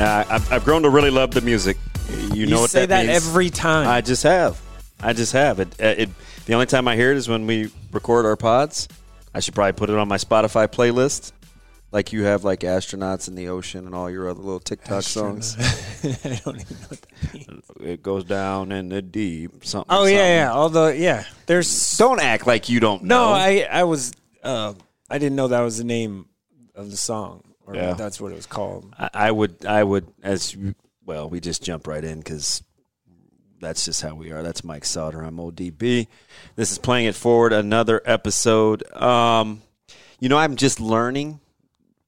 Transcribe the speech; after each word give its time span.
Uh, 0.00 0.24
I've, 0.30 0.52
I've 0.52 0.64
grown 0.64 0.82
to 0.82 0.90
really 0.90 1.10
love 1.10 1.32
the 1.32 1.40
music. 1.42 1.76
You 2.32 2.46
know 2.46 2.56
You 2.56 2.60
what 2.62 2.70
say 2.70 2.80
that, 2.86 2.88
that 2.88 3.06
means. 3.06 3.26
every 3.26 3.50
time. 3.50 3.86
I 3.86 4.00
just 4.00 4.22
have. 4.22 4.60
I 5.02 5.12
just 5.12 5.32
have 5.32 5.60
it. 5.60 5.68
Uh, 5.80 5.86
it. 5.98 6.08
The 6.46 6.54
only 6.54 6.66
time 6.66 6.88
I 6.88 6.96
hear 6.96 7.10
it 7.12 7.16
is 7.18 7.28
when 7.28 7.46
we 7.46 7.70
record 7.92 8.24
our 8.26 8.36
pods. 8.36 8.88
I 9.34 9.40
should 9.40 9.54
probably 9.54 9.72
put 9.74 9.90
it 9.90 9.96
on 9.96 10.08
my 10.08 10.16
Spotify 10.16 10.66
playlist, 10.66 11.32
like 11.92 12.12
you 12.12 12.24
have, 12.24 12.42
like 12.44 12.60
astronauts 12.60 13.28
in 13.28 13.34
the 13.36 13.48
ocean 13.48 13.86
and 13.86 13.94
all 13.94 14.10
your 14.10 14.28
other 14.28 14.40
little 14.40 14.58
TikTok 14.58 15.02
songs. 15.02 15.56
I 16.04 16.40
don't 16.44 16.60
even 16.60 16.76
know 16.76 16.86
what 16.88 17.02
that 17.02 17.34
means. 17.34 17.64
It 17.80 18.02
goes 18.02 18.24
down 18.24 18.72
in 18.72 18.88
the 18.88 19.02
deep. 19.02 19.64
Something. 19.64 19.86
Oh 19.90 19.98
something. 19.98 20.16
yeah, 20.16 20.44
yeah. 20.46 20.52
Although 20.52 20.88
yeah, 20.88 21.24
there's 21.46 21.96
Don't 21.98 22.20
act 22.20 22.46
like 22.46 22.68
you 22.68 22.80
don't 22.80 23.04
know 23.04 23.16
no. 23.18 23.28
know. 23.28 23.32
I 23.34 23.68
I 23.70 23.84
was 23.84 24.12
uh, 24.42 24.74
I 25.08 25.18
didn't 25.18 25.36
know 25.36 25.48
that 25.48 25.60
was 25.60 25.78
the 25.78 25.84
name 25.84 26.26
of 26.74 26.90
the 26.90 26.96
song 26.96 27.44
or 27.70 27.76
Yeah. 27.76 27.92
that's 27.94 28.20
what 28.20 28.32
it 28.32 28.36
was 28.36 28.46
called. 28.46 28.94
I, 28.98 29.10
I 29.14 29.30
would. 29.30 29.64
I 29.66 29.82
would. 29.84 30.06
As 30.22 30.54
you, 30.54 30.74
well, 31.04 31.28
we 31.30 31.40
just 31.40 31.62
jump 31.62 31.86
right 31.86 32.02
in 32.04 32.18
because 32.18 32.62
that's 33.60 33.84
just 33.84 34.02
how 34.02 34.14
we 34.14 34.32
are. 34.32 34.42
That's 34.42 34.64
Mike 34.64 34.84
Sautter. 34.84 35.24
I'm 35.26 35.36
ODB. 35.38 36.06
This 36.56 36.72
is 36.72 36.78
playing 36.78 37.06
it 37.06 37.14
forward. 37.14 37.52
Another 37.52 38.00
episode. 38.04 38.82
Um, 38.94 39.62
you 40.18 40.28
know, 40.28 40.38
I'm 40.38 40.56
just 40.56 40.80
learning. 40.80 41.40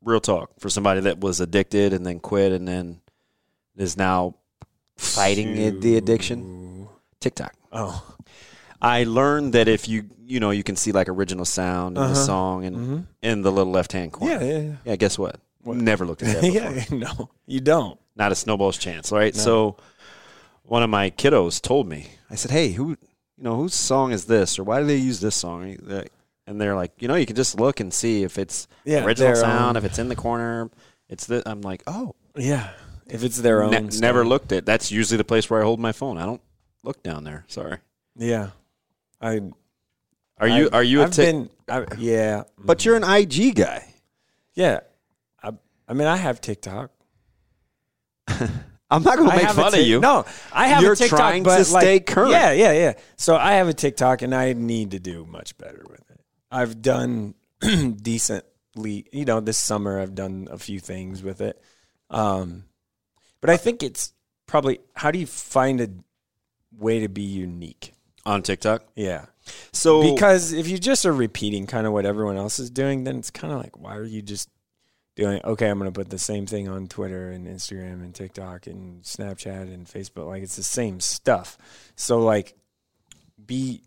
Real 0.04 0.20
talk 0.20 0.50
for 0.58 0.68
somebody 0.68 1.00
that 1.02 1.20
was 1.20 1.40
addicted 1.40 1.92
and 1.92 2.04
then 2.04 2.18
quit 2.18 2.50
and 2.52 2.66
then 2.66 3.00
is 3.76 3.96
now 3.96 4.34
fighting 4.96 5.56
it- 5.56 5.80
the 5.80 5.96
addiction. 5.96 6.88
TikTok. 7.20 7.54
Oh, 7.70 8.04
I 8.80 9.04
learned 9.04 9.52
that 9.52 9.68
if 9.68 9.88
you 9.88 10.06
you 10.26 10.40
know 10.40 10.50
you 10.50 10.64
can 10.64 10.74
see 10.74 10.90
like 10.90 11.08
original 11.08 11.44
sound 11.44 11.96
in 11.96 12.02
the 12.02 12.14
song 12.16 12.64
and 12.64 13.06
in 13.22 13.42
the 13.42 13.52
little 13.52 13.72
left 13.72 13.92
hand 13.92 14.12
corner. 14.12 14.34
Uh-huh. 14.34 14.44
yeah, 14.44 14.58
yeah, 14.58 14.72
Yeah. 14.84 14.96
Guess 14.96 15.18
what? 15.20 15.36
Never 15.64 16.04
looked 16.06 16.22
at 16.22 16.40
that. 16.40 16.52
yeah. 16.52 16.70
Before. 16.72 16.98
yeah. 16.98 17.04
No, 17.18 17.30
you 17.46 17.60
don't. 17.60 17.98
Not 18.16 18.32
a 18.32 18.34
snowball's 18.34 18.76
chance, 18.78 19.10
right? 19.12 19.34
So 19.34 19.76
one 20.64 20.82
of 20.82 20.90
my 20.90 21.10
kiddos 21.10 21.60
told 21.60 21.88
me. 21.88 22.08
I 22.30 22.34
said, 22.34 22.50
"Hey, 22.50 22.72
who 22.72 22.90
you 22.90 22.96
know 23.44 23.56
whose 23.56 23.74
song 23.74 24.12
is 24.12 24.24
this, 24.26 24.58
or 24.58 24.64
why 24.64 24.80
do 24.80 24.86
they 24.86 24.96
use 24.96 25.20
this 25.20 25.36
song?" 25.36 25.76
And 26.46 26.60
they're 26.60 26.74
like, 26.74 26.92
"You 27.00 27.08
know, 27.08 27.14
you 27.14 27.26
can 27.26 27.36
just 27.36 27.58
look 27.60 27.80
and 27.80 27.92
see 27.94 28.22
if 28.24 28.38
it's 28.38 28.66
Yeah, 28.84 29.04
original 29.04 29.34
sound, 29.36 29.76
own. 29.76 29.76
if 29.76 29.84
it's 29.84 29.98
in 29.98 30.08
the 30.08 30.16
corner. 30.16 30.70
It's 31.08 31.26
the." 31.26 31.42
I'm 31.48 31.60
like, 31.62 31.82
"Oh, 31.86 32.14
Yeah, 32.36 32.70
if 33.06 33.22
it's 33.22 33.36
their 33.38 33.62
own. 33.62 33.70
ne- 33.70 33.98
never 34.00 34.24
looked 34.26 34.52
at. 34.52 34.58
It. 34.58 34.66
That's 34.66 34.90
usually 34.90 35.18
the 35.18 35.24
place 35.24 35.48
where 35.48 35.60
I 35.60 35.64
hold 35.64 35.78
my 35.80 35.92
phone. 35.92 36.18
I 36.18 36.26
don't 36.26 36.40
look 36.82 37.02
down 37.02 37.24
there. 37.24 37.44
Sorry. 37.48 37.78
Yeah, 38.16 38.50
I. 39.20 39.40
Are 40.38 40.48
you 40.48 40.68
I- 40.72 40.76
are 40.78 40.82
you 40.82 41.00
a 41.00 41.04
I've 41.04 41.16
been. 41.16 41.48
I, 41.68 41.86
yeah, 41.98 42.42
But 42.58 42.84
you're 42.84 42.98
mm. 42.98 43.04
an 43.04 43.22
IG 43.22 43.54
guy. 43.54 43.94
yeah. 44.54 44.80
I. 45.88 45.94
Mean, 45.94 46.08
I 46.08 46.16
have 46.16 46.40
TikTok. 46.40 46.90
I'm 48.90 49.02
not 49.02 49.16
going 49.16 49.30
to 49.30 49.36
make 49.36 49.48
fun 49.48 49.74
of 49.74 49.80
you. 49.80 50.00
No, 50.00 50.26
I 50.52 50.68
have 50.68 50.82
You're 50.82 50.92
a 50.92 50.96
TikTok, 50.96 51.18
trying 51.18 51.42
but 51.42 51.64
to 51.64 51.72
like- 51.72 51.82
stay 51.82 52.00
current. 52.00 52.32
Yeah, 52.32 52.52
yeah, 52.52 52.72
yeah. 52.72 52.92
So 53.16 53.36
I 53.36 53.52
have 53.54 53.68
a 53.68 53.72
TikTok, 53.72 54.22
and 54.22 54.34
I 54.34 54.52
need 54.52 54.90
to 54.90 54.98
do 55.00 55.24
much 55.24 55.56
better 55.56 55.82
with 55.88 56.10
it. 56.10 56.20
I've 56.50 56.82
done 56.82 57.34
decently, 58.02 59.06
you 59.12 59.24
know. 59.24 59.40
This 59.40 59.56
summer, 59.58 59.98
I've 59.98 60.14
done 60.14 60.48
a 60.50 60.58
few 60.58 60.78
things 60.78 61.22
with 61.22 61.40
it, 61.40 61.60
um, 62.10 62.64
but 63.40 63.48
I 63.48 63.56
think 63.56 63.82
it's 63.82 64.12
probably 64.46 64.80
how 64.94 65.10
do 65.10 65.18
you 65.18 65.26
find 65.26 65.80
a 65.80 65.88
way 66.76 67.00
to 67.00 67.08
be 67.08 67.22
unique? 67.22 67.94
on 68.24 68.40
TikTok. 68.40 68.84
Yeah, 68.94 69.24
So 69.72 70.14
because 70.14 70.52
if 70.52 70.68
you 70.68 70.78
just 70.78 71.04
are 71.04 71.12
repeating 71.12 71.66
kind 71.66 71.88
of 71.88 71.92
what 71.92 72.06
everyone 72.06 72.36
else 72.36 72.60
is 72.60 72.70
doing, 72.70 73.02
then 73.02 73.16
it's 73.18 73.32
kind 73.32 73.52
of 73.52 73.58
like, 73.60 73.76
why 73.80 73.96
are 73.96 74.04
you 74.04 74.22
just 74.22 74.48
doing? 75.16 75.40
Okay, 75.44 75.68
I'm 75.68 75.78
going 75.78 75.92
to 75.92 75.98
put 75.98 76.10
the 76.10 76.18
same 76.18 76.46
thing 76.46 76.68
on 76.68 76.88
Twitter 76.88 77.30
and 77.30 77.46
Instagram 77.46 78.02
and 78.02 78.14
TikTok 78.14 78.66
and 78.66 79.02
Snapchat 79.02 79.62
and 79.72 79.86
Facebook. 79.86 80.26
Like 80.26 80.42
it's 80.42 80.56
the 80.56 80.62
same 80.62 81.00
stuff. 81.00 81.58
So 81.96 82.20
like, 82.20 82.54
be 83.44 83.82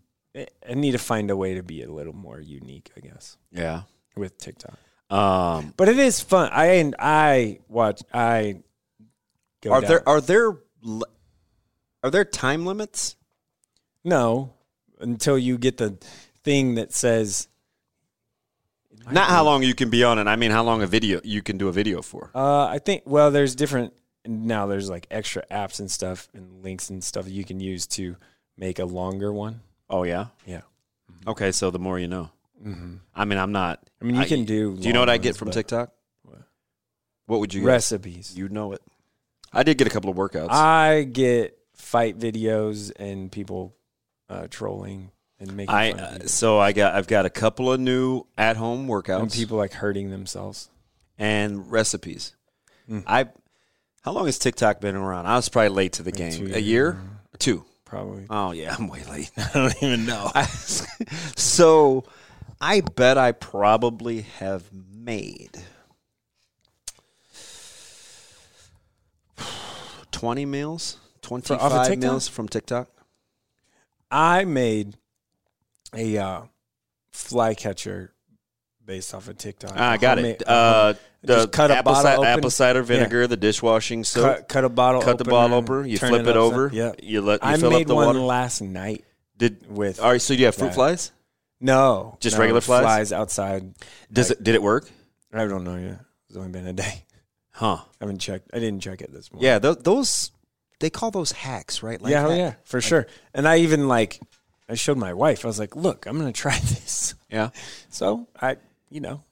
I 0.68 0.74
need 0.74 0.92
to 0.92 0.98
find 0.98 1.30
a 1.30 1.36
way 1.36 1.54
to 1.54 1.62
be 1.62 1.82
a 1.82 1.90
little 1.90 2.12
more 2.12 2.40
unique, 2.40 2.90
I 2.96 3.00
guess, 3.00 3.36
yeah. 3.52 3.82
with 4.16 4.36
TikTok. 4.38 4.78
Um, 5.08 5.72
But 5.76 5.88
it 5.88 5.98
is 5.98 6.20
fun. 6.20 6.50
I 6.52 6.66
and 6.76 6.94
I 6.98 7.60
watch. 7.68 8.02
I 8.12 8.60
go 9.62 9.72
are 9.72 9.80
down- 9.80 9.88
there 9.88 10.08
are 10.08 10.20
there 10.20 10.58
are 12.02 12.10
there 12.10 12.24
time 12.24 12.66
limits? 12.66 13.16
no 14.04 14.52
until 15.00 15.36
you 15.36 15.58
get 15.58 15.78
the 15.78 15.98
thing 16.44 16.76
that 16.76 16.92
says 16.92 17.48
Not 19.10 19.28
how 19.28 19.44
long 19.44 19.62
you 19.62 19.74
can 19.74 19.90
be 19.90 20.02
on 20.04 20.18
it. 20.18 20.26
I 20.26 20.36
mean, 20.36 20.50
how 20.50 20.62
long 20.64 20.82
a 20.82 20.86
video 20.86 21.20
you 21.22 21.42
can 21.42 21.58
do 21.58 21.68
a 21.68 21.72
video 21.72 22.02
for. 22.02 22.30
Uh, 22.34 22.66
I 22.66 22.78
think 22.78 23.02
well, 23.06 23.30
there's 23.30 23.54
different 23.54 23.92
now. 24.26 24.66
There's 24.66 24.90
like 24.90 25.06
extra 25.10 25.44
apps 25.50 25.78
and 25.80 25.90
stuff 25.90 26.28
and 26.34 26.62
links 26.62 26.90
and 26.90 27.02
stuff 27.02 27.24
that 27.24 27.32
you 27.32 27.44
can 27.44 27.60
use 27.60 27.86
to 27.88 28.16
make 28.56 28.78
a 28.78 28.84
longer 28.84 29.32
one. 29.32 29.60
Oh 29.88 30.02
yeah. 30.02 30.26
Yeah, 30.44 30.62
Okay, 31.26 31.52
so 31.52 31.70
the 31.70 31.78
more 31.78 31.98
you 31.98 32.08
know. 32.08 32.30
mm-hmm. 32.64 32.96
I 33.14 33.24
mean, 33.24 33.38
I'm 33.38 33.52
not. 33.52 33.88
I 34.00 34.04
mean 34.04 34.16
you 34.16 34.24
can 34.26 34.44
do. 34.44 34.76
Do 34.76 34.86
you 34.86 34.92
know 34.92 35.00
what 35.00 35.10
I 35.10 35.18
get 35.18 35.36
from 35.36 35.50
TikTok? 35.50 35.92
What? 36.22 36.38
What 37.26 37.40
would 37.40 37.54
you 37.54 37.60
get? 37.60 37.66
recipes. 37.68 38.36
You 38.36 38.48
know 38.48 38.72
it. 38.72 38.82
I 39.52 39.62
did 39.62 39.78
get 39.78 39.86
a 39.86 39.90
couple 39.90 40.10
of 40.10 40.16
workouts. 40.16 40.50
I 40.50 41.04
get 41.04 41.58
fight 41.74 42.18
videos 42.18 42.90
and 42.96 43.30
people 43.30 43.76
uh, 44.28 44.48
trolling 44.50 45.12
and 45.38 45.56
making 45.56 45.74
I 45.74 45.84
of 45.90 45.98
uh, 45.98 46.26
so 46.26 46.58
I 46.58 46.72
got 46.72 46.94
I've 46.94 47.06
got 47.06 47.26
a 47.26 47.30
couple 47.30 47.72
of 47.72 47.80
new 47.80 48.24
at 48.38 48.56
home 48.56 48.86
workouts 48.88 49.20
and 49.22 49.32
people 49.32 49.58
like 49.58 49.72
hurting 49.72 50.10
themselves. 50.10 50.70
and 51.18 51.70
recipes. 51.70 52.34
Mm. 52.90 53.04
I 53.06 53.26
how 54.02 54.12
long 54.12 54.26
has 54.26 54.38
TikTok 54.38 54.80
been 54.80 54.94
around? 54.94 55.26
I 55.26 55.36
was 55.36 55.48
probably 55.48 55.70
late 55.70 55.94
to 55.94 56.02
the 56.02 56.12
game. 56.12 56.52
A 56.54 56.58
year? 56.60 56.98
Two. 57.38 57.64
Probably. 57.84 58.26
Oh 58.30 58.52
yeah, 58.52 58.74
I'm 58.76 58.88
way 58.88 59.02
late. 59.04 59.30
I 59.36 59.50
don't 59.54 59.82
even 59.82 60.06
know. 60.06 60.30
so 61.36 62.04
I 62.60 62.80
bet 62.80 63.18
I 63.18 63.32
probably 63.32 64.22
have 64.22 64.64
made 64.72 65.50
20 70.10 70.46
meals, 70.46 70.98
25 71.22 71.86
TikTok? 71.88 71.98
meals 71.98 72.28
from 72.28 72.48
TikTok. 72.48 72.88
I 74.10 74.44
made 74.44 74.96
a 75.94 76.18
uh, 76.18 76.40
fly 77.12 77.54
catcher 77.54 78.12
based 78.84 79.14
off 79.14 79.28
of 79.28 79.36
TikTok. 79.38 79.72
Ah, 79.76 79.92
I 79.92 79.96
got 79.96 80.18
it. 80.18 80.46
Uh, 80.46 80.94
the 81.22 81.34
Just 81.36 81.52
cut 81.52 81.70
a 81.72 81.76
apple, 81.78 81.92
bottle 81.92 82.10
ci- 82.12 82.16
open. 82.18 82.26
apple 82.28 82.50
cider 82.50 82.82
vinegar, 82.82 83.26
the 83.26 83.36
dishwashing 83.36 84.04
soap. 84.04 84.36
cut, 84.36 84.48
cut 84.48 84.64
a 84.64 84.68
bottle. 84.68 85.00
cut 85.02 85.18
the 85.18 85.24
opener, 85.24 85.30
bottle 85.30 85.56
open. 85.58 85.88
You 85.90 85.98
turn 85.98 86.10
flip 86.10 86.22
it, 86.22 86.28
upside- 86.28 86.36
over. 86.36 86.70
Yeah, 86.72 86.92
You 87.02 87.20
let 87.20 87.42
you 87.42 87.48
I 87.48 87.56
fill 87.56 87.70
made 87.70 87.82
up 87.82 87.86
the 87.88 87.94
one 87.96 88.06
water. 88.06 88.18
last 88.20 88.60
night 88.60 89.04
Did 89.36 89.66
with 89.68 89.98
all 90.00 90.10
right? 90.12 90.20
So 90.22 90.34
do 90.34 90.38
you 90.40 90.46
have 90.46 90.54
fruit 90.54 90.68
that. 90.68 90.74
flies? 90.74 91.10
no, 91.60 92.16
Just 92.20 92.36
no, 92.36 92.40
regular 92.40 92.60
flies? 92.60 92.82
Flies 92.82 93.12
outside. 93.12 93.74
Does 94.12 94.30
it? 94.30 94.42
Did 94.44 94.54
it 94.54 94.62
work? 94.62 94.88
I 95.32 95.46
don't 95.46 95.64
know 95.64 95.76
yet. 95.76 96.00
It's 96.28 96.36
only 96.36 96.50
been 96.50 96.66
a 96.66 96.72
day. 96.72 97.02
Huh? 97.50 97.76
I 97.76 97.86
haven't 98.00 98.18
checked. 98.18 98.50
I 98.52 98.58
didn't 98.58 98.80
check 98.80 99.00
it 99.00 99.10
this 99.14 99.32
morning. 99.32 99.46
Yeah. 99.46 99.58
Th- 99.58 99.78
those 99.78 100.30
they 100.78 100.90
call 100.90 101.10
those 101.10 101.32
hacks, 101.32 101.82
right? 101.82 101.98
Like 101.98 102.10
yeah, 102.10 102.26
oh 102.26 102.34
yeah, 102.34 102.52
for 102.64 102.82
sure. 102.82 103.06
And 103.32 103.48
I 103.48 103.60
even 103.60 103.88
like, 103.88 104.20
I 104.68 104.74
showed 104.74 104.98
my 104.98 105.12
wife. 105.14 105.44
I 105.44 105.48
was 105.48 105.58
like, 105.58 105.76
"Look, 105.76 106.06
I'm 106.06 106.18
gonna 106.18 106.32
try 106.32 106.58
this." 106.60 107.14
Yeah. 107.30 107.50
So 107.88 108.26
I, 108.40 108.56
you 108.90 109.00
know, 109.00 109.22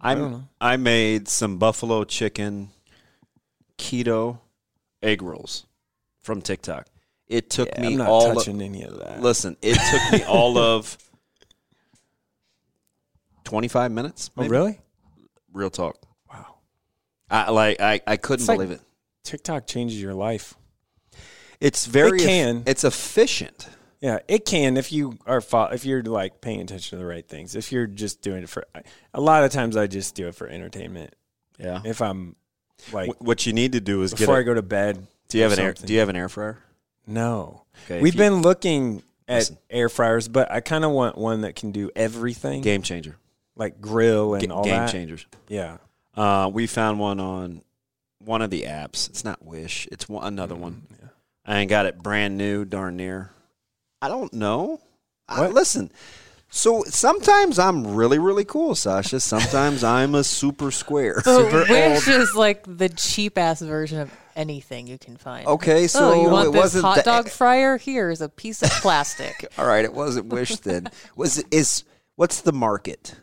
I'm, 0.00 0.18
don't 0.18 0.32
know. 0.32 0.48
I 0.60 0.76
made 0.76 1.28
some 1.28 1.58
buffalo 1.58 2.04
chicken 2.04 2.70
keto 3.78 4.38
egg 5.02 5.22
rolls 5.22 5.66
from 6.22 6.40
TikTok. 6.42 6.86
It 7.28 7.50
took 7.50 7.68
yeah, 7.68 7.80
me 7.80 7.86
I'm 7.92 7.96
not 7.98 8.08
all. 8.08 8.30
of- 8.30 8.36
touching 8.36 8.60
any 8.60 8.82
of 8.82 8.98
that. 8.98 9.20
listen, 9.22 9.56
it 9.62 9.74
took 9.90 10.20
me 10.20 10.24
all 10.26 10.58
of 10.58 10.96
twenty 13.44 13.68
five 13.68 13.92
minutes. 13.92 14.30
oh, 14.36 14.46
really? 14.48 14.80
Real 15.52 15.70
talk. 15.70 15.96
Wow. 16.30 16.56
I 17.30 17.50
like 17.50 17.80
I, 17.80 18.00
I 18.06 18.16
couldn't 18.16 18.42
It's 18.42 18.48
like- 18.48 18.58
believe 18.58 18.70
it. 18.72 18.80
TikTok 19.22 19.66
changes 19.66 20.00
your 20.02 20.12
life. 20.14 20.54
It's 21.60 21.86
very 21.86 22.18
It 22.20 22.26
can. 22.26 22.62
it's 22.66 22.84
efficient. 22.84 23.68
Yeah, 24.00 24.18
it 24.28 24.44
can 24.44 24.76
if 24.76 24.92
you 24.92 25.18
are 25.26 25.40
fo- 25.40 25.66
if 25.72 25.84
you're 25.84 26.02
like 26.02 26.40
paying 26.40 26.60
attention 26.60 26.90
to 26.98 27.02
the 27.02 27.08
right 27.08 27.26
things. 27.26 27.54
If 27.56 27.72
you're 27.72 27.86
just 27.86 28.20
doing 28.22 28.42
it 28.42 28.48
for 28.48 28.64
a 29.14 29.20
lot 29.20 29.44
of 29.44 29.50
times 29.50 29.76
I 29.76 29.86
just 29.86 30.14
do 30.14 30.28
it 30.28 30.34
for 30.34 30.46
entertainment. 30.46 31.14
Yeah. 31.58 31.80
If 31.84 32.02
I'm 32.02 32.36
like 32.92 33.10
Wh- 33.16 33.22
what 33.22 33.46
you 33.46 33.52
need 33.52 33.72
to 33.72 33.80
do 33.80 34.02
is 34.02 34.10
get 34.12 34.20
before 34.20 34.36
a- 34.36 34.40
I 34.40 34.42
go 34.42 34.54
to 34.54 34.62
bed. 34.62 35.06
Do 35.28 35.38
you 35.38 35.44
have 35.44 35.52
or 35.52 35.54
an 35.54 35.60
air 35.60 35.72
do 35.72 35.92
you 35.92 36.00
have 36.00 36.08
an 36.10 36.16
air 36.16 36.28
fryer? 36.28 36.58
No. 37.06 37.62
Okay, 37.86 38.00
We've 38.00 38.14
you- 38.14 38.18
been 38.18 38.42
looking 38.42 39.02
at 39.28 39.36
Listen. 39.38 39.58
air 39.70 39.88
fryers, 39.88 40.28
but 40.28 40.50
I 40.50 40.60
kind 40.60 40.84
of 40.84 40.90
want 40.90 41.16
one 41.16 41.40
that 41.42 41.56
can 41.56 41.72
do 41.72 41.90
everything, 41.96 42.60
Game 42.60 42.82
changer. 42.82 43.16
like 43.56 43.80
grill 43.80 44.34
and 44.34 44.48
Ga- 44.48 44.54
all 44.54 44.64
game 44.64 44.72
that. 44.74 44.92
changers. 44.92 45.26
Yeah. 45.48 45.78
Uh, 46.14 46.50
we 46.52 46.66
found 46.66 46.98
one 47.00 47.20
on 47.20 47.62
one 48.18 48.42
of 48.42 48.50
the 48.50 48.62
apps. 48.62 49.08
It's 49.08 49.24
not 49.24 49.42
Wish. 49.44 49.88
It's 49.90 50.08
one, 50.08 50.26
another 50.26 50.54
one. 50.54 50.82
Mm, 50.92 50.96
Yeah. 51.02 51.08
I 51.46 51.58
ain't 51.58 51.70
got 51.70 51.86
it 51.86 52.02
brand 52.02 52.36
new, 52.38 52.64
darn 52.64 52.96
near. 52.96 53.30
I 54.04 54.08
don't 54.08 54.34
know. 54.34 54.82
I, 55.30 55.46
listen. 55.46 55.90
So 56.50 56.84
sometimes 56.84 57.58
I'm 57.58 57.94
really, 57.94 58.18
really 58.18 58.44
cool, 58.44 58.74
Sasha. 58.74 59.18
Sometimes 59.18 59.82
I'm 59.98 60.14
a 60.14 60.22
super 60.22 60.70
square. 60.70 61.22
But 61.24 61.70
Wish 61.70 62.06
is 62.06 62.34
like 62.34 62.64
the 62.66 62.90
cheap 62.90 63.38
ass 63.38 63.62
version 63.62 64.00
of 64.00 64.12
anything 64.36 64.86
you 64.88 64.98
can 64.98 65.16
find. 65.16 65.46
Okay, 65.46 65.86
so 65.86 66.12
oh, 66.12 66.22
you 66.22 66.28
want 66.28 66.48
it 66.48 66.52
this 66.52 66.60
wasn't 66.60 66.84
hot 66.84 66.96
the- 66.96 67.02
dog 67.02 67.30
fryer? 67.30 67.78
Here's 67.78 68.20
a 68.20 68.28
piece 68.28 68.62
of 68.62 68.68
plastic. 68.82 69.46
All 69.58 69.66
right, 69.66 69.86
it 69.86 69.94
wasn't 69.94 70.26
Wish 70.26 70.56
then. 70.56 70.88
Was 71.16 71.38
it 71.38 71.46
is 71.50 71.84
what's 72.16 72.42
the 72.42 72.52
market? 72.52 73.14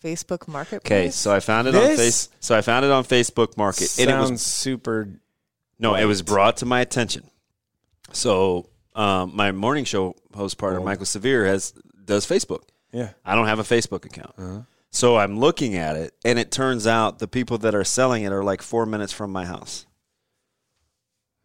Facebook 0.00 0.46
Marketplace. 0.46 0.86
Okay, 0.86 1.10
so 1.10 1.34
I 1.34 1.40
found 1.40 1.66
it 1.66 1.74
on 1.74 1.82
This 1.82 1.98
face. 1.98 2.28
So 2.38 2.56
I 2.56 2.60
found 2.60 2.84
it 2.84 2.92
on 2.92 3.02
Facebook 3.02 3.56
Market, 3.56 3.98
and 3.98 4.08
it 4.08 4.12
Sounds 4.12 4.30
was 4.30 4.42
super. 4.42 5.08
No, 5.80 5.96
it 5.96 6.04
was 6.04 6.22
brought 6.22 6.58
to 6.58 6.66
my 6.66 6.80
attention. 6.80 7.28
So 8.12 8.70
um, 8.98 9.30
my 9.34 9.52
morning 9.52 9.84
show 9.84 10.14
host 10.34 10.58
partner, 10.58 10.80
Oh. 10.80 10.84
Michael 10.84 11.06
Severe, 11.06 11.46
has 11.46 11.72
does 12.04 12.26
Facebook. 12.26 12.62
Yeah. 12.92 13.10
I 13.24 13.34
don't 13.34 13.46
have 13.46 13.58
a 13.58 13.62
Facebook 13.62 14.04
account. 14.04 14.34
Uh-huh. 14.38 14.60
So 14.90 15.16
I'm 15.18 15.38
looking 15.38 15.76
at 15.76 15.96
it, 15.96 16.14
and 16.24 16.38
it 16.38 16.50
turns 16.50 16.86
out 16.86 17.18
the 17.18 17.28
people 17.28 17.58
that 17.58 17.74
are 17.74 17.84
selling 17.84 18.24
it 18.24 18.32
are 18.32 18.42
like 18.42 18.62
four 18.62 18.86
minutes 18.86 19.12
from 19.12 19.30
my 19.30 19.44
house. 19.44 19.86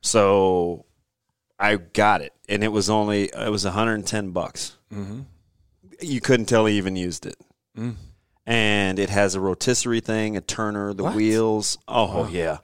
So 0.01 0.85
I 1.59 1.75
got 1.75 2.21
it, 2.21 2.33
and 2.49 2.63
it 2.63 2.69
was 2.71 2.89
only 2.89 3.25
it 3.25 3.51
was 3.51 3.65
110 3.65 4.31
bucks. 4.31 4.77
Mm-hmm. 4.91 5.21
You 6.01 6.21
couldn't 6.21 6.47
tell 6.47 6.65
he 6.65 6.77
even 6.77 6.95
used 6.95 7.25
it. 7.25 7.35
Mm. 7.77 7.95
And 8.45 8.99
it 8.99 9.09
has 9.09 9.35
a 9.35 9.39
rotisserie 9.39 10.01
thing, 10.01 10.35
a 10.35 10.41
turner, 10.41 10.93
the 10.93 11.03
What? 11.03 11.15
wheels. 11.15 11.77
Oh 11.87 12.23
Wow. 12.23 12.27
yeah. 12.29 12.57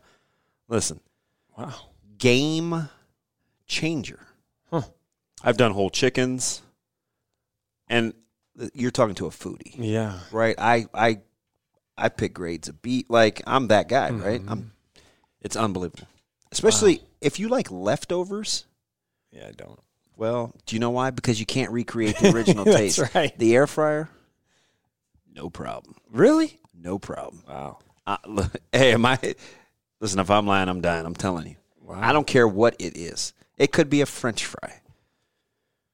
Listen, 0.67 0.99
Wow. 1.57 1.73
game 2.17 2.89
changer. 3.65 4.19
Huh. 4.71 4.81
I've 5.43 5.57
done 5.57 5.71
whole 5.71 5.89
chickens, 5.89 6.61
and 7.87 8.13
you're 8.73 8.91
talking 8.91 9.15
to 9.15 9.25
a 9.25 9.29
foodie, 9.29 9.73
Yeah. 9.77 10.19
right? 10.31 10.55
I 10.57 10.85
I 10.93 11.19
I 11.97 12.09
pick 12.09 12.33
grades 12.33 12.67
of 12.67 12.81
beat. 12.81 13.09
Like 13.09 13.41
I'm 13.47 13.67
that 13.67 13.87
guy, 13.87 14.09
right? 14.11 14.39
Mm-hmm. 14.41 14.49
I'm. 14.51 14.71
It's 15.41 15.55
unbelievable, 15.55 16.07
especially 16.51 17.01
if 17.21 17.39
you 17.39 17.47
like 17.47 17.71
leftovers. 17.71 18.65
Yeah, 19.31 19.47
I 19.47 19.51
don't. 19.51 19.79
Well, 20.17 20.53
do 20.65 20.75
you 20.75 20.81
know 20.81 20.89
why? 20.89 21.11
Because 21.11 21.39
you 21.39 21.45
can't 21.45 21.71
recreate 21.71 22.17
the 22.17 22.31
original 22.35 22.65
That's 22.65 22.77
taste. 22.97 23.15
right. 23.15 23.37
The 23.39 23.55
air 23.55 23.67
fryer, 23.67 24.09
no 25.33 25.49
problem, 25.49 25.95
Really? 26.11 26.59
no 26.77 26.99
problem. 26.99 27.43
Wow. 27.47 27.77
Uh, 28.05 28.17
look, 28.27 28.51
hey, 28.73 28.91
am 28.91 29.05
I? 29.05 29.17
Listen, 30.01 30.19
if 30.19 30.29
I'm 30.29 30.45
lying, 30.45 30.67
I'm 30.67 30.81
dying. 30.81 31.05
I'm 31.05 31.15
telling 31.15 31.47
you. 31.47 31.55
Wow. 31.81 31.99
I 32.01 32.11
don't 32.11 32.27
care 32.27 32.47
what 32.47 32.75
it 32.79 32.97
is. 32.97 33.31
It 33.59 33.71
could 33.71 33.89
be 33.89 34.01
a 34.01 34.05
French 34.07 34.45
fry. 34.45 34.81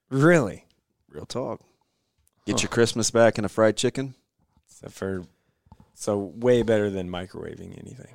Really? 0.08 0.64
Real 1.10 1.26
talk. 1.26 1.60
Get 2.46 2.62
your 2.62 2.70
Christmas 2.70 3.10
back 3.10 3.38
in 3.38 3.44
a 3.44 3.48
fried 3.48 3.76
chicken. 3.76 4.14
Except 4.68 4.92
for, 4.92 5.24
so 5.94 6.16
way 6.18 6.62
better 6.62 6.90
than 6.90 7.08
microwaving 7.10 7.76
anything. 7.78 8.14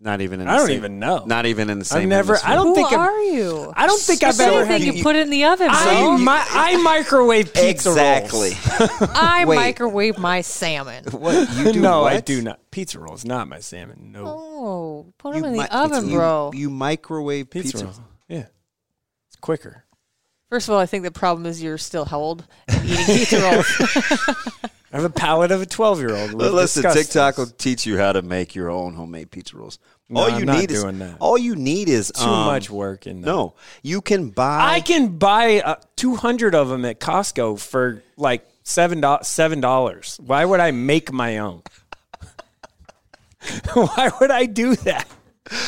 Not 0.00 0.20
even 0.20 0.40
in. 0.40 0.46
The 0.46 0.52
same 0.52 0.54
I 0.54 0.58
don't 0.58 0.66
same, 0.68 0.76
even 0.76 0.98
know. 1.00 1.24
Not 1.26 1.46
even 1.46 1.68
in 1.70 1.80
the 1.80 1.84
same. 1.84 2.02
I've 2.02 2.08
never. 2.08 2.34
hemisphere. 2.36 2.52
I 2.52 2.54
don't 2.54 2.66
Who 2.68 2.74
think. 2.76 2.92
I'm, 2.92 3.00
are 3.00 3.20
you? 3.24 3.72
I 3.76 3.86
don't 3.88 4.00
think 4.00 4.22
I've 4.22 4.34
If 4.34 4.40
ever 4.40 4.60
anything, 4.62 4.86
had. 4.86 4.96
you 4.96 5.02
put 5.02 5.16
it 5.16 5.22
in 5.22 5.30
the 5.30 5.44
oven, 5.46 5.66
I, 5.68 5.84
bro. 6.00 6.18
mi- 6.18 6.24
I 6.28 6.76
microwave 6.84 7.52
pizza 7.52 7.90
exactly. 7.90 8.50
rolls. 8.78 8.90
I 9.12 9.44
Wait. 9.44 9.56
microwave 9.56 10.16
my 10.18 10.40
salmon. 10.42 11.02
what 11.10 11.52
you 11.56 11.72
do? 11.72 11.80
no, 11.80 12.04
I 12.04 12.14
what? 12.14 12.26
do 12.26 12.40
not. 12.42 12.60
Pizza 12.70 13.00
rolls, 13.00 13.24
not 13.24 13.48
my 13.48 13.58
salmon. 13.58 14.12
No 14.12 14.24
Oh, 14.24 15.12
put 15.18 15.34
You 15.34 15.42
them 15.42 15.50
in 15.54 15.58
mi- 15.58 15.64
the 15.66 15.76
oven, 15.76 16.08
you- 16.08 16.16
bro. 16.16 16.52
You 16.54 16.70
microwave 16.70 17.50
pizza, 17.50 17.72
pizza. 17.72 17.84
rolls. 17.86 18.00
Yeah, 18.28 18.38
it's 18.38 18.57
quicker. 19.40 19.84
First 20.50 20.68
of 20.68 20.74
all, 20.74 20.80
I 20.80 20.86
think 20.86 21.04
the 21.04 21.10
problem 21.10 21.44
is 21.46 21.62
you're 21.62 21.76
still 21.78 22.06
how 22.06 22.18
old 22.18 22.46
eating 22.84 23.04
pizza 23.04 23.40
rolls. 23.40 23.66
I 24.90 24.96
have 24.96 25.04
a 25.04 25.10
palate 25.10 25.50
of 25.50 25.60
a 25.60 25.66
twelve-year-old. 25.66 26.32
Well, 26.32 26.52
Listen, 26.52 26.90
TikTok 26.90 27.36
will 27.36 27.46
teach 27.46 27.84
you 27.84 27.98
how 27.98 28.12
to 28.12 28.22
make 28.22 28.54
your 28.54 28.70
own 28.70 28.94
homemade 28.94 29.30
pizza 29.30 29.58
rolls. 29.58 29.78
No, 30.08 30.20
all 30.22 30.30
I'm 30.30 30.40
you 30.40 30.46
not 30.46 30.58
need 30.60 30.70
is 30.70 30.82
that. 30.82 31.16
all 31.20 31.36
you 31.36 31.54
need 31.54 31.90
is 31.90 32.10
too 32.10 32.24
um, 32.24 32.46
much 32.46 32.70
work 32.70 33.06
in 33.06 33.20
that. 33.20 33.26
No, 33.26 33.54
you 33.82 34.00
can 34.00 34.30
buy. 34.30 34.60
I 34.76 34.80
can 34.80 35.18
buy 35.18 35.60
uh, 35.60 35.76
two 35.96 36.16
hundred 36.16 36.54
of 36.54 36.70
them 36.70 36.86
at 36.86 36.98
Costco 37.00 37.60
for 37.60 38.02
like 38.16 38.48
seven 38.62 39.02
do- 39.02 39.18
seven 39.20 39.60
dollars. 39.60 40.18
Why 40.24 40.46
would 40.46 40.60
I 40.60 40.70
make 40.70 41.12
my 41.12 41.36
own? 41.36 41.60
Why 43.74 44.10
would 44.20 44.30
I 44.30 44.46
do 44.46 44.74
that? 44.76 45.06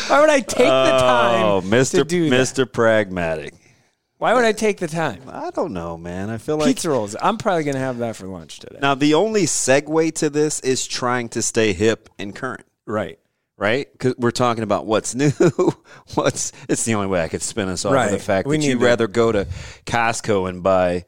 Why 0.08 0.20
would 0.20 0.30
I 0.30 0.40
take 0.40 0.58
the 0.66 0.98
time 0.98 1.44
Oh, 1.44 1.60
Mister 1.60 1.98
to 1.98 2.04
do 2.04 2.24
that? 2.24 2.30
Mister 2.30 2.64
Pragmatic. 2.64 3.52
Why 4.20 4.34
would 4.34 4.44
I 4.44 4.52
take 4.52 4.76
the 4.78 4.86
time? 4.86 5.22
I 5.28 5.50
don't 5.50 5.72
know, 5.72 5.96
man. 5.96 6.28
I 6.30 6.36
feel 6.38 6.56
like 6.58 6.66
Pizza 6.68 6.90
rolls. 6.90 7.16
I'm 7.20 7.38
probably 7.38 7.64
gonna 7.64 7.78
have 7.78 7.98
that 7.98 8.16
for 8.16 8.26
lunch 8.26 8.58
today. 8.60 8.78
now 8.80 8.94
the 8.94 9.14
only 9.14 9.42
segue 9.44 10.14
to 10.16 10.28
this 10.30 10.60
is 10.60 10.86
trying 10.86 11.30
to 11.30 11.40
stay 11.42 11.72
hip 11.72 12.08
and 12.18 12.36
current. 12.36 12.66
Right. 12.86 13.18
right? 13.56 13.90
Because 13.92 14.14
we're 14.18 14.30
talking 14.30 14.62
about 14.62 14.84
what's 14.86 15.14
new. 15.16 15.30
what's 16.14 16.52
it's 16.68 16.84
the 16.84 16.94
only 16.96 17.06
way 17.08 17.22
I 17.22 17.28
could 17.28 17.40
spin 17.42 17.68
us 17.70 17.84
off 17.84 17.94
of 17.94 18.10
the 18.10 18.16
Right. 18.16 18.20
fact 18.22 18.46
We 18.46 18.58
that 18.58 18.64
you'd 18.64 18.78
to- 18.78 18.84
rather 18.84 19.06
go 19.08 19.32
to 19.32 19.46
Costco 19.86 20.48
and 20.50 20.62
buy, 20.62 21.06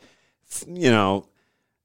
you 0.67 0.91
know, 0.91 1.27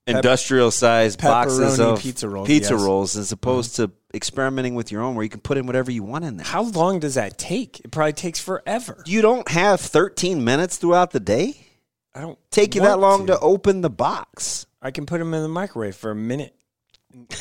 industrial 0.07 0.71
sized 0.71 1.21
boxes 1.21 1.79
of 1.79 1.99
pizza 1.99 2.29
rolls, 2.29 2.47
pizza 2.47 2.73
yes. 2.73 2.83
rolls 2.83 3.17
as 3.17 3.31
opposed 3.31 3.75
to 3.77 3.91
experimenting 4.13 4.75
with 4.75 4.91
your 4.91 5.01
own, 5.01 5.15
where 5.15 5.23
you 5.23 5.29
can 5.29 5.41
put 5.41 5.57
in 5.57 5.65
whatever 5.65 5.91
you 5.91 6.03
want 6.03 6.25
in 6.25 6.37
there. 6.37 6.45
How 6.45 6.63
long 6.63 6.99
does 6.99 7.15
that 7.15 7.37
take? 7.37 7.79
It 7.81 7.91
probably 7.91 8.13
takes 8.13 8.39
forever. 8.39 9.03
You 9.05 9.21
don't 9.21 9.47
have 9.49 9.79
13 9.79 10.43
minutes 10.43 10.77
throughout 10.77 11.11
the 11.11 11.19
day. 11.19 11.67
I 12.15 12.21
don't 12.21 12.39
Take 12.49 12.73
you 12.73 12.81
that 12.81 12.99
long 12.99 13.27
to. 13.27 13.39
open 13.39 13.81
the 13.81 13.91
box. 13.91 14.65
I 14.81 14.91
can 14.91 15.05
put 15.05 15.19
them 15.19 15.33
in 15.33 15.43
the 15.43 15.49
microwave 15.49 15.95
for 15.95 16.09
a 16.09 16.15
minute. 16.15 16.55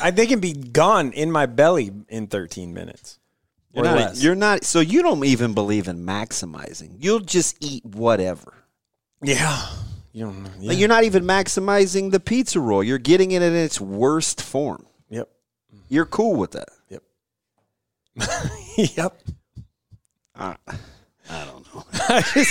I 0.01 0.11
they 0.11 0.27
can 0.27 0.39
be 0.39 0.53
gone 0.53 1.11
in 1.13 1.31
my 1.31 1.45
belly 1.45 1.91
in 2.09 2.27
13 2.27 2.73
minutes. 2.73 3.19
You're 3.73 3.83
or 3.83 3.87
not, 3.87 3.97
less. 3.97 4.23
you're 4.23 4.35
not. 4.35 4.63
So 4.63 4.79
you 4.79 5.01
don't 5.01 5.23
even 5.25 5.53
believe 5.53 5.87
in 5.87 6.05
maximizing. 6.05 6.95
You'll 6.99 7.19
just 7.19 7.57
eat 7.59 7.85
whatever. 7.85 8.53
yeah. 9.21 9.67
You 10.17 10.25
don't. 10.25 10.49
Yeah. 10.59 10.69
Like, 10.69 10.79
you're 10.79 10.87
not 10.87 11.03
even 11.03 11.25
maximizing 11.25 12.09
the 12.09 12.19
pizza 12.19 12.59
roll. 12.59 12.83
You're 12.83 12.97
getting 12.97 13.31
it 13.33 13.43
in 13.43 13.53
its 13.55 13.79
worst 13.79 14.41
form. 14.41 14.87
yep. 15.09 15.29
You're 15.89 16.07
cool 16.07 16.35
with 16.35 16.53
that. 16.53 16.69
Yep. 16.89 17.03
yep. 18.97 19.21
I, 20.35 20.55
I 21.29 21.45
don't 21.45 21.75
know. 21.75 21.83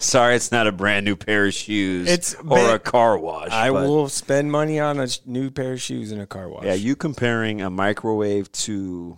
Sorry, 0.00 0.34
it's 0.34 0.50
not 0.50 0.66
a 0.66 0.72
brand 0.72 1.04
new 1.04 1.14
pair 1.14 1.46
of 1.46 1.54
shoes 1.54 2.08
It's 2.10 2.34
or 2.34 2.56
been- 2.56 2.74
a 2.74 2.78
car 2.80 3.16
wash. 3.18 3.50
I 3.52 3.70
will 3.70 4.08
spend 4.08 4.50
money 4.50 4.80
on 4.80 4.98
a 4.98 5.06
new 5.26 5.50
pair 5.52 5.74
of 5.74 5.80
shoes 5.80 6.10
and 6.10 6.20
a 6.20 6.26
car 6.26 6.48
wash. 6.48 6.64
Yeah, 6.64 6.74
you 6.74 6.96
comparing 6.96 7.60
a 7.60 7.70
microwave 7.70 8.50
to 8.52 9.16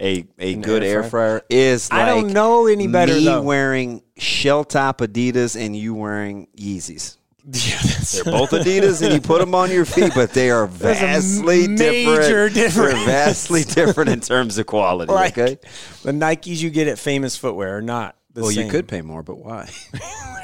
a 0.00 0.26
a 0.38 0.54
An 0.54 0.60
good 0.62 0.82
air 0.82 1.02
fryer, 1.02 1.42
is 1.48 1.90
like 1.90 2.02
I 2.02 2.06
don't 2.06 2.32
know 2.32 2.66
any 2.66 2.86
better, 2.86 3.14
me 3.14 3.24
though. 3.24 3.42
wearing 3.42 4.02
shell 4.18 4.64
top 4.64 4.98
Adidas 4.98 5.58
and 5.60 5.74
you 5.76 5.94
wearing 5.94 6.48
Yeezys. 6.56 7.16
Yeah, 7.48 7.78
They're 7.80 8.24
both 8.32 8.50
Adidas, 8.50 9.02
and 9.02 9.14
you 9.14 9.20
put 9.20 9.38
them 9.38 9.54
on 9.54 9.70
your 9.70 9.84
feet, 9.94 10.10
but 10.16 10.32
they 10.32 10.50
are 10.50 10.66
vastly 10.66 11.68
different. 11.76 12.54
difference. 12.54 12.74
They're 12.94 13.06
vastly 13.06 13.62
different 13.68 14.10
in 14.10 14.20
terms 14.20 14.58
of 14.58 14.66
quality. 14.66 15.12
Like, 15.12 15.38
okay. 15.38 15.56
The 16.02 16.10
Nikes 16.10 16.60
you 16.60 16.70
get 16.70 16.88
at 16.88 16.98
Famous 16.98 17.36
Footwear 17.36 17.76
are 17.78 17.82
not 17.82 18.16
the 18.34 18.40
Well, 18.42 18.50
same. 18.50 18.64
you 18.66 18.70
could 18.72 18.88
pay 18.88 19.00
more, 19.00 19.22
but 19.22 19.36
why? 19.38 19.70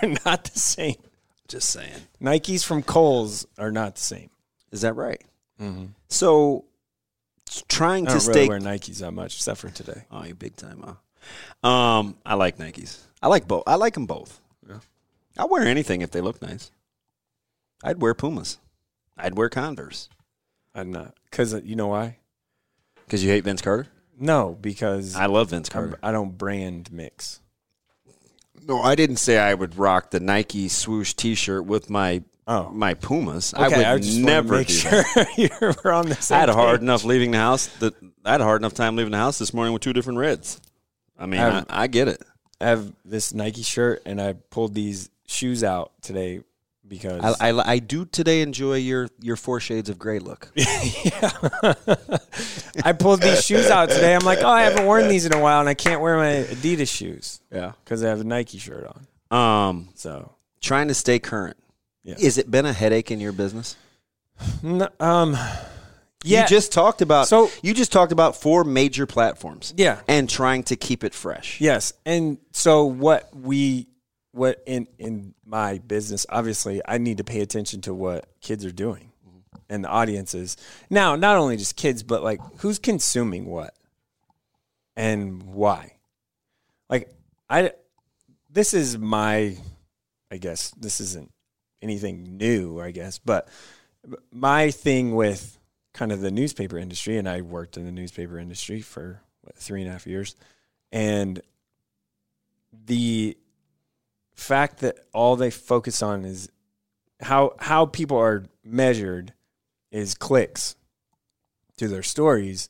They're 0.01 0.15
not 0.25 0.45
the 0.45 0.59
same. 0.61 0.95
Just 1.49 1.71
saying. 1.71 1.91
Nikes 2.23 2.65
from 2.65 2.85
Kohl's 2.85 3.47
are 3.59 3.73
not 3.73 3.97
the 3.97 4.01
same. 4.01 4.31
Is 4.71 4.83
that 4.83 4.95
right? 4.95 5.23
Mm-hmm. 5.61 5.87
So, 6.09 6.59
s- 6.59 6.72
trying 7.69 8.07
I 8.09 8.13
to 8.13 8.19
really 8.19 8.33
stay. 8.33 8.49
wear 8.49 8.61
Nikes 8.61 8.99
that 9.01 9.13
much, 9.13 9.37
except 9.37 9.61
for 9.61 9.69
today. 9.71 10.05
oh, 10.11 10.25
you 10.25 10.35
big 10.35 10.57
time, 10.57 10.83
huh? 11.63 11.69
Um, 11.69 12.17
I 12.27 12.35
like 12.35 12.59
Nikes. 12.59 12.99
I 13.23 13.29
like 13.29 13.47
both. 13.47 13.63
I 13.67 13.77
like 13.77 13.95
them 13.95 14.07
both. 14.07 14.41
Yeah. 14.69 14.79
I'll 15.39 15.49
wear 15.49 15.63
anything 15.67 16.03
if 16.03 16.11
they 16.11 16.21
look 16.21 16.41
nice. 16.43 16.71
I'd 17.85 18.01
wear 18.01 18.15
Pumas. 18.15 18.59
I'd 19.17 19.37
wear 19.37 19.49
Converse. 19.49 20.09
I'm 20.75 20.91
not 20.91 21.15
because 21.31 21.53
you 21.65 21.77
know 21.77 21.89
why? 21.89 22.17
Because 23.05 23.23
you 23.23 23.31
hate 23.31 23.45
Vince 23.45 23.61
Carter? 23.61 23.89
No, 24.19 24.57
because 24.61 25.15
I 25.17 25.27
love 25.27 25.51
Vince 25.51 25.69
I'm- 25.69 25.73
Carter. 25.91 25.99
I 26.03 26.13
don't 26.13 26.37
brand 26.39 26.91
mix. 26.93 27.41
No, 28.67 28.81
I 28.81 28.95
didn't 28.95 29.17
say 29.17 29.39
I 29.39 29.55
would 29.55 29.77
rock 29.77 30.11
the 30.13 30.21
Nike 30.21 30.69
swoosh 30.69 31.15
T-shirt 31.15 31.65
with 31.67 31.91
my 31.91 32.23
Oh. 32.47 32.71
my 32.71 32.95
Pumas. 32.95 33.55
Okay, 33.55 33.85
I 33.85 33.95
would 33.95 34.03
just 34.03 34.19
never 34.19 34.57
make 34.59 34.69
sure 34.69 35.05
you 35.37 35.49
were 35.61 35.93
on 35.93 36.09
the 36.09 36.17
same 36.17 36.37
I 36.37 36.41
had 36.41 36.49
a 36.49 36.55
hard 36.55 36.81
page. 36.81 36.83
enough 36.83 37.05
leaving 37.05 37.31
the 37.31 37.39
house. 37.39 37.67
That 37.79 37.95
I 38.25 38.33
had 38.33 38.41
a 38.41 38.45
hard 38.45 38.61
enough 38.61 38.75
time 38.75 38.97
leaving 38.97 39.13
the 39.13 39.19
house 39.19 39.39
this 39.39 39.55
morning 39.55 39.73
with 39.73 39.83
two 39.83 39.93
different 39.93 40.19
reds. 40.19 40.61
I 41.19 41.27
mean, 41.27 41.41
I, 41.41 41.65
I 41.69 41.87
get 41.87 42.09
it. 42.09 42.21
I 42.61 42.67
have 42.67 42.93
this 43.05 43.33
Nike 43.35 43.63
shirt, 43.63 44.03
and 44.07 44.21
I 44.21 44.33
pulled 44.33 44.75
these 44.75 45.09
shoes 45.27 45.63
out 45.65 45.93
today 46.03 46.41
because 46.87 47.37
I, 47.41 47.51
I, 47.51 47.73
I 47.73 47.79
do 47.79 48.05
today 48.05 48.43
enjoy 48.43 48.75
your 48.77 49.09
your 49.21 49.37
four 49.37 49.61
shades 49.61 49.89
of 49.89 49.99
gray 49.99 50.19
look. 50.19 50.51
I 52.85 52.93
pulled 52.93 53.23
these 53.23 53.45
shoes 53.45 53.71
out 53.71 53.89
today. 53.91 54.15
I'm 54.15 54.25
like, 54.25 54.41
oh, 54.43 54.49
I 54.49 54.63
haven't 54.63 54.87
worn 54.87 55.09
these 55.09 55.27
in 55.27 55.33
a 55.35 55.41
while, 55.41 55.61
and 55.61 55.69
I 55.69 55.75
can't 55.75 56.01
wear 56.01 56.17
my 56.17 56.45
Adidas 56.55 56.89
shoes 56.95 57.41
Yeah. 57.53 57.73
because 57.85 58.03
I 58.03 58.09
have 58.09 58.21
a 58.21 58.25
Nike 58.25 58.59
shirt 58.59 58.87
on. 59.31 59.67
Um, 59.69 59.89
So, 59.95 60.33
trying 60.61 60.89
to 60.89 60.95
stay 60.95 61.19
current. 61.19 61.57
Yeah. 62.05 62.17
Is 62.19 62.39
it 62.39 62.51
been 62.51 62.67
a 62.67 62.73
headache 62.73 63.11
in 63.11 63.21
your 63.21 63.33
business? 63.33 63.77
n- 64.65 64.89
um, 64.99 65.37
yeah, 66.25 66.43
You 66.43 66.49
just 66.49 66.73
talked 66.73 67.01
about 67.03 67.29
So- 67.29 67.51
you 67.63 67.75
just 67.75 67.93
talked 67.93 68.13
about 68.13 68.37
four 68.37 68.65
major 68.65 69.07
platforms. 69.07 69.73
Yeah. 69.77 70.01
And 70.09 70.29
trying 70.29 70.63
to 70.65 70.77
keep 70.77 71.05
it 71.05 71.15
fresh. 71.15 71.61
Yes, 71.61 71.93
and 72.07 72.39
so 72.53 72.85
what 72.85 73.29
we 73.35 73.89
what 74.33 74.63
in 74.67 74.87
in 74.99 75.35
my 75.45 75.79
business, 75.79 76.25
obviously, 76.29 76.81
I 76.87 76.99
need 76.99 77.19
to 77.19 77.25
pay 77.25 77.41
attention 77.41 77.83
to 77.83 77.93
what 77.95 78.27
kids 78.41 78.65
are 78.65 78.73
doing 78.73 79.13
and 79.69 79.85
the 79.85 79.89
audiences. 79.89 80.57
Now, 80.91 81.17
not 81.17 81.37
only 81.37 81.57
just 81.57 81.77
kids, 81.77 82.03
but 82.03 82.23
like 82.23 82.41
who's 82.59 82.79
consuming 82.79 83.47
what 83.47 83.75
and 84.97 85.43
why. 85.43 85.95
Like 86.89 87.11
I, 87.49 87.73
this 88.51 88.75
is 88.75 88.97
my, 88.99 89.57
I 90.31 90.37
guess 90.39 90.71
this 90.71 91.01
isn't 91.01 91.31
anything 91.83 92.37
new, 92.37 92.81
I 92.81 92.91
guess, 92.91 93.19
but 93.19 93.49
my 94.31 94.71
thing 94.71 95.15
with 95.15 95.59
kind 95.93 96.13
of 96.13 96.21
the 96.21 96.31
newspaper 96.31 96.79
industry, 96.79 97.19
and 97.19 97.29
I 97.29 97.43
worked 97.43 97.77
in 97.77 97.85
the 97.85 97.93
newspaper 97.93 98.39
industry 98.39 98.81
for 98.81 99.21
what, 99.43 99.57
three 99.57 99.83
and 99.83 99.89
a 99.89 99.93
half 99.93 100.07
years, 100.07 100.37
and 100.91 101.41
the 102.87 103.37
fact 104.35 104.81
that 104.81 104.97
all 105.13 105.37
they 105.37 105.51
focus 105.51 106.03
on 106.03 106.25
is 106.25 106.51
how 107.21 107.55
how 107.59 107.87
people 107.87 108.17
are 108.17 108.45
measured 108.65 109.33
is 109.91 110.15
clicks 110.15 110.75
to 111.77 111.89
their 111.89 112.03
stories 112.03 112.69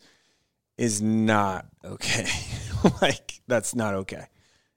is 0.77 1.01
not 1.01 1.67
okay. 1.85 2.27
like 3.03 3.41
that's 3.47 3.75
not 3.75 3.95
okay. 3.95 4.27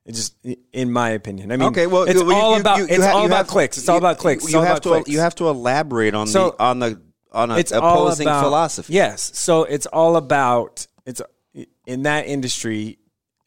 It 0.06 0.14
just, 0.14 0.36
in 0.72 0.92
my 0.92 1.10
opinion, 1.10 1.52
I 1.52 1.58
mean, 1.58 1.70
Okay, 1.70 1.88
well, 1.88 2.04
it's 2.04 2.14
you- 2.22 2.32
all 2.32 2.54
you- 2.56 2.62
about 2.62 2.78
you 2.78 2.86
it's 2.88 3.04
all 3.04 3.26
about 3.26 3.48
clicks. 3.48 3.78
It's 3.78 3.90
all 3.90 3.98
about 3.98 4.20
clicks. 4.20 4.48
You 4.52 4.62
have 4.62 4.82
to 4.82 4.90
clicks. 4.90 5.10
you 5.10 5.20
have 5.20 5.34
to 5.36 5.50
elaborate 5.50 6.14
on 6.14 6.28
So- 6.28 6.52
the 6.52 6.64
on 6.64 6.80
the 6.80 7.02
on 7.32 7.52
a 7.52 7.58
it's 7.58 7.72
opposing 7.72 8.28
about- 8.28 8.44
philosophy. 8.44 8.94
Yes. 8.94 9.32
So 9.38 9.64
it's 9.64 9.88
all 9.88 10.16
about 10.16 10.86
it's 11.06 11.22
in 11.88 12.04
that 12.04 12.28
industry, 12.28 13.00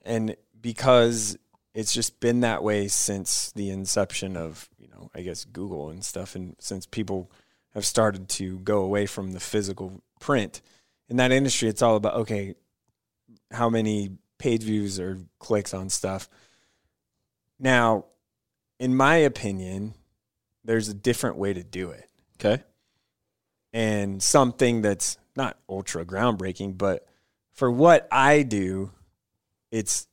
and 0.04 0.36
because 0.60 1.38
it's 1.74 1.92
just 1.92 2.18
been 2.18 2.40
that 2.40 2.62
way 2.64 2.88
since 2.88 3.52
the 3.52 3.70
inception 3.70 4.36
of 4.36 4.68
you 4.78 4.88
know 4.88 5.10
I 5.14 5.20
guess 5.22 5.44
Google 5.44 5.90
and 5.90 6.04
stuff, 6.04 6.34
and 6.34 6.56
since 6.58 6.86
people 6.86 7.30
have 7.74 7.86
started 7.86 8.28
to 8.30 8.58
go 8.60 8.80
away 8.80 9.06
from 9.06 9.30
the 9.32 9.40
physical 9.40 10.02
print 10.18 10.60
in 11.08 11.18
that 11.18 11.30
industry, 11.30 11.68
it's 11.68 11.82
all 11.82 11.94
about 11.94 12.14
okay, 12.14 12.54
how 13.52 13.70
many 13.70 14.10
page 14.38 14.62
views 14.64 14.98
or 14.98 15.18
clicks 15.38 15.72
on 15.72 15.88
stuff. 15.88 16.28
Now, 17.58 18.04
in 18.78 18.94
my 18.94 19.16
opinion, 19.16 19.94
there's 20.64 20.88
a 20.88 20.94
different 20.94 21.36
way 21.36 21.52
to 21.52 21.62
do 21.64 21.90
it 21.90 22.08
Okay. 22.40 22.62
and 23.72 24.22
something 24.22 24.82
that's 24.82 25.18
not 25.36 25.58
ultra 25.68 26.04
groundbreaking, 26.04 26.78
but 26.78 27.06
for 27.52 27.70
what 27.70 28.06
I 28.12 28.42
do, 28.42 28.92
it's 29.72 30.06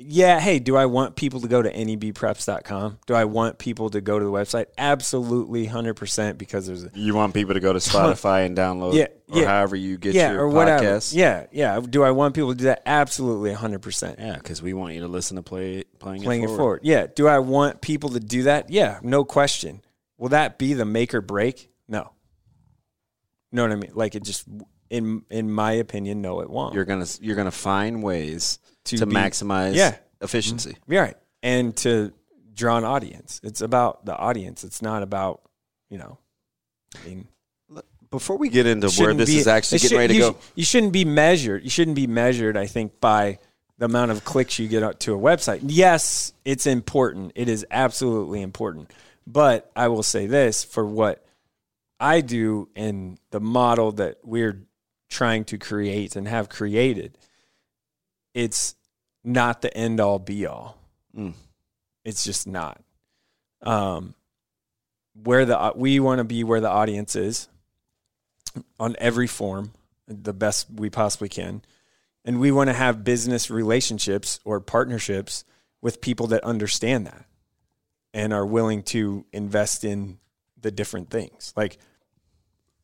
yeah, 0.00 0.40
hey, 0.40 0.58
do 0.58 0.76
I 0.76 0.86
want 0.86 1.14
people 1.16 1.40
to 1.40 1.48
go 1.48 1.60
to 1.62 1.70
nebpreps.com? 1.72 2.98
Do 3.06 3.14
I 3.14 3.24
want 3.24 3.58
people 3.58 3.90
to 3.90 4.00
go 4.00 4.18
to 4.18 4.24
the 4.24 4.30
website? 4.30 4.66
Absolutely 4.78 5.66
100% 5.66 6.38
because 6.38 6.66
there's 6.66 6.84
a 6.84 6.90
You 6.94 7.14
want 7.14 7.34
people 7.34 7.54
to 7.54 7.60
go 7.60 7.72
to 7.72 7.78
Spotify 7.80 8.46
and 8.46 8.56
download 8.56 8.94
Yeah, 8.94 9.06
or 9.28 9.40
yeah. 9.42 9.46
however 9.46 9.76
you 9.76 9.98
get 9.98 10.14
yeah, 10.14 10.32
your 10.32 10.42
or 10.42 10.48
whatever. 10.48 10.84
podcasts. 10.84 11.14
Yeah, 11.14 11.46
yeah. 11.52 11.80
Do 11.80 12.02
I 12.02 12.10
want 12.12 12.34
people 12.34 12.50
to 12.52 12.58
do 12.58 12.64
that? 12.64 12.82
Absolutely 12.86 13.52
100%. 13.54 14.18
Yeah, 14.18 14.36
because 14.36 14.62
we 14.62 14.72
want 14.72 14.94
you 14.94 15.00
to 15.00 15.08
listen 15.08 15.36
to 15.36 15.42
play 15.42 15.84
playing, 15.98 16.22
Playing 16.22 16.42
it 16.42 16.44
it 16.44 16.48
forward. 16.48 16.58
forward. 16.58 16.80
Yeah. 16.84 17.06
Do 17.14 17.28
I 17.28 17.38
want 17.38 17.80
people 17.80 18.10
to 18.10 18.20
do 18.20 18.44
that? 18.44 18.70
Yeah, 18.70 19.00
no 19.02 19.24
question. 19.24 19.82
Will 20.18 20.30
that 20.30 20.58
be 20.58 20.74
the 20.74 20.84
make 20.84 21.14
or 21.14 21.20
break? 21.20 21.70
No. 21.88 22.12
You 23.52 23.56
know 23.56 23.62
what 23.64 23.72
I 23.72 23.76
mean? 23.76 23.90
Like 23.94 24.14
it 24.14 24.22
just 24.22 24.46
in 24.90 25.22
in 25.30 25.50
my 25.50 25.72
opinion, 25.72 26.20
no, 26.20 26.40
it 26.40 26.50
won't. 26.50 26.74
You're 26.74 26.84
gonna 26.84 27.06
you're 27.20 27.36
gonna 27.36 27.50
find 27.50 28.02
ways 28.02 28.58
to, 28.84 28.98
To 28.98 29.06
be- 29.06 29.14
maximize 29.14 29.74
Yeah. 29.74 29.96
efficiency. 30.20 30.70
Mm-hmm. 30.72 30.92
You're 30.92 31.02
right. 31.02 31.16
And 31.42 31.76
to 31.78 32.12
draw 32.54 32.76
an 32.76 32.84
audience. 32.84 33.40
It's 33.42 33.60
about 33.62 34.04
the 34.04 34.14
audience. 34.16 34.64
It's 34.64 34.82
not 34.82 35.02
about, 35.02 35.40
you 35.88 35.96
know, 35.98 36.18
I 37.02 37.08
mean, 37.08 37.28
Before 38.10 38.36
we 38.36 38.48
get 38.48 38.66
into 38.66 38.88
where 39.00 39.14
this 39.14 39.30
be- 39.30 39.38
is 39.38 39.46
actually 39.46 39.78
getting 39.78 39.88
should- 39.90 39.98
ready 39.98 40.14
to 40.14 40.20
you 40.20 40.30
go, 40.32 40.38
You 40.56 40.64
shouldn't 40.64 40.92
be 40.92 41.04
measured. 41.04 41.62
You 41.62 41.70
shouldn't 41.70 41.94
be 41.94 42.06
measured, 42.08 42.56
I 42.56 42.66
think, 42.66 43.00
by 43.00 43.38
the 43.78 43.84
amount 43.86 44.10
of 44.10 44.24
clicks 44.24 44.58
you 44.58 44.66
get 44.68 45.00
to 45.00 45.14
a 45.14 45.18
website. 45.18 45.60
Yes, 45.62 46.32
it's 46.44 46.66
important. 46.66 47.32
It 47.36 47.48
is 47.48 47.64
absolutely 47.70 48.42
important. 48.42 48.90
But 49.26 49.70
I 49.76 49.88
will 49.88 50.02
say 50.02 50.26
this 50.26 50.64
for 50.64 50.84
what 50.84 51.24
I 52.00 52.20
do 52.20 52.68
and 52.74 53.18
the 53.30 53.40
model 53.40 53.92
that 53.92 54.18
we're 54.24 54.60
trying 55.10 55.44
to 55.44 55.58
create 55.58 56.16
and 56.16 56.26
have 56.26 56.48
created, 56.48 57.18
it's 58.32 58.74
not 59.22 59.60
the 59.60 59.76
end 59.76 60.00
all 60.00 60.18
be 60.18 60.46
all. 60.46 60.78
Mm. 61.16 61.34
It's 62.04 62.24
just 62.24 62.46
not. 62.46 62.80
Um, 63.62 64.14
where 65.22 65.44
the 65.44 65.72
we 65.74 66.00
want 66.00 66.18
to 66.18 66.24
be 66.24 66.44
where 66.44 66.60
the 66.60 66.70
audience 66.70 67.14
is 67.14 67.48
on 68.78 68.96
every 68.98 69.26
form, 69.26 69.72
the 70.06 70.32
best 70.32 70.68
we 70.74 70.88
possibly 70.88 71.28
can, 71.28 71.62
and 72.24 72.40
we 72.40 72.50
want 72.50 72.68
to 72.68 72.74
have 72.74 73.04
business 73.04 73.50
relationships 73.50 74.40
or 74.44 74.60
partnerships 74.60 75.44
with 75.82 76.00
people 76.00 76.28
that 76.28 76.42
understand 76.44 77.06
that 77.06 77.26
and 78.14 78.32
are 78.32 78.46
willing 78.46 78.82
to 78.82 79.24
invest 79.32 79.84
in 79.84 80.18
the 80.60 80.70
different 80.70 81.10
things. 81.10 81.52
Like, 81.56 81.78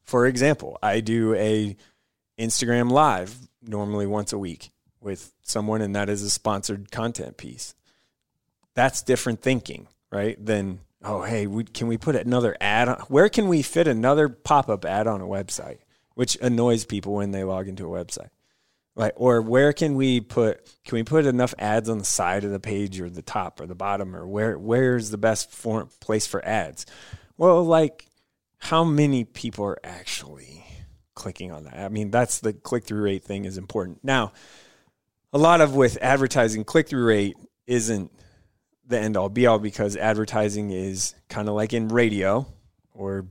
for 0.02 0.26
example, 0.26 0.78
I 0.82 1.00
do 1.00 1.34
a 1.34 1.76
Instagram 2.38 2.90
live 2.90 3.34
normally 3.62 4.06
once 4.06 4.32
a 4.32 4.38
week 4.38 4.70
with 5.00 5.32
someone, 5.42 5.80
and 5.80 5.94
that 5.94 6.08
is 6.08 6.22
a 6.22 6.30
sponsored 6.30 6.90
content 6.90 7.36
piece. 7.36 7.74
That's 8.74 9.02
different 9.02 9.40
thinking, 9.40 9.88
right? 10.10 10.36
Than 10.44 10.80
oh, 11.02 11.22
hey, 11.22 11.46
we, 11.46 11.64
can 11.64 11.86
we 11.86 11.96
put 11.96 12.16
another 12.16 12.56
ad? 12.60 12.88
On, 12.88 12.98
where 13.08 13.28
can 13.28 13.48
we 13.48 13.62
fit 13.62 13.86
another 13.86 14.28
pop 14.28 14.68
up 14.68 14.84
ad 14.84 15.06
on 15.06 15.20
a 15.20 15.26
website, 15.26 15.78
which 16.14 16.36
annoys 16.42 16.84
people 16.84 17.14
when 17.14 17.30
they 17.30 17.44
log 17.44 17.68
into 17.68 17.86
a 17.86 18.04
website? 18.04 18.30
Like, 18.94 19.12
or 19.16 19.42
where 19.42 19.72
can 19.72 19.94
we 19.94 20.20
put? 20.20 20.64
Can 20.84 20.96
we 20.96 21.02
put 21.02 21.26
enough 21.26 21.54
ads 21.58 21.88
on 21.88 21.98
the 21.98 22.04
side 22.04 22.44
of 22.44 22.50
the 22.50 22.60
page, 22.60 23.00
or 23.00 23.10
the 23.10 23.22
top, 23.22 23.60
or 23.60 23.66
the 23.66 23.74
bottom, 23.74 24.16
or 24.16 24.26
where? 24.26 24.58
Where's 24.58 25.10
the 25.10 25.18
best 25.18 25.50
form, 25.50 25.88
place 26.00 26.26
for 26.26 26.44
ads? 26.44 26.86
Well, 27.36 27.62
like, 27.62 28.06
how 28.58 28.84
many 28.84 29.24
people 29.24 29.66
are 29.66 29.78
actually 29.84 30.64
clicking 31.16 31.50
on 31.50 31.64
that? 31.64 31.76
I 31.76 31.88
mean, 31.88 32.12
that's 32.12 32.38
the 32.38 32.52
click 32.52 32.84
through 32.84 33.02
rate 33.02 33.24
thing 33.24 33.44
is 33.44 33.58
important. 33.58 34.04
Now, 34.04 34.32
a 35.32 35.38
lot 35.38 35.60
of 35.60 35.74
with 35.74 35.98
advertising, 36.00 36.62
click 36.62 36.88
through 36.88 37.04
rate 37.04 37.36
isn't 37.66 38.12
the 38.86 38.98
end 38.98 39.16
all 39.16 39.28
be 39.28 39.46
all 39.46 39.58
because 39.58 39.96
advertising 39.96 40.70
is 40.70 41.16
kind 41.28 41.48
of 41.48 41.56
like 41.56 41.72
in 41.72 41.88
radio 41.88 42.46
or 42.92 43.26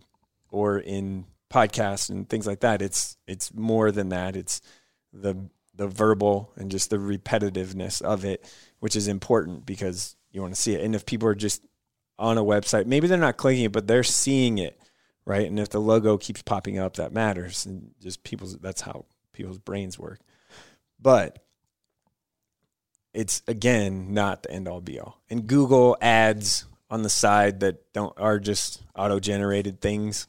or 0.52 0.80
in 0.80 1.26
podcasts 1.50 2.10
and 2.10 2.30
things 2.30 2.46
like 2.46 2.60
that. 2.60 2.82
It's 2.82 3.16
it's 3.28 3.54
more 3.54 3.92
than 3.92 4.10
that. 4.10 4.36
It's 4.36 4.60
the 5.14 5.50
the 5.74 5.88
verbal 5.88 6.52
and 6.56 6.72
just 6.72 6.90
the 6.90 6.98
repetitiveness 6.98 8.02
of 8.02 8.26
it, 8.26 8.50
which 8.80 8.96
is 8.96 9.08
important 9.08 9.66
because 9.66 10.16
you 10.32 10.42
want 10.42 10.54
to 10.54 10.62
see 10.62 10.74
it. 10.74 10.82
And 10.84 10.96
if 10.96 11.06
people 11.06 11.28
are 11.28 11.36
just 11.36 11.62
on 12.18 12.38
a 12.38 12.44
website, 12.44 12.86
maybe 12.86 13.08
they're 13.08 13.18
not 13.18 13.38
clicking 13.38 13.66
it, 13.66 13.72
but 13.72 13.88
they're 13.88 14.04
seeing 14.04 14.58
it, 14.58 14.80
right? 15.26 15.48
And 15.48 15.60
if 15.60 15.70
the 15.70 15.82
logo 15.82 16.18
keeps 16.18 16.42
popping 16.42 16.78
up, 16.78 16.96
that 16.96 17.14
matters. 17.14 17.66
And 17.66 17.92
just 18.02 18.24
people's 18.24 18.58
that's 18.58 18.82
how 18.82 19.06
people's 19.34 19.60
brains 19.60 20.00
work. 20.00 20.20
But 21.00 21.44
it's 23.14 23.42
again 23.48 24.14
not 24.14 24.44
the 24.44 24.52
end 24.52 24.68
all 24.68 24.82
be 24.82 25.00
all. 25.00 25.22
And 25.30 25.48
Google 25.48 25.98
ads 26.02 26.66
on 26.90 27.02
the 27.02 27.10
side 27.10 27.62
that 27.62 27.92
don't 27.94 28.14
are 28.20 28.40
just 28.40 28.82
auto 28.96 29.20
generated 29.20 29.82
things 29.82 30.28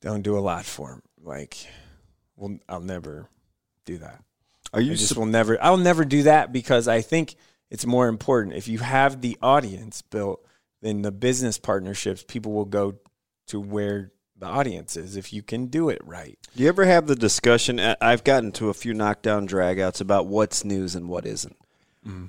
don't 0.00 0.22
do 0.22 0.38
a 0.38 0.40
lot 0.40 0.64
for 0.64 0.90
them. 0.90 1.02
Like, 1.22 1.66
well, 2.36 2.58
I'll 2.68 2.80
never 2.80 3.28
do 3.84 3.98
that. 3.98 4.22
Are 4.72 4.80
you 4.80 4.92
I 4.92 4.94
just 4.94 5.08
sup- 5.08 5.18
will 5.18 5.26
never. 5.26 5.62
I'll 5.62 5.76
never 5.76 6.04
do 6.04 6.24
that 6.24 6.52
because 6.52 6.86
I 6.86 7.00
think 7.00 7.34
it's 7.70 7.86
more 7.86 8.08
important. 8.08 8.56
If 8.56 8.68
you 8.68 8.78
have 8.78 9.20
the 9.20 9.38
audience 9.42 10.02
built, 10.02 10.44
then 10.82 11.02
the 11.02 11.12
business 11.12 11.58
partnerships, 11.58 12.24
people 12.26 12.52
will 12.52 12.66
go 12.66 12.96
to 13.46 13.60
where 13.60 14.12
the 14.38 14.46
audience 14.46 14.96
is. 14.96 15.16
If 15.16 15.32
you 15.32 15.42
can 15.42 15.66
do 15.66 15.88
it 15.88 16.00
right, 16.04 16.38
Do 16.54 16.62
you 16.62 16.68
ever 16.68 16.84
have 16.84 17.06
the 17.06 17.16
discussion? 17.16 17.80
I've 17.80 18.22
gotten 18.24 18.52
to 18.52 18.68
a 18.68 18.74
few 18.74 18.92
knockdown 18.94 19.48
dragouts 19.48 20.00
about 20.00 20.26
what's 20.26 20.64
news 20.64 20.94
and 20.94 21.08
what 21.08 21.24
isn't. 21.26 21.56
Mm-hmm. 22.06 22.26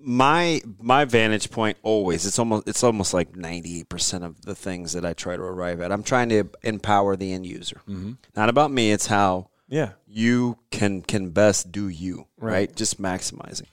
My 0.00 0.62
my 0.80 1.04
vantage 1.04 1.50
point 1.50 1.76
always 1.82 2.24
it's 2.24 2.38
almost 2.38 2.66
it's 2.68 2.82
almost 2.82 3.12
like 3.12 3.36
ninety 3.36 3.80
eight 3.80 3.88
percent 3.90 4.24
of 4.24 4.40
the 4.42 4.54
things 4.54 4.92
that 4.92 5.04
I 5.04 5.12
try 5.12 5.36
to 5.36 5.42
arrive 5.42 5.80
at. 5.82 5.92
I'm 5.92 6.02
trying 6.04 6.30
to 6.30 6.44
empower 6.62 7.14
the 7.16 7.32
end 7.32 7.44
user. 7.44 7.82
Mm-hmm. 7.86 8.12
Not 8.34 8.48
about 8.48 8.70
me. 8.70 8.90
It's 8.90 9.06
how 9.08 9.50
yeah, 9.68 9.92
you 10.06 10.58
can 10.70 11.02
can 11.02 11.30
best 11.30 11.70
do 11.72 11.88
you 11.88 12.26
right, 12.38 12.52
Right. 12.52 12.76
just 12.76 13.02
maximizing 13.02 13.66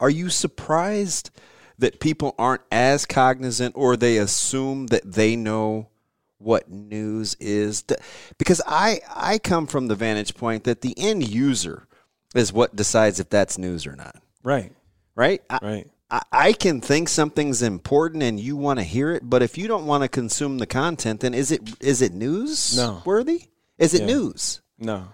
are 0.00 0.10
you 0.10 0.28
surprised 0.30 1.30
that 1.78 2.00
people 2.00 2.34
aren't 2.38 2.62
as 2.72 3.06
cognizant 3.06 3.74
or 3.76 3.96
they 3.96 4.16
assume 4.18 4.86
that 4.88 5.10
they 5.12 5.36
know 5.36 5.88
what 6.38 6.70
news 6.70 7.34
is 7.40 7.82
because 8.38 8.60
i 8.66 9.00
i 9.14 9.38
come 9.38 9.66
from 9.66 9.88
the 9.88 9.94
vantage 9.94 10.34
point 10.34 10.64
that 10.64 10.82
the 10.82 10.92
end 10.98 11.26
user 11.26 11.86
is 12.34 12.52
what 12.52 12.76
decides 12.76 13.18
if 13.18 13.28
that's 13.30 13.56
news 13.56 13.86
or 13.86 13.96
not 13.96 14.16
right, 14.42 14.70
right 15.14 15.40
I, 15.48 15.58
right. 15.62 15.90
I, 16.10 16.20
I 16.30 16.52
can 16.52 16.82
think 16.82 17.08
something's 17.08 17.62
important 17.62 18.22
and 18.22 18.38
you 18.38 18.54
want 18.54 18.78
to 18.78 18.84
hear 18.84 19.12
it 19.12 19.22
but 19.28 19.42
if 19.42 19.56
you 19.56 19.66
don't 19.66 19.86
want 19.86 20.02
to 20.02 20.08
consume 20.08 20.58
the 20.58 20.66
content 20.66 21.20
then 21.20 21.32
is 21.32 21.50
it 21.50 21.62
is 21.80 22.02
it 22.02 22.12
news 22.12 22.76
No. 22.76 23.00
worthy 23.06 23.44
is 23.78 23.94
it 23.94 24.02
Yeah. 24.02 24.06
news 24.08 24.60
No, 24.78 25.08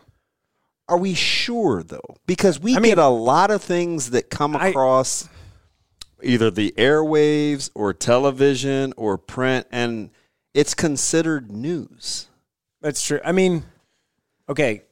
are 0.89 0.99
we 0.99 1.15
sure 1.15 1.85
though? 1.85 2.17
Because 2.27 2.59
we 2.59 2.77
I 2.77 2.81
mean- 2.81 2.91
get 2.91 2.99
a 2.99 3.07
lot 3.09 3.53
of 3.53 3.63
things 3.63 4.11
that 4.11 4.29
come 4.29 4.57
I- 4.57 4.69
across 4.69 5.29
either 6.25 6.51
the 6.51 6.73
airwaves 6.77 7.71
or 7.75 7.93
television 7.93 8.93
or 8.97 9.19
print, 9.19 9.67
and 9.73 10.11
it's 10.55 10.75
considered 10.75 11.51
news. 11.51 12.29
that's 12.81 13.05
true. 13.05 13.21
I 13.25 13.33
mean, 13.33 13.65
okay. 14.49 14.83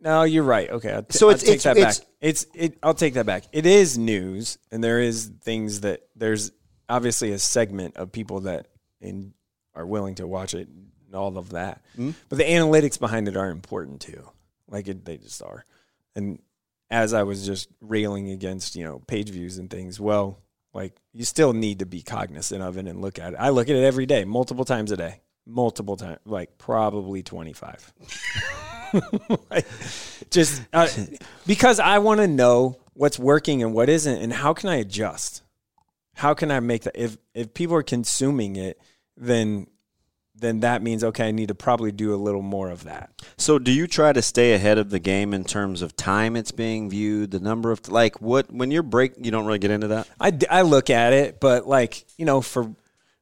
No, 0.00 0.22
you're 0.22 0.44
right. 0.44 0.70
Okay, 0.70 0.92
I'll, 0.92 1.02
t- 1.02 1.18
So 1.18 1.26
I'll 1.28 1.34
it's- 1.34 1.42
take 1.44 1.56
it's- 1.56 1.64
that 1.64 1.76
it's- 1.76 1.98
back. 2.00 2.06
It's 2.20 2.46
it. 2.54 2.78
I'll 2.82 2.94
take 2.94 3.14
that 3.14 3.26
back. 3.26 3.44
It 3.52 3.64
is 3.64 3.96
news, 3.96 4.58
and 4.72 4.82
there 4.82 5.00
is 5.00 5.30
things 5.42 5.80
that 5.82 6.02
there's 6.16 6.50
obviously 6.88 7.30
a 7.32 7.38
segment 7.38 7.96
of 7.96 8.10
people 8.10 8.40
that 8.40 8.66
in, 9.00 9.34
are 9.74 9.86
willing 9.86 10.16
to 10.16 10.26
watch 10.26 10.52
it 10.54 10.66
and 10.68 11.14
all 11.14 11.38
of 11.38 11.50
that. 11.50 11.80
Mm-hmm. 11.92 12.10
But 12.28 12.38
the 12.38 12.44
analytics 12.44 12.98
behind 12.98 13.28
it 13.28 13.36
are 13.36 13.50
important 13.50 14.00
too. 14.00 14.28
Like 14.68 14.88
it, 14.88 15.04
they 15.04 15.16
just 15.18 15.40
are. 15.42 15.64
And 16.16 16.40
as 16.90 17.12
I 17.14 17.22
was 17.22 17.46
just 17.46 17.68
railing 17.80 18.30
against, 18.30 18.74
you 18.74 18.82
know, 18.84 18.98
page 19.06 19.30
views 19.30 19.58
and 19.58 19.70
things, 19.70 20.00
well, 20.00 20.38
like 20.78 20.94
you 21.12 21.24
still 21.24 21.52
need 21.52 21.80
to 21.80 21.86
be 21.86 22.02
cognizant 22.02 22.62
of 22.62 22.78
it 22.78 22.86
and 22.86 23.02
look 23.02 23.18
at 23.18 23.32
it. 23.32 23.36
I 23.36 23.48
look 23.48 23.68
at 23.68 23.74
it 23.74 23.82
every 23.82 24.06
day, 24.06 24.24
multiple 24.24 24.64
times 24.64 24.92
a 24.92 24.96
day, 24.96 25.20
multiple 25.44 25.96
times, 25.96 26.18
like 26.24 26.56
probably 26.56 27.24
25. 27.24 27.92
like, 29.50 29.66
just 30.30 30.62
uh, 30.72 30.86
because 31.48 31.80
I 31.80 31.98
want 31.98 32.20
to 32.20 32.28
know 32.28 32.76
what's 32.94 33.18
working 33.18 33.62
and 33.62 33.74
what 33.74 33.88
isn't, 33.88 34.22
and 34.22 34.32
how 34.32 34.54
can 34.54 34.68
I 34.68 34.76
adjust? 34.76 35.42
How 36.14 36.34
can 36.34 36.52
I 36.52 36.60
make 36.60 36.82
that? 36.82 36.96
If 36.96 37.18
if 37.34 37.54
people 37.54 37.74
are 37.74 37.82
consuming 37.82 38.54
it, 38.54 38.80
then 39.16 39.66
then 40.40 40.60
that 40.60 40.82
means 40.82 41.04
okay, 41.04 41.28
I 41.28 41.30
need 41.30 41.48
to 41.48 41.54
probably 41.54 41.92
do 41.92 42.14
a 42.14 42.16
little 42.16 42.42
more 42.42 42.70
of 42.70 42.84
that. 42.84 43.10
So, 43.36 43.58
do 43.58 43.72
you 43.72 43.86
try 43.86 44.12
to 44.12 44.22
stay 44.22 44.54
ahead 44.54 44.78
of 44.78 44.90
the 44.90 44.98
game 44.98 45.34
in 45.34 45.44
terms 45.44 45.82
of 45.82 45.96
time 45.96 46.36
it's 46.36 46.52
being 46.52 46.90
viewed, 46.90 47.30
the 47.30 47.40
number 47.40 47.70
of 47.70 47.88
like 47.88 48.20
what 48.20 48.52
when 48.52 48.70
you're 48.70 48.82
break? 48.82 49.14
You 49.18 49.30
don't 49.30 49.46
really 49.46 49.58
get 49.58 49.70
into 49.70 49.88
that. 49.88 50.08
I, 50.20 50.36
I 50.50 50.62
look 50.62 50.90
at 50.90 51.12
it, 51.12 51.40
but 51.40 51.66
like 51.66 52.04
you 52.16 52.24
know, 52.24 52.40
for 52.40 52.74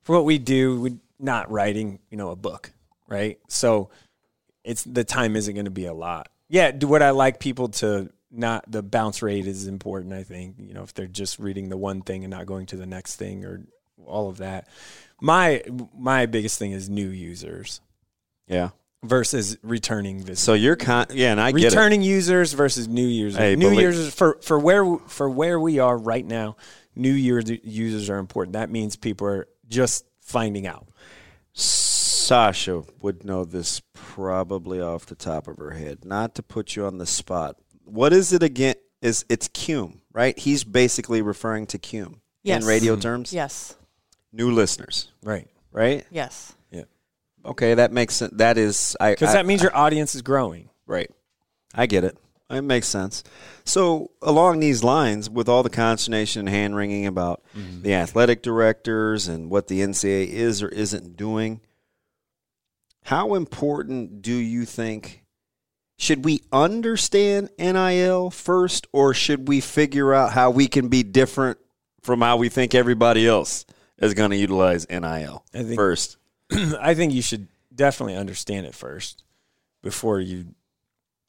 for 0.03 0.17
what 0.17 0.25
we 0.25 0.39
do, 0.39 0.81
we're 0.81 0.99
not 1.19 1.51
writing 1.51 1.99
you 2.11 2.17
know 2.17 2.31
a 2.31 2.37
book, 2.37 2.73
right? 3.09 3.39
So 3.49 3.91
it's 4.65 4.85
the 4.85 5.05
time 5.05 5.37
isn't 5.37 5.55
going 5.55 5.67
to 5.67 5.71
be 5.71 5.87
a 5.87 5.95
lot. 5.95 6.29
Yeah, 6.49 6.71
do 6.71 6.89
would 6.89 7.03
I 7.03 7.11
like 7.11 7.41
people 7.41 7.69
to 7.69 8.11
not 8.31 8.71
the 8.71 8.83
bounce 8.83 9.23
rate 9.23 9.47
is 9.47 9.67
important. 9.67 10.13
I 10.13 10.23
think 10.23 10.57
you 10.59 10.75
know 10.75 10.83
if 10.83 10.95
they're 10.95 11.07
just 11.07 11.39
reading 11.39 11.69
the 11.69 11.77
one 11.77 12.03
thing 12.03 12.25
and 12.25 12.31
not 12.31 12.47
going 12.47 12.67
to 12.67 12.77
the 12.77 12.87
next 12.87 13.17
thing 13.17 13.45
or 13.45 13.63
all 14.05 14.29
of 14.29 14.39
that. 14.39 14.69
My 15.21 15.63
my 15.97 16.27
biggest 16.27 16.59
thing 16.59 16.73
is 16.73 16.89
new 16.91 17.09
users 17.09 17.81
Yeah. 18.47 18.71
versus 19.03 19.57
returning 19.63 20.19
visitors. 20.19 20.41
So 20.41 20.53
you're 20.55 20.77
con. 20.77 21.07
Yeah, 21.11 21.33
and 21.33 21.41
I 21.41 21.53
get 21.53 21.63
it. 21.63 21.67
returning 21.67 22.03
users 22.03 22.53
versus 22.53 22.87
new 22.89 23.07
users. 23.07 23.39
Hey, 23.39 23.57
new 23.57 23.71
believe- 23.71 23.81
users 23.87 24.15
for 24.15 24.39
for 24.43 24.59
where 24.59 24.99
for 25.07 25.29
where 25.31 25.59
we 25.59 25.79
are 25.79 25.97
right 25.97 26.27
now. 26.27 26.57
New 26.95 27.13
year 27.13 27.41
users 27.41 28.09
are 28.11 28.19
important. 28.19 28.55
That 28.55 28.71
means 28.71 28.97
people 28.97 29.27
are 29.27 29.49
just 29.69 30.05
finding 30.21 30.67
out. 30.67 30.89
Sasha 31.53 32.85
would 33.01 33.25
know 33.25 33.45
this 33.45 33.81
probably 33.95 34.81
off 34.81 35.07
the 35.07 35.15
top 35.15 35.47
of 35.47 35.59
her 35.59 35.73
head. 35.73 36.05
Not 36.05 36.35
to 36.35 36.43
put 36.43 36.75
you 36.77 36.85
on 36.85 36.99
the 36.99 37.07
spot. 37.07 37.57
What 37.85 38.13
is 38.13 38.33
it 38.33 38.43
again? 38.43 38.75
Is 39.03 39.25
it's 39.29 39.49
Cume, 39.49 40.01
right? 40.13 40.39
He's 40.39 40.65
basically 40.65 41.23
referring 41.23 41.67
to 41.69 41.79
Cume 41.79 42.21
Yes. 42.43 42.63
in 42.63 42.69
radio 42.69 42.95
hmm. 42.95 43.01
terms. 43.01 43.33
Yes. 43.33 43.77
New 44.37 44.51
listeners, 44.51 45.11
Right. 45.23 45.49
right? 45.73 46.05
Yes. 46.11 46.55
Yeah. 46.71 46.85
Okay, 47.45 47.75
that 47.75 47.91
makes 47.91 48.15
sense. 48.15 48.35
That 48.37 48.59
is, 48.59 48.97
I 49.01 49.13
Because 49.13 49.33
that 49.33 49.47
means 49.47 49.63
your 49.63 49.75
audience 49.75 50.15
is 50.15 50.21
growing. 50.21 50.69
Right. 50.87 51.11
I 51.75 51.87
get 51.87 52.05
it. 52.05 52.19
It 52.51 52.63
makes 52.63 52.87
sense. 52.87 53.25
So, 53.65 54.11
along 54.23 54.61
these 54.61 54.85
lines, 54.85 55.29
with 55.29 55.49
all 55.49 55.63
the 55.63 55.71
consternation 55.71 56.41
and 56.41 56.49
hand 56.49 56.77
wringing 56.77 57.07
about 57.07 57.43
mm-hmm. 57.57 57.83
the 57.83 57.95
athletic 57.95 58.43
directors 58.43 59.27
and 59.27 59.51
what 59.51 59.67
the 59.67 59.81
NCAA 59.81 60.29
is 60.29 60.63
or 60.63 60.69
isn't 60.69 61.17
doing, 61.17 61.61
how 63.05 63.35
important 63.35 64.23
do 64.23 64.35
you 64.35 64.65
think? 64.65 65.25
Should 65.99 66.25
we 66.25 66.43
understand 66.53 67.51
NIL 67.59 68.31
first, 68.31 68.87
or 68.93 69.15
should 69.15 69.49
we 69.49 69.61
figure 69.61 70.13
out 70.13 70.33
how 70.33 70.51
we 70.51 70.69
can 70.69 70.89
be 70.89 71.03
different 71.03 71.59
from 72.03 72.21
how 72.21 72.37
we 72.37 72.49
think 72.49 72.75
everybody 72.75 73.27
else 73.27 73.65
is 73.99 74.15
going 74.15 74.31
to 74.31 74.37
utilize 74.37 74.87
NIL 74.89 75.45
I 75.55 75.63
think- 75.63 75.75
first? 75.77 76.17
I 76.81 76.95
think 76.95 77.13
you 77.13 77.23
should 77.23 77.49
definitely 77.75 78.17
understand 78.17 78.67
it 78.67 78.75
first 78.75 79.23
before 79.83 80.21
you 80.21 80.47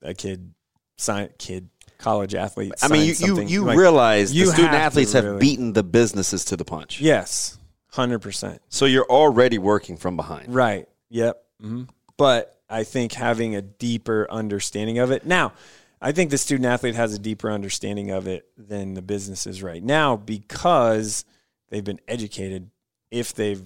a 0.02 0.14
kid 0.14 0.54
sign 0.98 1.30
kid 1.38 1.70
college 1.98 2.36
athlete. 2.36 2.74
I 2.82 2.88
mean, 2.88 3.06
you 3.06 3.14
you, 3.38 3.42
you 3.42 3.64
Like, 3.66 3.78
realize 3.78 4.34
you 4.34 4.46
the 4.46 4.52
student 4.52 4.74
have 4.74 4.82
athletes 4.82 5.14
have 5.14 5.24
really- 5.26 5.40
beaten 5.40 5.74
the 5.74 5.84
businesses 5.84 6.46
to 6.46 6.56
the 6.58 6.64
punch. 6.66 7.02
yes, 7.02 7.58
hundred 7.92 8.20
percent. 8.20 8.62
So 8.70 8.86
you're 8.86 9.08
already 9.10 9.58
working 9.58 9.98
from 9.98 10.16
behind. 10.16 10.54
Right. 10.54 10.88
Yep. 11.10 11.44
hmm 11.60 11.84
But 12.18 12.60
I 12.70 12.84
think 12.84 13.14
having 13.14 13.56
a 13.56 13.62
deeper 13.62 14.28
understanding 14.30 15.00
of 15.00 15.10
it 15.10 15.26
now, 15.26 15.54
I 16.02 16.12
think 16.12 16.30
the 16.30 16.38
student 16.38 16.68
athlete 16.68 16.94
has 16.96 17.14
a 17.14 17.20
deeper 17.20 17.50
understanding 17.50 18.12
of 18.12 18.28
it 18.28 18.48
than 18.58 18.94
the 18.94 19.02
businesses 19.02 19.64
right 19.64 19.82
now 19.84 20.16
because 20.18 21.26
they've 21.70 21.84
been 21.84 22.00
educated 22.08 22.70
if 23.12 23.34
they've 23.34 23.64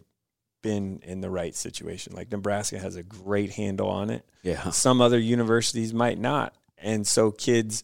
been 0.62 1.02
in 1.04 1.22
the 1.22 1.30
right 1.30 1.56
situation. 1.56 2.14
Like 2.14 2.32
Nebraska 2.32 2.80
has 2.80 2.96
a 2.96 3.04
great 3.04 3.52
handle 3.52 3.90
on 3.90 4.10
it. 4.10 4.26
Yeah. 4.44 4.70
Some 4.72 5.02
other 5.02 5.20
universities 5.20 5.94
might 5.94 6.20
not. 6.20 6.54
And 6.78 7.06
so 7.06 7.32
kids 7.32 7.84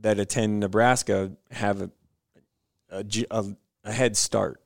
that 0.00 0.18
attend 0.18 0.60
Nebraska 0.60 1.32
have 1.50 1.90
a 2.90 3.44
head 3.84 4.16
start 4.16 4.62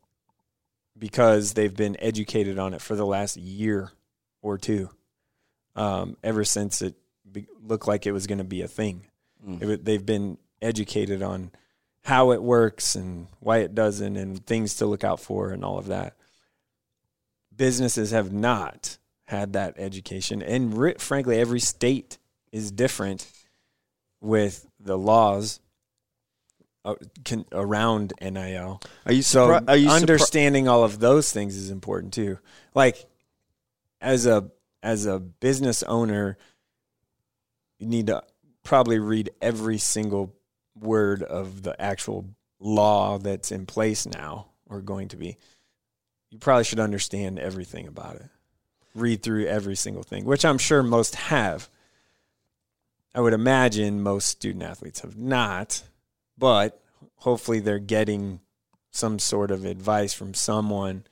because 0.96 1.54
they've 1.54 1.74
been 1.74 1.96
educated 2.00 2.58
on 2.58 2.74
it 2.74 2.80
for 2.80 2.94
the 2.94 3.06
last 3.06 3.36
year 3.36 3.90
or 4.42 4.58
two, 4.58 4.90
um, 5.74 6.16
ever 6.22 6.44
since 6.44 6.82
it 6.82 6.94
be, 7.30 7.46
looked 7.60 7.88
like 7.88 8.06
it 8.06 8.12
was 8.12 8.26
going 8.26 8.38
to 8.38 8.44
be 8.44 8.62
a 8.62 8.68
thing. 8.68 9.06
It 9.60 9.84
they've 9.84 10.04
been 10.04 10.38
educated 10.62 11.22
on 11.22 11.50
how 12.04 12.32
it 12.32 12.42
works 12.42 12.94
and 12.94 13.26
why 13.40 13.58
it 13.58 13.74
doesn't 13.74 14.16
and 14.16 14.44
things 14.46 14.74
to 14.76 14.86
look 14.86 15.04
out 15.04 15.20
for 15.20 15.50
and 15.50 15.64
all 15.64 15.78
of 15.78 15.86
that. 15.86 16.14
Businesses 17.54 18.10
have 18.10 18.32
not 18.32 18.98
had 19.24 19.54
that 19.54 19.74
education. 19.78 20.42
And 20.42 20.76
ri- 20.76 20.96
frankly, 20.98 21.38
every 21.38 21.60
state 21.60 22.18
is 22.52 22.70
different 22.70 23.26
with 24.20 24.66
the 24.78 24.98
laws 24.98 25.60
uh, 26.84 26.96
can, 27.24 27.46
around 27.52 28.12
NIL. 28.20 28.82
Are 29.06 29.12
you 29.12 29.22
So 29.22 29.48
surpri- 29.48 29.68
are 29.68 29.76
you 29.76 29.88
surpri- 29.88 29.96
understanding 29.96 30.68
all 30.68 30.84
of 30.84 30.98
those 30.98 31.32
things 31.32 31.56
is 31.56 31.70
important 31.70 32.12
too. 32.12 32.38
Like 32.74 33.06
as 34.02 34.26
a 34.26 34.50
as 34.82 35.06
a 35.06 35.18
business 35.18 35.82
owner, 35.84 36.36
you 37.78 37.86
need 37.86 38.08
to 38.08 38.22
probably 38.62 38.98
read 38.98 39.30
every 39.40 39.78
single 39.78 40.33
word 40.78 41.22
of 41.22 41.62
the 41.62 41.80
actual 41.80 42.26
law 42.58 43.18
that's 43.18 43.52
in 43.52 43.66
place 43.66 44.06
now 44.06 44.46
or 44.66 44.80
going 44.80 45.08
to 45.08 45.16
be. 45.16 45.36
You 46.30 46.38
probably 46.38 46.64
should 46.64 46.80
understand 46.80 47.38
everything 47.38 47.86
about 47.86 48.16
it. 48.16 48.26
Read 48.94 49.22
through 49.22 49.46
every 49.46 49.76
single 49.76 50.02
thing, 50.02 50.24
which 50.24 50.44
I'm 50.44 50.58
sure 50.58 50.82
most 50.82 51.14
have. 51.16 51.68
I 53.14 53.20
would 53.20 53.32
imagine 53.32 54.02
most 54.02 54.28
student 54.28 54.64
athletes 54.64 55.00
have 55.00 55.16
not, 55.16 55.82
but 56.36 56.80
hopefully 57.16 57.60
they're 57.60 57.78
getting 57.78 58.40
some 58.90 59.18
sort 59.18 59.50
of 59.50 59.64
advice 59.64 60.12
from 60.12 60.34
someone 60.34 61.04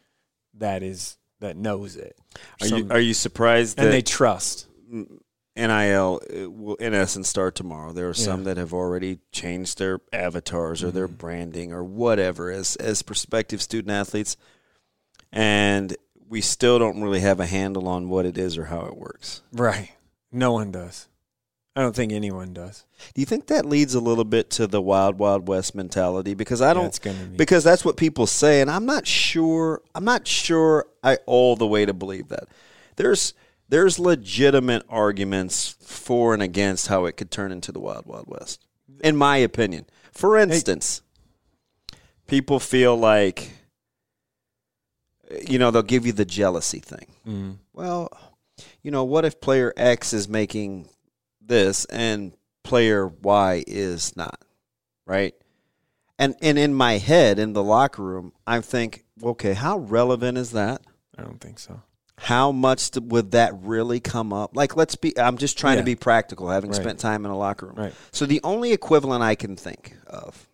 that 0.55 0.83
is 0.83 1.17
that 1.41 1.57
knows 1.57 1.97
it. 1.97 2.17
Are 2.61 2.67
you 2.67 2.89
are 2.91 3.01
you 3.01 3.15
surprised 3.15 3.79
and 3.79 3.89
that 3.89 3.91
they 3.91 4.03
trust. 4.03 4.67
Mm, 4.93 5.19
NIL 5.57 6.21
will 6.49 6.77
in 6.77 6.95
essence 6.95 7.29
start 7.29 7.55
tomorrow? 7.55 7.93
There 7.93 8.09
are 8.09 8.15
some 8.15 8.41
Yeah. 8.41 8.45
that 8.45 8.57
have 8.57 8.73
already 8.73 9.19
changed 9.33 9.79
their 9.79 10.01
avatars 10.13 10.83
or 10.83 10.91
their 10.91 11.07
Mm-hmm. 11.09 11.17
branding 11.17 11.73
or 11.73 11.85
whatever 11.85 12.51
as 12.51 12.77
as 12.77 13.03
prospective 13.03 13.61
student 13.61 13.91
athletes, 13.93 14.37
and 15.33 15.97
we 16.29 16.41
still 16.41 16.79
don't 16.79 17.01
really 17.03 17.21
have 17.21 17.41
a 17.41 17.47
handle 17.47 17.87
on 17.89 18.09
what 18.09 18.25
it 18.27 18.39
is 18.39 18.57
or 18.57 18.67
how 18.67 18.87
it 18.87 18.97
works. 18.97 19.43
Right. 19.53 19.91
No 20.31 20.53
one 20.53 20.71
does. 20.73 21.09
I 21.75 21.81
don't 21.81 21.97
think 21.97 22.13
anyone 22.13 22.53
does. 22.53 22.85
Do 23.15 23.21
you 23.23 23.27
think 23.27 23.47
that 23.47 23.65
leads 23.65 23.95
a 23.95 24.01
little 24.01 24.25
bit 24.25 24.51
to 24.51 24.67
the 24.67 24.81
wild 24.83 25.19
wild 25.19 25.49
west 25.49 25.75
mentality? 25.75 26.35
Because 26.35 26.61
I 26.61 26.75
don't 26.75 26.99
gonna 27.01 27.25
be. 27.25 27.37
because 27.37 27.65
that's 27.65 27.85
what 27.85 27.97
people 27.97 28.27
say, 28.27 28.61
and 28.61 28.71
I'm 28.71 28.85
not 28.87 29.07
sure. 29.07 29.81
I'm 29.95 30.05
not 30.05 30.27
sure 30.27 30.87
I 31.03 31.17
all 31.27 31.57
the 31.57 31.67
way 31.67 31.87
to 31.87 31.95
believe 31.95 32.29
that. 32.29 32.45
There's 32.97 33.33
there's 33.73 33.99
legitimate 33.99 34.85
arguments 34.91 35.77
for 35.81 36.35
and 36.35 36.43
against 36.43 36.89
how 36.89 37.07
it 37.07 37.17
could 37.17 37.31
turn 37.31 37.51
into 37.51 37.73
the 37.73 37.81
wild 37.81 38.05
wild 38.05 38.27
west, 38.29 38.67
in 39.03 39.17
my 39.17 39.39
opinion. 39.39 39.87
For 40.13 40.37
instance, 40.37 41.01
people 42.27 42.61
feel 42.61 42.95
like 42.95 43.51
you 45.49 45.59
know 45.59 45.71
they'll 45.71 45.83
give 45.83 46.05
you 46.05 46.13
the 46.13 46.27
jealousy 46.27 46.81
thing. 46.81 47.07
Mm. 47.27 47.57
Well, 47.73 48.11
you 48.83 48.91
know, 48.91 49.05
what 49.05 49.25
if 49.25 49.41
player 49.41 49.73
X 49.75 50.13
is 50.13 50.29
making 50.29 50.91
this 51.41 51.87
and 51.87 52.35
player 52.65 53.07
Y 53.07 53.65
is 53.67 54.15
not, 54.15 54.39
right? 55.07 55.35
And 56.19 56.35
and 56.43 56.59
in 56.59 56.75
my 56.75 56.99
head, 56.99 57.39
in 57.39 57.55
the 57.55 57.65
locker 57.65 58.03
room, 58.03 58.35
I 58.47 58.61
think, 58.61 59.07
okay, 59.23 59.55
how 59.55 59.79
relevant 59.79 60.37
is 60.37 60.51
that? 60.51 60.83
I 61.17 61.23
don't 61.23 61.41
think 61.41 61.59
so. 61.59 61.81
How 62.23 62.53
much 62.53 62.91
would 62.97 63.33
that 63.33 63.53
really 63.63 63.99
come 63.99 64.33
up? 64.33 64.57
Like, 64.57 64.77
let's 64.77 64.95
be. 64.95 65.19
I'm 65.19 65.39
just 65.39 65.59
trying 65.59 65.79
to 65.79 65.83
be 65.83 65.97
practical, 65.97 66.49
having 66.51 66.71
Right. 66.71 66.81
spent 66.81 67.01
time 67.01 67.25
in 67.25 67.33
a 67.33 67.37
locker 67.37 67.67
room. 67.67 67.75
Right. 67.75 67.95
So 68.13 68.27
the 68.27 68.41
only 68.45 68.73
equivalent 68.73 69.25
I 69.25 69.35
can 69.35 69.57
think 69.57 69.97
of 70.07 70.49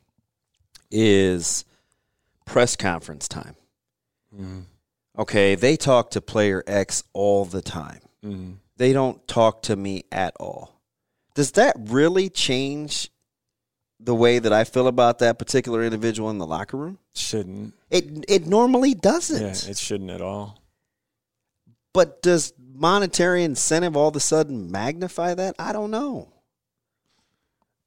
is 0.90 1.66
press 2.46 2.74
conference 2.74 3.28
time. 3.28 3.54
Mm. 4.34 4.62
Okay, 5.18 5.56
they 5.56 5.76
talk 5.76 6.10
to 6.12 6.22
player 6.22 6.64
X 6.66 7.04
all 7.12 7.44
the 7.44 7.60
time. 7.62 8.00
Mm. 8.24 8.56
they 8.78 8.92
don't 8.92 9.26
talk 9.28 9.62
to 9.62 9.76
me 9.76 10.04
at 10.10 10.34
all. 10.40 10.80
Does 11.34 11.52
that 11.52 11.76
really 11.78 12.28
change 12.28 13.10
the 14.00 14.14
way 14.14 14.38
that 14.38 14.52
I 14.52 14.64
feel 14.64 14.86
about 14.88 15.18
that 15.18 15.38
particular 15.38 15.84
individual 15.84 16.30
in 16.30 16.38
the 16.38 16.46
locker 16.46 16.76
room? 16.76 16.98
Shouldn't. 17.14 17.74
It 17.90 18.24
it 18.26 18.46
normally 18.46 18.94
doesn't. 18.94 19.40
Yeah, 19.42 19.70
it 19.70 19.76
shouldn't 19.78 20.10
at 20.10 20.22
all. 20.22 20.62
But 21.92 22.22
does 22.22 22.52
monetary 22.74 23.42
incentive 23.44 23.96
all 23.96 24.08
of 24.08 24.16
a 24.16 24.20
sudden 24.20 24.70
magnify 24.70 25.34
that? 25.34 25.54
I 25.58 25.72
don't 25.72 25.90
know. 25.90 26.28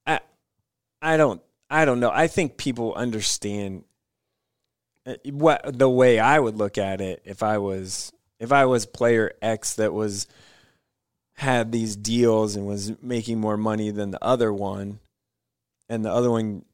I 0.05 0.19
I 1.01 1.17
don't 1.17 1.41
I 1.69 1.85
don't 1.85 1.99
know. 1.99 2.11
I 2.11 2.27
think 2.27 2.57
people 2.57 2.93
understand 2.93 3.83
uh, 5.05 5.15
what 5.25 5.77
the 5.77 5.89
way 5.89 6.19
I 6.19 6.39
would 6.39 6.57
look 6.57 6.77
at 6.77 7.01
it 7.01 7.21
if 7.25 7.43
I 7.43 7.57
was 7.57 8.11
if 8.39 8.51
I 8.51 8.65
was 8.65 8.85
player 8.85 9.31
X 9.41 9.75
that 9.75 9.93
was 9.93 10.27
had 11.35 11.71
these 11.71 11.95
deals 11.95 12.55
and 12.55 12.67
was 12.67 12.93
making 13.01 13.39
more 13.39 13.57
money 13.57 13.89
than 13.89 14.11
the 14.11 14.23
other 14.23 14.53
one 14.53 14.99
and 15.89 16.05
the 16.05 16.11
other 16.11 16.29
one 16.29 16.65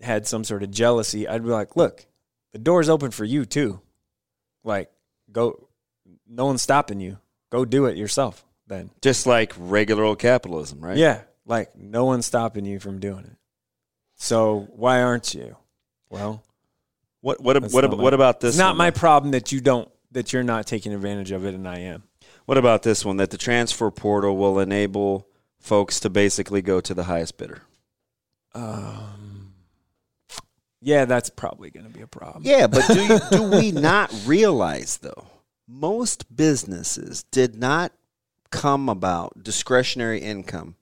had 0.00 0.26
some 0.26 0.44
sort 0.44 0.62
of 0.62 0.70
jealousy, 0.70 1.26
I'd 1.26 1.42
be 1.42 1.50
like, 1.50 1.76
"Look, 1.76 2.06
the 2.52 2.58
door's 2.58 2.88
open 2.88 3.10
for 3.10 3.24
you 3.24 3.44
too. 3.44 3.80
Like 4.64 4.90
go 5.30 5.68
no 6.32 6.46
one's 6.46 6.62
stopping 6.62 7.00
you. 7.00 7.18
Go 7.50 7.64
do 7.64 7.86
it 7.86 7.96
yourself 7.96 8.44
then." 8.66 8.90
Just 9.02 9.26
like 9.26 9.52
regular 9.58 10.04
old 10.04 10.18
capitalism, 10.18 10.80
right? 10.80 10.96
Yeah, 10.96 11.20
like 11.46 11.76
no 11.76 12.04
one's 12.06 12.26
stopping 12.26 12.64
you 12.64 12.78
from 12.80 12.98
doing 13.00 13.24
it. 13.24 13.36
So 14.16 14.68
why 14.74 15.02
aren't 15.02 15.34
you? 15.34 15.56
Well, 16.10 16.42
What 17.20 17.40
what 17.40 17.60
That's 17.60 17.72
what, 17.74 17.82
not 17.82 17.92
ab- 17.92 17.96
my- 17.98 18.02
what 18.02 18.14
about 18.14 18.40
this? 18.40 18.50
it's 18.54 18.58
not 18.58 18.70
one, 18.70 18.78
my 18.78 18.90
though? 18.90 18.98
problem 18.98 19.30
that 19.32 19.52
you 19.52 19.60
don't 19.60 19.88
that 20.12 20.32
you're 20.32 20.42
not 20.42 20.66
taking 20.66 20.92
advantage 20.92 21.30
of 21.30 21.44
it, 21.46 21.54
and 21.54 21.66
I 21.68 21.78
am. 21.80 22.02
What 22.46 22.58
about 22.58 22.82
this 22.82 23.04
one? 23.04 23.16
That 23.18 23.30
the 23.30 23.38
transfer 23.38 23.90
portal 23.90 24.36
will 24.36 24.58
enable 24.58 25.26
folks 25.60 26.00
to 26.00 26.10
basically 26.10 26.60
go 26.62 26.80
to 26.80 26.92
the 26.94 27.04
highest 27.04 27.36
bidder. 27.38 27.62
Um, 28.54 29.54
yeah, 30.80 31.04
that's 31.04 31.30
probably 31.30 31.70
going 31.70 31.86
to 31.86 31.92
be 31.92 32.02
a 32.02 32.06
problem. 32.06 32.42
Yeah, 32.44 32.66
but 32.66 32.86
do 32.88 33.00
you, 33.02 33.18
do 33.30 33.42
we 33.44 33.70
not 33.72 34.12
realize 34.26 34.98
though? 34.98 35.26
Most 35.74 36.36
businesses 36.36 37.22
did 37.30 37.56
not 37.56 37.92
come 38.50 38.90
about 38.90 39.42
discretionary 39.42 40.20
income 40.20 40.76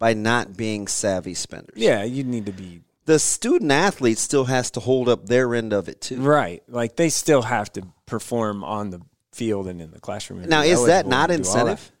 by 0.00 0.14
not 0.14 0.56
being 0.56 0.88
savvy 0.88 1.34
spenders. 1.34 1.76
yeah, 1.76 2.02
you 2.02 2.24
need 2.24 2.46
to 2.46 2.52
be 2.52 2.80
The 3.04 3.20
student 3.20 3.70
athlete 3.70 4.18
still 4.18 4.46
has 4.46 4.72
to 4.72 4.80
hold 4.80 5.08
up 5.08 5.26
their 5.26 5.54
end 5.54 5.72
of 5.72 5.88
it 5.88 6.00
too. 6.00 6.20
right. 6.20 6.60
Like 6.68 6.96
they 6.96 7.08
still 7.08 7.42
have 7.42 7.72
to 7.74 7.86
perform 8.04 8.64
on 8.64 8.90
the 8.90 9.00
field 9.30 9.68
and 9.68 9.80
in 9.80 9.92
the 9.92 10.00
classroom. 10.00 10.42
Now, 10.42 10.62
is 10.62 10.86
that 10.86 11.06
not 11.06 11.22
all 11.22 11.26
that. 11.28 11.34
incentive? 11.38 11.92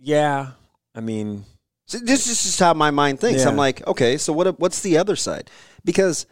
Yeah, 0.00 0.50
I 0.96 1.00
mean, 1.00 1.44
So 1.86 1.98
this 1.98 2.26
is 2.26 2.42
just 2.42 2.58
how 2.58 2.74
my 2.74 2.90
mind 2.90 3.20
thinks. 3.20 3.42
Yeah. 3.42 3.48
I'm 3.48 3.56
like, 3.56 3.86
okay, 3.86 4.18
so 4.18 4.32
what? 4.32 4.58
What's 4.58 4.80
the 4.80 4.98
other 4.98 5.14
side? 5.14 5.48
Because 5.84 6.26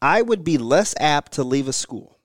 I 0.00 0.22
would 0.22 0.44
be 0.44 0.58
less 0.58 0.94
apt 1.00 1.32
to 1.32 1.42
leave 1.42 1.66
a 1.66 1.72
school 1.72 2.17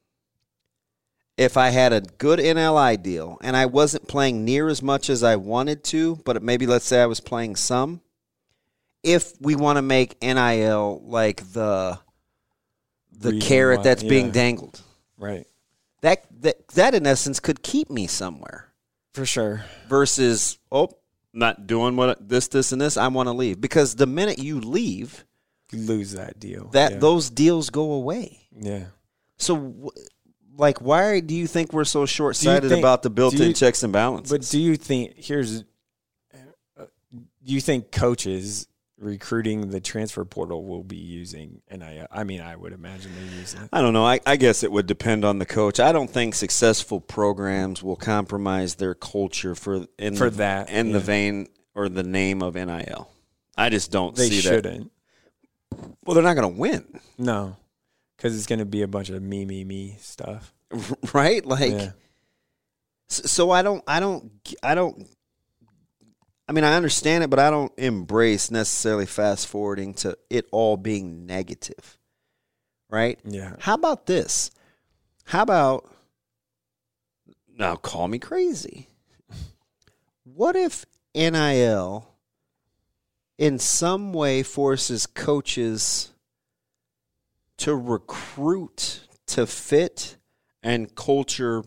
if 1.38 1.58
I 1.58 1.70
had 1.70 1.94
a 1.94 2.02
good 2.02 2.40
NLI 2.40 3.02
deal 3.02 3.38
and 3.42 3.56
I 3.58 3.66
wasn't 3.66 4.08
playing 4.08 4.46
near 4.46 4.68
as 4.70 4.82
much 4.84 5.10
as 5.10 5.24
I 5.24 5.36
wanted 5.36 5.84
to, 5.86 6.18
but 6.26 6.42
maybe 6.44 6.68
let's 6.68 6.86
say 6.86 7.02
I 7.02 7.06
was 7.08 7.20
playing 7.20 7.56
some. 7.56 8.02
If 9.02 9.34
we 9.42 9.56
want 9.56 9.78
to 9.78 9.82
make 9.82 10.22
NIL 10.22 11.02
like 11.06 11.52
the 11.54 12.00
the 13.12 13.32
Reason 13.32 13.48
carrot 13.48 13.78
why- 13.80 13.84
that's 13.84 14.04
being 14.04 14.32
dangled, 14.32 14.82
right 15.18 15.46
that 16.02 16.26
that 16.42 16.68
that 16.70 16.94
in 16.96 17.06
essence 17.08 17.40
could 17.40 17.62
keep 17.64 17.90
me 17.90 18.08
somewhere 18.08 18.74
for 19.14 19.26
sure. 19.26 19.66
versus 19.90 20.58
oh 20.72 20.90
not 21.34 21.66
doing 21.68 21.96
what 21.96 22.28
this 22.30 22.48
this 22.48 22.72
and 22.72 22.82
this 22.82 22.96
I 22.98 23.08
want 23.08 23.28
to 23.28 23.34
leave 23.34 23.60
because 23.62 23.96
the 23.96 24.06
minute 24.08 24.40
you 24.40 24.60
leave 24.60 25.26
You 25.72 25.80
lose 25.80 26.12
that 26.14 26.40
deal. 26.40 26.70
that 26.74 26.94
yeah. 26.94 26.98
those 27.00 27.30
deals 27.30 27.70
go 27.70 27.94
away 27.94 28.40
yeah. 28.60 28.86
so 29.38 29.92
like 30.58 30.80
why 30.82 31.20
do 31.20 31.34
you 31.36 31.48
think 31.48 31.74
we're 31.74 31.84
so 31.86 32.06
short-sighted 32.06 32.70
think- 32.70 32.80
about 32.82 33.02
the 33.04 33.10
built-in 33.10 33.48
you- 33.50 33.54
checks 33.54 33.84
and 33.84 33.92
balances 33.94 34.32
But 34.32 34.42
do 34.50 34.60
you 34.60 34.76
think 34.76 35.14
here's 35.18 35.64
uh, 36.34 36.86
do 37.12 37.54
you 37.54 37.62
think 37.62 37.92
coaches 37.92 38.68
recruiting 39.00 39.70
the 39.70 39.82
transfer 39.82 40.24
portal 40.24 40.64
will 40.66 40.84
be 40.84 40.96
using 40.96 41.62
NIL? 41.70 42.08
I 42.12 42.22
I 42.22 42.24
mean, 42.24 42.40
I 42.42 42.56
would 42.56 42.72
imagine 42.72 43.12
they 43.16 43.36
use 43.38 43.54
it. 43.54 43.68
I 43.74 43.82
don't 43.82 43.92
know. 43.94 44.06
I, 44.06 44.22
I 44.26 44.38
guess 44.38 44.64
it 44.64 44.72
would 44.72 44.86
depend 44.88 45.26
on 45.26 45.40
the 45.40 45.46
coach. 45.46 45.80
I 45.80 45.92
don't 45.92 46.10
think 46.10 46.36
successful 46.36 47.02
programs 47.02 47.84
will 47.84 47.98
compromise 47.98 48.76
their 48.76 48.96
culture 48.96 49.56
for 49.56 49.88
in 50.00 50.16
For 50.16 50.30
the, 50.30 50.38
that, 50.38 50.70
in 50.70 50.94
the 50.94 51.00
vein 51.02 51.48
or 51.76 51.90
the 51.90 52.04
name 52.04 52.42
of 52.42 52.56
NIL. 52.56 53.10
I 53.58 53.70
just 53.70 53.92
don't 53.92 54.16
They 54.16 54.30
see 54.30 54.40
shouldn't. 54.42 54.90
that. 55.72 55.90
Well, 56.06 56.14
they're 56.16 56.24
not 56.24 56.36
going 56.36 56.54
to 56.54 56.60
win, 56.60 57.00
No, 57.18 57.58
because 58.24 58.38
it's 58.38 58.48
going 58.48 58.60
to 58.60 58.66
be 58.66 58.84
a 58.84 58.88
bunch 58.88 59.10
of 59.10 59.22
me, 59.22 59.44
me, 59.44 59.66
me 59.66 59.98
stuff. 60.00 60.54
right? 61.14 61.46
Like, 61.46 61.74
yeah. 61.74 61.92
So 63.10 63.52
I 63.52 63.62
don't 63.62 63.84
I 63.86 64.00
don't 64.00 64.32
I 64.64 64.74
don't 64.74 65.08
I 66.48 66.54
mean 66.54 66.64
I 66.64 66.74
understand 66.74 67.26
it 67.26 67.30
but 67.30 67.38
I 67.38 67.52
don't 67.52 67.72
embrace 67.78 68.50
necessarily 68.50 69.06
fast 69.06 69.48
forwarding 69.48 69.94
to 69.96 70.18
it 70.30 70.48
all 70.52 70.78
being 70.78 71.26
negative. 71.26 71.98
Right? 72.90 73.20
Yeah. 73.26 73.58
How 73.60 73.74
about 73.74 74.06
this? 74.06 74.52
How 75.26 75.42
about 75.42 75.92
now 77.58 77.76
call 77.76 78.08
me 78.08 78.20
crazy. 78.20 78.88
What 80.24 80.56
if 80.56 80.86
NIL 81.14 82.08
in 83.38 83.60
some 83.60 84.14
way 84.14 84.44
forces 84.44 85.06
coaches 85.06 86.13
to 87.58 87.76
recruit 87.76 89.08
to 89.28 89.46
fit 89.48 90.18
and 90.62 90.96
culture 90.96 91.64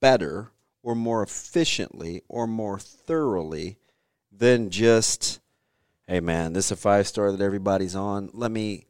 better 0.00 0.52
or 0.82 0.94
more 0.94 1.22
efficiently 1.22 2.22
or 2.28 2.46
more 2.46 2.78
thoroughly 2.78 3.76
than 4.30 4.70
just 4.70 5.40
hey 6.06 6.20
man 6.20 6.52
this 6.52 6.66
is 6.66 6.72
a 6.72 6.76
five 6.76 7.06
star 7.06 7.32
that 7.32 7.40
everybody's 7.40 7.96
on. 7.96 8.30
Let 8.32 8.50
me 8.50 8.86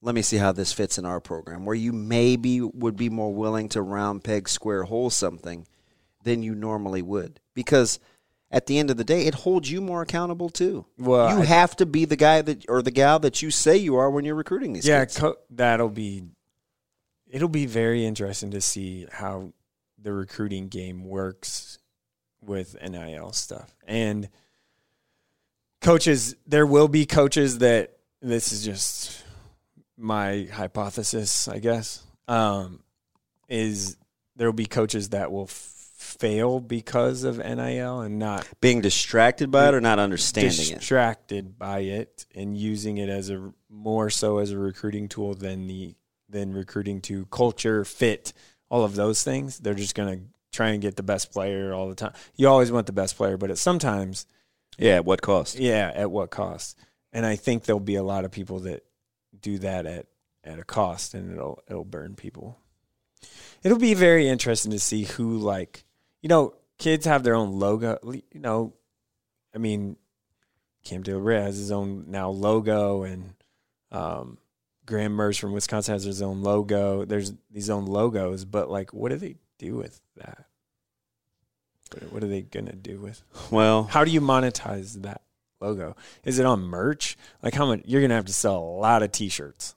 let 0.00 0.14
me 0.14 0.22
see 0.22 0.36
how 0.36 0.52
this 0.52 0.72
fits 0.72 0.98
in 0.98 1.04
our 1.04 1.20
program. 1.20 1.64
Where 1.64 1.74
you 1.74 1.92
maybe 1.92 2.60
would 2.60 2.96
be 2.96 3.10
more 3.10 3.34
willing 3.34 3.68
to 3.70 3.82
round 3.82 4.22
peg 4.24 4.48
square 4.48 4.84
hole 4.84 5.10
something 5.10 5.66
than 6.22 6.42
you 6.42 6.54
normally 6.54 7.02
would. 7.02 7.40
Because 7.54 7.98
at 8.50 8.66
the 8.66 8.78
end 8.78 8.90
of 8.90 8.96
the 8.96 9.04
day, 9.04 9.26
it 9.26 9.34
holds 9.34 9.70
you 9.70 9.80
more 9.80 10.02
accountable 10.02 10.48
too. 10.48 10.86
Well, 10.98 11.36
you 11.36 11.42
I- 11.42 11.46
have 11.46 11.76
to 11.76 11.86
be 11.86 12.04
the 12.04 12.16
guy 12.16 12.42
that 12.42 12.64
or 12.68 12.82
the 12.82 12.90
gal 12.90 13.18
that 13.20 13.42
you 13.42 13.50
say 13.50 13.76
you 13.76 13.96
are 13.96 14.10
when 14.10 14.24
you're 14.24 14.34
recruiting 14.34 14.72
these 14.72 14.86
yeah, 14.86 15.04
co- 15.04 15.36
that'll 15.50 15.88
be. 15.90 16.24
It'll 17.30 17.48
be 17.48 17.66
very 17.66 18.06
interesting 18.06 18.50
to 18.52 18.60
see 18.62 19.06
how 19.12 19.52
the 20.00 20.12
recruiting 20.14 20.68
game 20.68 21.04
works 21.04 21.78
with 22.40 22.74
NIL 22.80 23.32
stuff 23.32 23.74
and 23.86 24.30
coaches. 25.80 26.36
There 26.46 26.66
will 26.66 26.88
be 26.88 27.04
coaches 27.06 27.58
that 27.58 27.98
this 28.22 28.52
is 28.52 28.64
just 28.64 29.24
my 29.96 30.48
hypothesis, 30.52 31.48
I 31.48 31.58
guess. 31.58 32.02
Um, 32.26 32.80
is 33.48 33.96
there 34.36 34.48
will 34.48 34.52
be 34.54 34.66
coaches 34.66 35.10
that 35.10 35.30
will 35.32 35.44
f- 35.44 35.77
fail 36.08 36.58
because 36.60 37.22
of 37.24 37.38
NIL 37.38 38.00
and 38.00 38.18
not 38.18 38.46
Being 38.60 38.80
distracted 38.80 39.50
by 39.50 39.68
it 39.68 39.74
or 39.74 39.80
not 39.80 39.98
understanding 39.98 40.50
it. 40.70 40.78
distracted 40.78 41.58
by 41.58 41.80
it 41.80 42.26
and 42.34 42.56
using 42.56 42.96
it 42.98 43.08
as 43.08 43.30
a 43.30 43.52
more 43.68 44.08
so 44.10 44.38
as 44.38 44.50
a 44.50 44.58
recruiting 44.58 45.08
tool 45.08 45.34
than 45.34 45.66
the 45.66 45.94
than 46.30 46.52
recruiting 46.52 47.00
to 47.02 47.26
culture 47.26 47.84
fit 47.84 48.32
all 48.70 48.84
of 48.84 48.94
those 48.94 49.22
things 49.22 49.58
they're 49.58 49.74
just 49.74 49.94
going 49.94 50.18
to 50.18 50.24
try 50.52 50.70
and 50.70 50.82
get 50.82 50.96
the 50.96 51.02
best 51.02 51.30
player 51.32 51.72
all 51.74 51.88
the 51.88 51.94
time 51.94 52.12
you 52.36 52.48
always 52.48 52.72
want 52.72 52.86
the 52.86 52.92
best 52.92 53.16
player 53.16 53.36
but 53.36 53.50
it 53.50 53.56
sometimes 53.56 54.26
Yeah, 54.78 54.96
at 54.96 55.04
what 55.04 55.20
cost? 55.22 55.58
yeah 55.58 55.90
at 55.94 56.10
what 56.10 56.30
cost 56.30 56.78
and 57.12 57.24
i 57.26 57.36
think 57.36 57.64
there'll 57.64 57.80
be 57.80 57.94
a 57.96 58.02
lot 58.02 58.24
of 58.24 58.30
people 58.30 58.60
that 58.60 58.84
do 59.40 59.58
that 59.58 59.86
at 59.86 60.06
at 60.44 60.58
a 60.58 60.64
cost 60.64 61.14
and 61.14 61.30
it'll 61.32 61.62
it'll 61.68 61.84
burn 61.84 62.14
people 62.14 62.58
it'll 63.62 63.78
be 63.78 63.94
very 63.94 64.28
interesting 64.28 64.70
to 64.72 64.78
see 64.78 65.04
who 65.04 65.36
like 65.38 65.84
you 66.22 66.28
know 66.28 66.54
kids 66.78 67.06
have 67.06 67.22
their 67.22 67.34
own 67.34 67.58
logo 67.58 67.98
you 68.04 68.40
know 68.40 68.72
i 69.54 69.58
mean 69.58 69.96
Cam 70.84 71.02
Taylor 71.02 71.20
Britt 71.20 71.42
has 71.42 71.58
his 71.58 71.70
own 71.70 72.04
now 72.08 72.30
logo, 72.30 73.02
and 73.02 73.34
um, 73.92 74.38
Graham 74.86 75.14
Mertz 75.14 75.38
from 75.38 75.52
Wisconsin 75.52 75.92
has 75.92 76.04
his 76.04 76.22
own 76.22 76.40
logo. 76.42 77.04
There's 77.04 77.34
these 77.50 77.68
own 77.68 77.84
logos, 77.84 78.46
but 78.46 78.70
like, 78.70 78.94
what 78.94 79.10
do 79.10 79.16
they 79.16 79.34
do 79.58 79.74
with 79.76 80.00
that? 80.16 80.46
What- 81.92 82.12
What 82.12 82.24
are 82.24 82.28
they 82.28 82.40
gonna 82.42 82.74
do 82.76 83.00
with? 83.00 83.22
Well, 83.50 83.82
How 83.84 84.04
do 84.04 84.10
you 84.10 84.22
monetize 84.22 85.02
that 85.02 85.20
logo? 85.60 85.94
Is 86.24 86.38
it 86.38 86.46
on 86.46 86.62
merch? 86.62 87.18
Like, 87.42 87.52
how 87.54 87.66
much? 87.66 87.82
You're 87.84 88.00
gonna 88.00 88.14
have 88.14 88.24
to 88.26 88.32
sell 88.32 88.56
a 88.56 88.78
lot 88.80 89.02
of 89.02 89.12
T-shirts. 89.12 89.74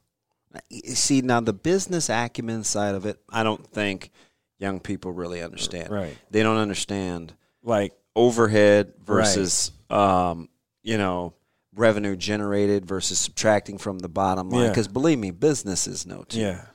see 0.94 1.22
now 1.22 1.42
the 1.42 1.52
business 1.52 2.10
acumen 2.10 2.64
side 2.64 2.96
of 2.96 3.06
it, 3.06 3.20
I 3.30 3.44
don't 3.44 3.68
think 3.68 4.12
young 4.62 4.80
people 4.80 5.12
really 5.12 5.41
understand. 5.41 5.89
Right. 5.89 6.15
They 6.30 6.43
don't 6.43 6.58
understand 6.58 7.34
Like, 7.63 7.93
overhead 8.15 8.93
versus 9.04 9.71
um, 9.89 10.47
you 10.84 10.97
know 10.97 11.34
revenue 11.76 12.15
generated 12.15 12.86
versus 12.86 13.17
subtracting 13.19 13.78
from 13.78 14.00
the 14.00 14.08
bottom 14.10 14.50
line. 14.50 14.63
Yeah. 14.63 14.69
Because 14.69 14.88
believe 14.88 15.17
me, 15.19 15.32
businesses 15.32 16.06
know 16.06 16.24
too. 16.24 16.39
yeah, 16.39 16.65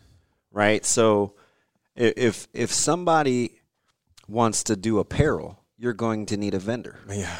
right? 0.53 0.85
So 0.85 1.35
if 1.95 2.49
if 2.53 2.73
somebody 2.73 3.61
wants 4.29 4.65
to 4.65 4.77
do 4.77 4.99
apparel, 4.99 5.63
you're 5.79 5.93
going 5.95 6.27
to 6.27 6.37
need 6.37 6.55
a 6.55 6.59
vendor. 6.59 6.99
yeah. 7.09 7.39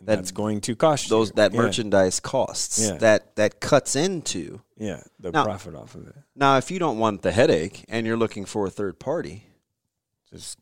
And 0.00 0.08
That- 0.08 0.16
that's 0.16 0.32
going 0.32 0.60
to 0.62 0.74
cost 0.74 1.04
you. 1.06 1.10
Those 1.10 1.30
that 1.32 1.52
Yeah. 1.52 1.60
merchandise 1.62 2.18
costs 2.20 2.78
Yeah. 2.80 2.96
that 2.98 3.36
that 3.36 3.60
cuts 3.60 3.94
into. 3.96 4.60
Yeah, 4.76 5.02
the 5.20 5.30
Now- 5.30 5.44
profit 5.44 5.74
off 5.76 5.94
of 5.94 6.08
it. 6.08 6.16
Now, 6.34 6.58
if 6.58 6.70
you 6.70 6.78
don't 6.80 6.98
want 6.98 7.22
the 7.22 7.30
headache 7.32 7.84
and 7.88 8.04
you're 8.06 8.16
looking 8.16 8.44
for 8.44 8.66
a 8.66 8.70
third 8.70 8.98
party 8.98 9.46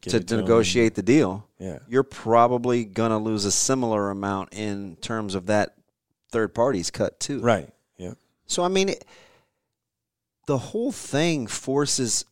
Give 0.00 0.26
to 0.26 0.36
negotiate 0.36 0.94
the 0.94 1.02
deal, 1.02 1.48
Yeah. 1.58 1.78
you're 1.88 2.02
probably 2.02 2.84
gonna 2.84 3.18
lose 3.18 3.44
a 3.44 3.52
similar 3.52 4.10
amount 4.10 4.52
in 4.52 4.96
terms 4.96 5.34
of 5.34 5.46
that 5.46 5.74
third 6.30 6.54
party's 6.54 6.90
cut 6.90 7.18
too. 7.20 7.40
Right. 7.40 7.68
Yeah. 7.98 8.14
So 8.46 8.62
I 8.64 8.68
mean, 8.68 8.88
it, 8.90 9.04
the 10.46 10.58
whole 10.58 10.92
thing 10.92 11.46
forces. 11.46 12.24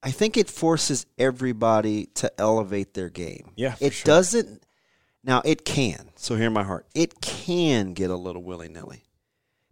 I 0.00 0.12
think 0.12 0.36
it 0.36 0.48
forces 0.48 1.06
everybody 1.18 2.06
to 2.14 2.30
elevate 2.40 2.94
their 2.94 3.08
game. 3.08 3.50
Yeah, 3.56 3.74
it 3.80 3.92
sure. 3.92 4.04
doesn't. 4.04 4.62
Now 5.24 5.42
it 5.44 5.64
can. 5.64 6.10
So 6.14 6.36
hear 6.36 6.50
my 6.50 6.62
heart. 6.62 6.86
It 6.94 7.20
can 7.20 7.94
get 7.94 8.08
a 8.10 8.16
little 8.16 8.42
willy 8.42 8.68
nilly, 8.68 9.02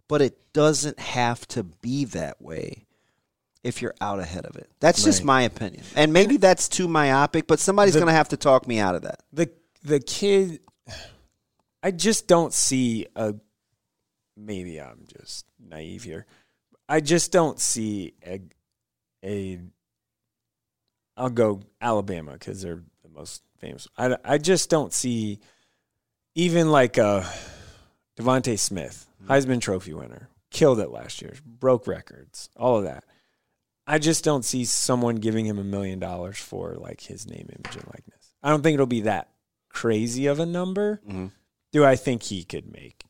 but 0.09 0.21
it 0.21 0.37
doesn't 0.51 0.99
have 0.99 1.47
to 1.49 1.63
be 1.63 2.03
that 2.05 2.41
way. 2.41 2.86
If 3.63 3.81
you're 3.81 3.95
out 3.99 4.19
ahead 4.19 4.45
of 4.45 4.55
it, 4.55 4.69
that's 4.79 5.03
just 5.03 5.23
my 5.23 5.41
opinion, 5.41 5.83
and 5.95 6.13
maybe 6.13 6.37
that's 6.37 6.69
too 6.69 6.87
myopic. 6.87 7.47
But 7.47 7.59
somebody's 7.59 7.93
The- 7.93 7.99
going 7.99 8.07
to 8.11 8.13
have 8.13 8.29
to 8.29 8.37
talk 8.37 8.67
me 8.67 8.79
out 8.79 8.95
of 8.95 9.01
that. 9.03 9.23
the 9.33 9.49
the 9.83 9.99
kid 9.99 10.59
I 11.83 11.91
just 11.91 12.27
don't 12.27 12.53
see 12.53 13.07
a 13.15 13.35
maybe 14.35 14.79
I'm 14.81 15.05
just 15.07 15.45
naive 15.59 16.03
here. 16.03 16.25
I 16.89 16.99
just 17.01 17.31
don't 17.31 17.59
see 17.59 18.13
a 18.25 18.41
a 19.23 19.59
I'll 21.15 21.29
go 21.29 21.61
Alabama 21.81 22.37
cuz 22.37 22.61
they're 22.61 22.83
the 23.03 23.09
most 23.09 23.41
famous. 23.57 23.87
I, 23.97 24.17
I 24.23 24.37
just 24.37 24.69
don't 24.69 24.93
see 24.93 25.39
even 26.35 26.71
like 26.71 26.97
uh, 26.97 27.23
a 27.23 28.21
DeVonta 28.21 28.57
Smith, 28.59 29.07
hmm. 29.21 29.31
Heisman 29.31 29.59
Trophy 29.61 29.93
winner, 29.93 30.29
killed 30.51 30.79
it 30.79 30.89
last 30.91 31.21
year, 31.21 31.33
broke 31.45 31.87
records, 31.87 32.49
all 32.55 32.77
of 32.77 32.83
that. 32.83 33.03
I 33.87 33.99
just 33.99 34.23
don't 34.23 34.43
see 34.43 34.65
someone 34.65 35.15
giving 35.15 35.45
him 35.45 35.57
a 35.57 35.63
million 35.63 35.97
dollars 35.99 36.37
for 36.37 36.73
like 36.75 37.01
his 37.01 37.25
name, 37.25 37.49
image, 37.49 37.75
and 37.75 37.87
likeness. 37.87 38.33
I 38.43 38.49
don't 38.49 38.61
think 38.61 38.73
it'll 38.75 38.85
be 38.85 39.01
that 39.01 39.29
crazy 39.69 40.27
of 40.27 40.39
a 40.39 40.45
number. 40.45 41.01
Mhm. 41.07 41.31
Do 41.71 41.85
I 41.85 41.95
think 41.95 42.23
he 42.23 42.43
could 42.43 42.71
make 42.71 43.03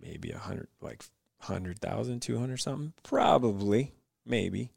maybe 0.00 0.30
a 0.30 0.38
hundred, 0.38 0.68
like 0.80 1.04
hundred 1.40 1.78
thousand, 1.80 2.20
two 2.20 2.38
hundred 2.38 2.58
something? 2.58 2.92
Probably, 3.02 3.92
maybe. 4.24 4.72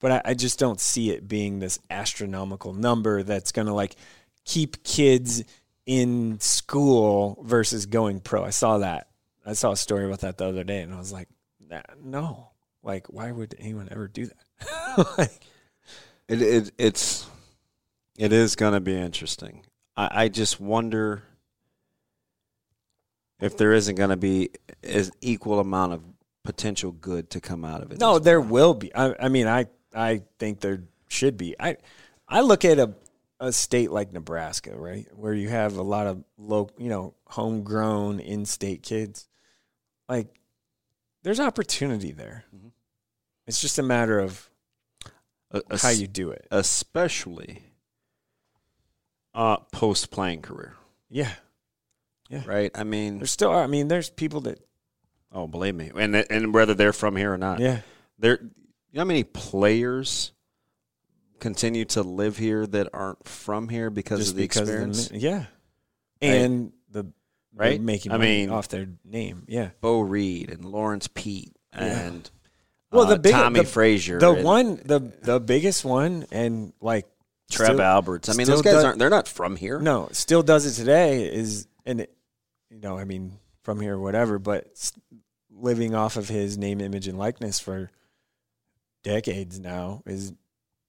But 0.00 0.12
I, 0.12 0.22
I 0.26 0.34
just 0.34 0.58
don't 0.58 0.80
see 0.80 1.10
it 1.10 1.26
being 1.28 1.58
this 1.58 1.78
astronomical 1.90 2.72
number 2.72 3.22
that's 3.22 3.52
going 3.52 3.66
to 3.66 3.74
like 3.74 3.96
keep 4.44 4.82
kids 4.84 5.42
in 5.86 6.38
school 6.40 7.42
versus 7.44 7.86
going 7.86 8.20
pro. 8.20 8.44
I 8.44 8.50
saw 8.50 8.78
that. 8.78 9.08
I 9.44 9.54
saw 9.54 9.72
a 9.72 9.76
story 9.76 10.04
about 10.04 10.20
that 10.20 10.38
the 10.38 10.46
other 10.46 10.62
day, 10.64 10.82
and 10.82 10.92
I 10.94 10.98
was 10.98 11.12
like, 11.12 11.28
nah, 11.68 11.80
no. 12.02 12.50
Like, 12.82 13.06
why 13.08 13.30
would 13.32 13.54
anyone 13.58 13.88
ever 13.90 14.08
do 14.08 14.26
that? 14.26 15.14
like, 15.18 15.40
It, 16.28 16.42
it 16.42 16.70
it's 16.78 17.26
it 18.16 18.32
is 18.32 18.56
going 18.56 18.74
to 18.74 18.80
be 18.80 18.96
interesting. 18.96 19.64
I, 19.96 20.24
I 20.24 20.28
just 20.28 20.60
wonder 20.60 21.22
if 23.40 23.56
there 23.56 23.72
isn't 23.72 23.94
going 23.94 24.10
to 24.10 24.16
be 24.16 24.50
an 24.82 25.10
equal 25.20 25.60
amount 25.60 25.92
of 25.92 26.02
potential 26.44 26.92
good 26.92 27.30
to 27.30 27.40
come 27.40 27.64
out 27.64 27.82
of 27.82 27.92
it. 27.92 28.00
No, 28.00 28.18
there 28.18 28.40
well. 28.40 28.50
will 28.50 28.74
be. 28.74 28.94
I, 28.94 29.14
I 29.20 29.28
mean, 29.28 29.46
I 29.46 29.66
I 29.94 30.22
think 30.38 30.60
there 30.60 30.82
should 31.08 31.36
be. 31.36 31.54
I 31.58 31.76
I 32.28 32.40
look 32.40 32.64
at 32.64 32.78
a 32.78 32.94
a 33.40 33.52
state 33.52 33.90
like 33.92 34.12
Nebraska, 34.12 34.76
right, 34.76 35.06
where 35.14 35.32
you 35.32 35.48
have 35.48 35.76
a 35.76 35.82
lot 35.82 36.06
of 36.08 36.24
low, 36.36 36.70
you 36.76 36.88
know, 36.88 37.14
homegrown 37.26 38.18
in-state 38.18 38.82
kids. 38.82 39.28
Like, 40.08 40.26
there's 41.22 41.40
opportunity 41.40 42.12
there. 42.12 42.44
Mhm. 42.54 42.72
It's 43.46 43.60
just 43.60 43.78
a 43.78 43.82
matter 43.82 44.18
of 44.18 44.48
a 45.50 45.62
how 45.78 45.88
you 45.90 46.06
do 46.06 46.30
it. 46.30 46.46
especially 46.50 47.62
uh, 49.34 49.56
post 49.72 50.10
playing 50.10 50.42
career, 50.42 50.74
Yeah, 51.08 51.32
yeah. 52.28 52.42
right? 52.46 52.70
I 52.74 52.84
mean, 52.84 53.18
there 53.18 53.26
still 53.26 53.50
are. 53.50 53.62
I 53.62 53.66
mean, 53.66 53.88
there's 53.88 54.10
people 54.10 54.40
that. 54.42 54.58
oh, 55.32 55.46
believe 55.46 55.74
me, 55.74 55.90
and 55.94 56.14
and 56.16 56.52
whether 56.52 56.74
they're 56.74 56.92
from 56.92 57.16
here 57.16 57.32
or 57.32 57.38
not, 57.38 57.60
Yeah, 57.60 57.80
there. 58.18 58.38
You 58.42 58.96
know 58.96 59.00
how 59.02 59.04
many 59.06 59.22
players 59.24 60.32
continue 61.40 61.84
to 61.84 62.02
live 62.02 62.36
here 62.38 62.66
that 62.66 62.88
aren't 62.92 63.26
from 63.28 63.68
here 63.68 63.90
because 63.90 64.18
just 64.20 64.30
of 64.30 64.36
the 64.36 64.42
because 64.44 64.62
experience? 64.68 65.06
of 65.06 65.12
the, 65.12 65.18
yeah, 65.20 65.44
and 66.20 66.72
they're 67.58 67.70
Right? 67.72 67.80
making 67.80 68.12
I 68.12 68.18
mean- 68.18 68.50
off 68.50 68.68
their 68.68 68.88
name. 69.04 69.44
Yeah. 69.48 69.70
Bo 69.80 70.00
Reed 70.00 70.50
and 70.50 70.64
Lawrence 70.64 71.08
Pete 71.12 71.54
Yeah. 71.74 71.84
and 72.08 72.30
Well, 72.90 73.06
uh, 73.06 73.10
the 73.10 73.18
big- 73.18 73.32
Tommy 73.32 73.60
the- 73.60 73.66
Frazier, 73.66 74.18
The 74.18 74.32
and 74.32 74.44
one, 74.44 74.76
the 74.84 75.00
the 75.22 75.40
biggest 75.40 75.84
one, 75.84 76.26
and 76.30 76.72
like 76.80 77.06
Trev 77.50 77.66
still- 77.68 77.80
Alberts. 77.82 78.28
I 78.28 78.34
mean, 78.34 78.46
those 78.46 78.62
guys 78.62 78.74
does- 78.74 78.84
aren't. 78.84 78.98
They're 78.98 79.10
not 79.10 79.28
from 79.28 79.56
here. 79.56 79.78
No, 79.80 80.08
still 80.12 80.42
does 80.42 80.64
it 80.66 80.72
today. 80.80 81.32
Is 81.32 81.66
and 81.84 82.00
it, 82.02 82.14
you 82.70 82.78
know, 82.78 82.96
I 82.98 83.04
mean, 83.04 83.38
from 83.62 83.80
here, 83.80 83.94
or 83.96 84.00
whatever. 84.00 84.38
But 84.38 84.66
living 85.50 85.94
off 85.94 86.16
of 86.16 86.28
his 86.28 86.56
name, 86.56 86.80
image, 86.80 87.08
and 87.08 87.18
likeness 87.18 87.58
for 87.58 87.90
decades 89.02 89.58
now 89.58 90.02
is 90.06 90.32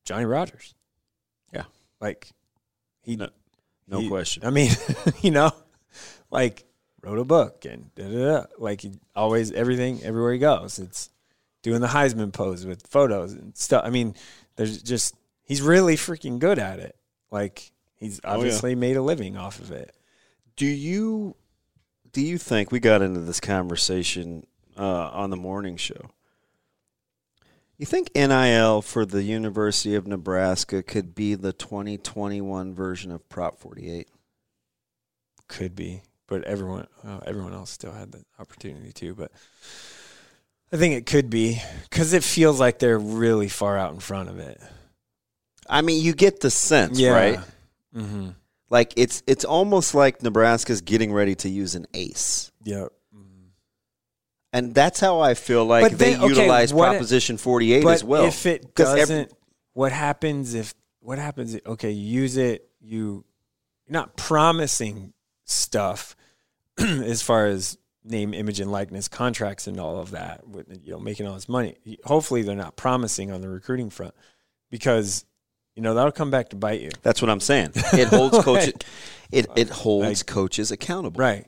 Johnny 0.05 0.25
Rodgers. 0.25 0.75
Yeah. 1.53 1.63
like 2.01 2.29
he, 3.01 3.15
No- 3.15 3.29
no 3.87 3.99
he- 4.01 4.07
question. 4.07 4.43
I 4.45 4.49
mean, 4.51 4.71
you 5.21 5.31
know, 5.31 5.51
like 6.31 6.65
wrote 7.01 7.19
a 7.19 7.23
book 7.25 7.65
and 7.65 7.93
da, 7.95 8.03
da, 8.09 8.41
da. 8.41 8.45
like 8.57 8.81
he 8.81 8.91
always 9.15 9.51
everything 9.51 10.03
everywhere 10.03 10.33
he 10.33 10.39
goes. 10.39 10.79
It's 10.79 11.09
doing 11.61 11.81
the 11.81 11.87
Heisman 11.87 12.31
pose 12.33 12.65
with 12.65 12.87
photos 12.87 13.33
and 13.33 13.55
stuff. 13.57 13.83
I 13.85 13.89
mean, 13.89 14.15
there's 14.55 14.81
just 14.81 15.15
he's 15.43 15.61
really 15.61 15.95
freaking 15.95 16.39
good 16.39 16.59
at 16.59 16.79
it. 16.79 16.95
Like 17.31 17.71
he's 17.95 18.19
Oh, 18.23 18.29
yeah. 18.31 18.35
obviously 18.37 18.75
made 18.75 18.97
a 18.97 19.01
living 19.01 19.37
off 19.37 19.59
of 19.59 19.71
it. 19.71 19.95
Do 20.55 20.65
you 20.65 21.35
do 22.11 22.21
you 22.21 22.37
think 22.37 22.71
we 22.71 22.79
got 22.79 23.01
into 23.01 23.19
this 23.21 23.39
conversation 23.39 24.45
uh, 24.77 25.09
on 25.13 25.29
the 25.29 25.37
morning 25.37 25.77
show? 25.77 26.09
You 27.77 27.85
think 27.85 28.11
NIL 28.13 28.81
for 28.81 29.05
the 29.05 29.23
University 29.23 29.95
of 29.95 30.05
Nebraska 30.05 30.83
could 30.83 31.15
be 31.15 31.35
the 31.35 31.53
2021 31.53 32.73
version 32.73 33.09
of 33.11 33.29
Prop 33.29 33.57
48? 33.57 34.09
Could 35.47 35.75
be, 35.75 36.01
but 36.29 36.43
everyone 36.43 36.87
uh, 37.03 37.19
everyone 37.25 37.53
else 37.53 37.69
still 37.71 37.91
had 37.91 38.11
the 38.11 38.23
opportunity 38.39 38.91
to. 38.93 39.15
But 39.15 39.31
I 40.71 40.77
think 40.77 40.95
it 40.95 41.05
could 41.05 41.29
be 41.29 41.61
because 41.89 42.13
it 42.13 42.23
feels 42.23 42.59
like 42.59 42.79
they're 42.79 42.99
really 42.99 43.49
far 43.49 43.77
out 43.77 43.93
in 43.93 43.99
front 43.99 44.29
of 44.29 44.39
it. 44.39 44.61
I 45.67 45.81
mean, 45.81 46.01
you 46.03 46.13
get 46.13 46.39
the 46.39 46.51
sense, 46.51 47.01
right? 47.01 47.39
Mm-hmm. 47.95 48.29
Like 48.69 48.93
it's 48.95 49.23
it's 49.27 49.45
almost 49.45 49.95
like 49.95 50.21
Nebraska's 50.21 50.81
getting 50.81 51.11
ready 51.11 51.35
to 51.35 51.49
use 51.49 51.75
an 51.75 51.87
ace. 51.93 52.51
Yep. 52.63 52.89
And 54.51 54.73
that's 54.73 54.99
how 54.99 55.19
I 55.19 55.35
feel 55.35 55.63
like 55.65 55.83
But 55.83 55.99
they 55.99 56.13
then- 56.13 56.21
okay, 56.23 56.29
utilize 56.29 56.73
what- 56.73 56.89
Proposition 56.89 57.37
48 57.37 57.85
as 57.85 58.03
well. 58.03 58.25
if 58.25 58.45
it 58.47 58.73
doesn't, 58.73 59.31
what 59.73 59.91
happens 59.91 60.55
if 60.55 60.73
what 61.01 61.19
happens? 61.19 61.53
If, 61.53 61.65
okay, 61.65 61.91
you 61.91 62.21
use 62.21 62.37
it. 62.37 62.67
You 62.81 63.23
you're 63.85 63.93
not 63.93 64.15
promising 64.17 65.13
stuff 65.45 66.15
as 67.03 67.21
far 67.21 67.45
as 67.47 67.77
name, 68.03 68.33
image, 68.33 68.59
and 68.59 68.71
likeness 68.71 69.07
contracts 69.07 69.67
and 69.67 69.79
all 69.79 69.99
of 69.99 70.11
that. 70.11 70.47
With 70.47 70.67
you 70.83 70.93
know 70.93 70.99
making 70.99 71.27
all 71.27 71.33
this 71.35 71.49
money. 71.49 71.75
Hopefully, 72.05 72.41
they're 72.41 72.55
not 72.55 72.75
promising 72.75 73.31
on 73.31 73.41
the 73.41 73.49
recruiting 73.49 73.89
front 73.89 74.13
because 74.69 75.25
you 75.75 75.83
know 75.83 75.93
that'll 75.93 76.11
come 76.11 76.31
back 76.31 76.49
to 76.49 76.55
bite 76.55 76.81
you. 76.81 76.89
That's 77.01 77.21
what 77.21 77.29
I'm 77.29 77.39
saying. 77.39 77.73
It 77.93 78.07
holds 78.07 78.39
coaches. 78.43 78.73
It 79.31 79.47
it 79.55 79.69
holds 79.69 80.21
Like- 80.21 80.25
coaches 80.25 80.71
accountable. 80.71 81.19
Right, 81.19 81.47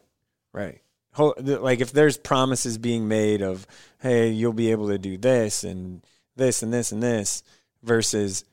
right. 0.53 0.81
Like 1.17 1.81
if 1.81 1.91
there's 1.91 2.17
promises 2.17 2.77
being 2.77 3.09
made 3.09 3.41
of, 3.41 3.67
hey, 3.99 4.29
you'll 4.29 4.53
be 4.53 4.71
able 4.71 4.87
to 4.87 4.97
do 4.97 5.17
this 5.17 5.65
and 5.65 6.05
this 6.37 6.63
and 6.63 6.71
this 6.73 6.93
and 6.93 7.03
this, 7.03 7.43
versus 7.83 8.45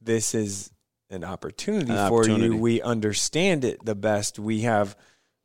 this 0.00 0.34
is 0.34 0.70
an 1.10 1.22
opportunity 1.24 1.92
An 1.92 2.08
for 2.08 2.26
you. 2.26 2.56
We 2.56 2.80
understand 2.80 3.64
it 3.64 3.84
the 3.84 3.94
best. 3.94 4.38
We 4.38 4.62
have 4.62 4.96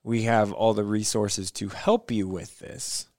we 0.08 0.24
have 0.24 0.54
all 0.54 0.74
the 0.74 0.86
resources 0.86 1.52
to 1.52 1.68
help 1.68 2.12
you 2.12 2.28
with 2.30 2.60
this, 2.60 3.10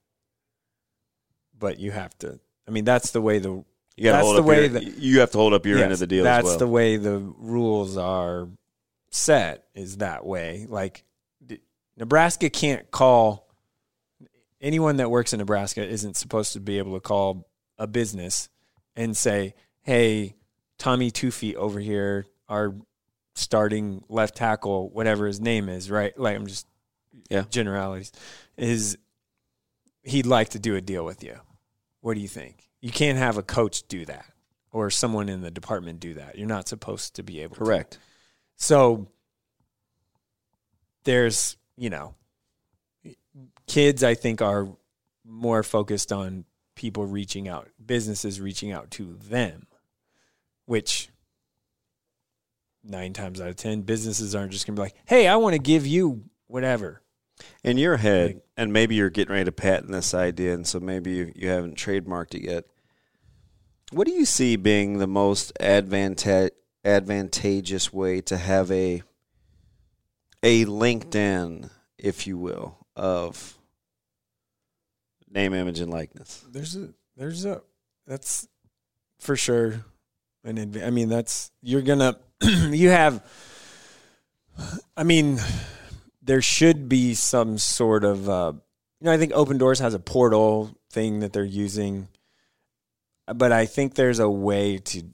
but 1.58 1.78
you 1.78 1.90
have 1.90 2.16
to. 2.18 2.40
I 2.66 2.70
mean, 2.70 2.84
that's 2.84 3.10
the 3.10 3.20
way 3.20 3.38
the 3.38 3.50
You 3.96 4.04
got 4.04 4.12
to 4.12 4.12
That's 4.12 4.24
hold 4.24 4.36
the 4.36 4.40
up 4.40 4.46
way 4.46 4.60
your, 4.60 4.68
that- 4.70 4.98
you 4.98 5.20
have 5.20 5.30
to 5.32 5.38
hold 5.38 5.52
up 5.52 5.66
your 5.66 5.78
end 5.80 5.92
of 5.92 5.98
the 5.98 6.06
deal 6.06 6.24
That's 6.24 6.46
as 6.46 6.50
well. 6.52 6.58
the 6.60 6.66
way 6.68 6.96
the 6.96 7.18
rules 7.18 7.96
are 7.98 8.48
set. 9.10 9.64
Is 9.74 9.98
that 9.98 10.24
way? 10.24 10.66
Like 10.68 11.04
d- 11.46 11.60
Nebraska 11.98 12.48
can't 12.48 12.90
call 12.90 13.48
anyone 14.60 14.96
that 14.96 15.10
works 15.10 15.32
in 15.34 15.38
Nebraska 15.38 15.86
isn't 15.86 16.16
supposed 16.16 16.52
to 16.54 16.60
be 16.60 16.78
able 16.78 16.94
to 16.94 17.00
call 17.00 17.46
a 17.78 17.86
business 17.86 18.48
and 18.96 19.16
say, 19.16 19.54
"Hey, 19.82 20.36
Tommy 20.78 21.10
Two 21.10 21.30
Feet 21.30 21.56
over 21.56 21.80
here, 21.80 22.26
our 22.48 22.74
starting 23.34 24.02
left 24.08 24.36
tackle, 24.36 24.88
whatever 24.90 25.26
his 25.26 25.38
name 25.40 25.68
is, 25.68 25.90
right? 25.90 26.18
Like 26.18 26.34
I'm 26.36 26.46
just 26.46 26.66
Yeah. 27.30 27.44
generalities. 27.50 28.12
Is 28.56 28.98
he'd 30.02 30.26
like 30.26 30.50
to 30.50 30.58
do 30.58 30.76
a 30.76 30.80
deal 30.80 31.04
with 31.04 31.22
you? 31.22 31.36
What 32.00 32.14
do 32.14 32.20
you 32.20 32.28
think? 32.28 32.68
You 32.80 32.90
can't 32.90 33.18
have 33.18 33.36
a 33.36 33.42
coach 33.42 33.86
do 33.88 34.04
that 34.06 34.26
or 34.70 34.90
someone 34.90 35.28
in 35.28 35.40
the 35.40 35.50
department 35.50 36.00
do 36.00 36.14
that. 36.14 36.38
You're 36.38 36.46
not 36.48 36.68
supposed 36.68 37.14
to 37.16 37.22
be 37.22 37.40
able 37.40 37.56
to. 37.56 37.64
Correct. 37.64 37.98
So 38.56 39.08
there's, 41.04 41.56
you 41.76 41.90
know, 41.90 42.14
kids 43.66 44.04
I 44.04 44.14
think 44.14 44.42
are 44.42 44.68
more 45.24 45.62
focused 45.62 46.12
on 46.12 46.44
people 46.74 47.06
reaching 47.06 47.48
out, 47.48 47.68
businesses 47.84 48.40
reaching 48.40 48.72
out 48.72 48.90
to 48.92 49.16
them, 49.28 49.66
which 50.66 51.08
nine 52.84 53.12
times 53.12 53.40
out 53.40 53.48
of 53.48 53.56
10, 53.56 53.82
businesses 53.82 54.34
aren't 54.34 54.52
just 54.52 54.66
going 54.66 54.76
to 54.76 54.80
be 54.80 54.84
like, 54.84 54.94
hey, 55.06 55.26
I 55.26 55.36
want 55.36 55.54
to 55.54 55.58
give 55.58 55.86
you 55.86 56.24
whatever. 56.46 57.02
In 57.64 57.78
your 57.78 57.96
head, 57.98 58.26
Like- 58.34 58.42
and 58.56 58.72
maybe 58.72 58.94
you're 58.94 59.10
getting 59.10 59.32
ready 59.32 59.44
to 59.44 59.52
patent 59.52 59.90
this 59.92 60.14
idea, 60.14 60.54
and 60.54 60.66
so 60.66 60.80
maybe 60.80 61.12
you, 61.12 61.32
you 61.36 61.48
haven't 61.48 61.76
trademarked 61.76 62.34
it 62.34 62.42
yet. 62.44 62.64
What 63.92 64.06
do 64.06 64.12
you 64.12 64.24
see 64.24 64.56
being 64.56 64.98
the 64.98 65.06
most 65.06 65.52
advanta- 65.60 66.50
advantageous 66.84 67.92
way 67.92 68.20
to 68.22 68.36
have 68.36 68.70
a 68.70 69.02
a 70.42 70.64
LinkedIn, 70.66 71.68
if 71.98 72.26
you 72.26 72.38
will, 72.38 72.76
of 72.94 73.58
name, 75.30 75.52
image, 75.54 75.80
and 75.80 75.90
likeness? 75.90 76.44
There's 76.50 76.76
a, 76.76 76.90
there's 77.16 77.44
a, 77.44 77.62
that's 78.06 78.46
for 79.18 79.34
sure 79.36 79.84
an 80.44 80.56
adva- 80.56 80.86
I 80.86 80.90
mean, 80.90 81.08
that's, 81.08 81.50
you're 81.60 81.82
going 81.82 81.98
to, 81.98 82.16
you 82.72 82.90
have, 82.90 83.24
I 84.96 85.02
mean, 85.02 85.40
there 86.28 86.42
should 86.42 86.90
be 86.90 87.14
some 87.14 87.56
sort 87.56 88.04
of, 88.04 88.28
uh, 88.28 88.52
you 89.00 89.06
know, 89.06 89.12
I 89.12 89.16
think 89.16 89.32
Opendorse 89.32 89.80
has 89.80 89.94
a 89.94 89.98
portal 89.98 90.76
thing 90.90 91.20
that 91.20 91.32
they're 91.32 91.42
using, 91.42 92.08
but 93.34 93.50
I 93.50 93.64
think 93.64 93.94
there's 93.94 94.18
a 94.18 94.28
way 94.28 94.76
to 94.76 95.04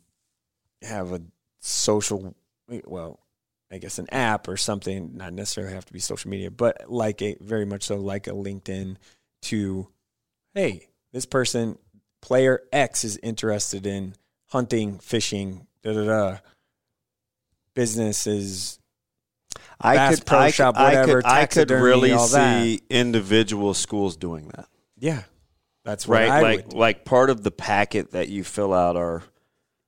have 0.82 1.12
a 1.12 1.22
social, 1.60 2.34
well, 2.84 3.20
I 3.70 3.78
guess 3.78 4.00
an 4.00 4.08
app 4.10 4.48
or 4.48 4.56
something, 4.56 5.16
not 5.16 5.32
necessarily 5.32 5.72
have 5.74 5.84
to 5.84 5.92
be 5.92 6.00
social 6.00 6.32
media, 6.32 6.50
but 6.50 6.90
like 6.90 7.22
a 7.22 7.36
very 7.40 7.64
much 7.64 7.84
so 7.84 7.94
like 7.94 8.26
a 8.26 8.30
LinkedIn 8.30 8.96
to, 9.42 9.86
hey, 10.52 10.88
this 11.12 11.26
person, 11.26 11.78
player 12.22 12.60
X 12.72 13.04
is 13.04 13.20
interested 13.22 13.86
in 13.86 14.16
hunting, 14.46 14.98
fishing, 14.98 15.68
da 15.84 15.92
da 15.92 16.04
da. 16.06 16.38
Business 17.72 18.26
is 18.26 18.80
I 19.80 19.96
Bass 19.96 20.16
could, 20.16 20.26
Pro 20.26 20.38
I 20.38 20.50
Shop, 20.50 20.74
could, 20.74 20.80
I 20.82 20.84
whatever, 20.84 21.22
could, 21.22 21.30
I 21.30 21.46
could 21.46 21.70
really 21.70 22.12
all 22.12 22.28
that. 22.28 22.62
see 22.62 22.80
individual 22.90 23.74
schools 23.74 24.16
doing 24.16 24.48
that. 24.56 24.68
yeah, 24.98 25.22
that's 25.84 26.06
Right, 26.08 26.28
I 26.28 26.40
like 26.40 26.64
would 26.66 26.72
like 26.74 27.04
part 27.04 27.30
of 27.30 27.42
the 27.42 27.50
packet 27.50 28.12
that 28.12 28.28
you 28.28 28.44
fill 28.44 28.72
out 28.72 28.96
are 28.96 29.22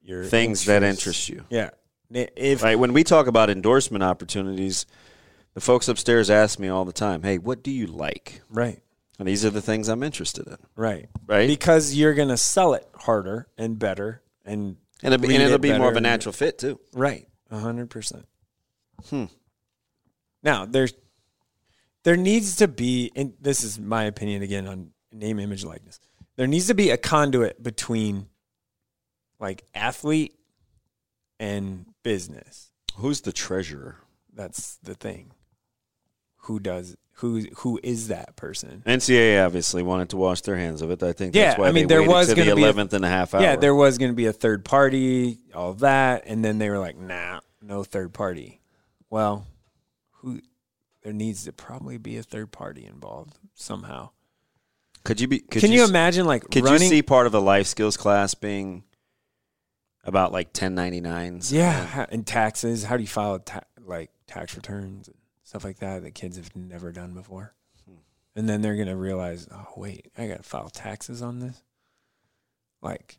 Your 0.03 0.25
things 0.25 0.65
that 0.67 0.83
interest 0.83 1.29
you. 1.29 1.45
Yeah, 1.51 1.71
if 2.11 2.63
Right. 2.63 2.79
When 2.79 2.93
we 2.93 3.03
talk 3.05 3.27
about 3.27 3.49
endorsement 3.51 4.05
opportunities, 4.05 4.87
the 5.55 5.61
folks 5.61 5.89
upstairs 5.89 6.29
ask 6.31 6.59
me 6.59 6.69
all 6.69 6.85
the 6.85 6.93
time, 6.93 7.23
"Hey, 7.23 7.39
what 7.39 7.63
do 7.63 7.71
you 7.71 7.87
like?" 7.87 8.43
right, 8.51 8.81
And 9.19 9.27
these 9.27 9.45
are 9.45 9.51
the 9.51 9.63
things 9.63 9.89
I'm 9.89 10.03
interested 10.03 10.47
in. 10.47 10.59
right, 10.77 11.09
Right. 11.27 11.49
because 11.49 11.95
you're 11.95 12.15
gonna 12.15 12.37
sell 12.37 12.75
it 12.75 12.87
harder 12.95 13.49
and 13.57 13.79
better 13.79 14.21
and 14.45 14.77
and 15.03 15.13
it'll 15.15 15.27
be, 15.27 15.35
and 15.35 15.43
it'll 15.43 15.57
it 15.57 15.61
be 15.61 15.77
more 15.77 15.91
of 15.91 15.97
a 15.97 16.01
natural 16.01 16.33
fit 16.33 16.59
too. 16.59 16.79
Right, 16.95 17.27
a 17.51 17.59
hundred 17.59 17.91
percent. 17.91 18.27
Hmm. 19.11 19.25
Now 20.43 20.65
there's 20.65 20.95
there 22.05 22.17
needs 22.17 22.57
to 22.57 22.69
be, 22.69 23.11
and 23.17 23.33
this 23.41 23.65
is 23.65 23.81
my 23.81 24.05
opinion 24.05 24.43
again 24.43 24.69
on 24.69 24.91
name, 25.13 25.41
image, 25.41 25.65
likeness. 25.65 25.99
There 26.37 26.47
needs 26.47 26.69
to 26.69 26.75
be 26.75 26.91
a 26.91 26.97
conduit 26.97 27.63
between 27.63 28.29
like 29.41 29.65
athlete 29.75 30.35
and 31.41 31.87
business. 32.03 32.71
Who's 32.97 33.23
the 33.23 33.33
treasurer? 33.33 33.97
That's 34.33 34.77
the 34.83 34.95
thing. 34.95 35.33
Who 36.43 36.61
does 36.61 36.97
who 37.15 37.41
who 37.57 37.81
is 37.83 38.09
that 38.09 38.37
person? 38.37 38.83
NCAA 38.87 39.45
obviously 39.45 39.83
wanted 39.83 40.11
to 40.11 40.17
wash 40.17 40.43
their 40.43 40.57
hands 40.57 40.83
of 40.83 40.91
it. 40.91 41.03
I 41.03 41.13
think 41.13 41.35
Yeah, 41.35 41.47
that's 41.47 41.59
why 41.59 41.69
I 41.69 41.73
mean, 41.73 41.89
they 41.89 41.97
there 41.97 42.09
was 42.09 42.29
to 42.29 42.35
the 42.35 42.43
11th 42.43 42.93
and 42.93 43.05
a 43.05 43.09
half 43.09 43.35
hour. 43.35 43.43
Yeah, 43.43 43.57
there 43.57 43.75
was 43.75 43.99
going 43.99 44.13
to 44.13 44.17
be 44.17 44.27
a 44.27 44.33
third 44.33 44.65
party, 44.65 45.39
all 45.55 45.73
that, 45.75 46.25
and 46.27 46.45
then 46.45 46.59
they 46.59 46.71
were 46.71 46.79
like, 46.79 46.97
"Nah, 46.97 47.41
no 47.61 47.83
third 47.83 48.13
party." 48.13 48.61
Well, 49.09 49.47
who? 50.27 50.41
There 51.03 51.13
needs 51.13 51.45
to 51.45 51.53
probably 51.53 51.99
be 51.99 52.17
a 52.17 52.23
third 52.23 52.51
party 52.51 52.85
involved 52.85 53.39
somehow. 53.55 54.11
Could 55.05 55.21
you 55.21 55.29
be? 55.29 55.39
Could 55.39 55.61
Can 55.63 55.71
you, 55.71 55.85
s- 55.85 55.89
imagine 55.89 56.27
like 56.27 56.51
Could 56.51 56.65
running? 56.65 56.83
you 56.83 56.89
see 56.89 57.03
part 57.03 57.27
of 57.27 57.33
the 57.33 57.41
life 57.41 57.67
skills 57.69 57.97
class 57.97 58.35
being 58.35 58.83
about 60.05 60.33
like 60.33 60.53
1099s? 60.53 61.53
yeah, 61.53 62.07
and 62.11 62.27
taxes. 62.27 62.83
How 62.85 62.97
do 62.97 63.03
you 63.03 63.09
file 63.09 63.39
ta- 63.39 63.61
like 63.85 64.11
tax 64.27 64.57
returns 64.57 65.07
and 65.07 65.17
stuff 65.45 65.65
like 65.65 65.79
that 65.79 66.03
that 66.03 66.15
kids 66.15 66.37
have 66.39 66.55
never 66.57 66.91
done 66.91 67.15
before? 67.15 67.55
Hmm. 67.87 67.97
And 68.35 68.49
then 68.49 68.63
they're 68.63 68.77
gonna 68.77 68.97
realize, 68.97 69.47
oh 69.53 69.69
wait, 69.77 70.11
I 70.19 70.27
got 70.27 70.39
to 70.39 70.43
file 70.43 70.71
taxes 70.71 71.23
on 71.23 71.39
this. 71.39 71.63
Like 72.83 73.19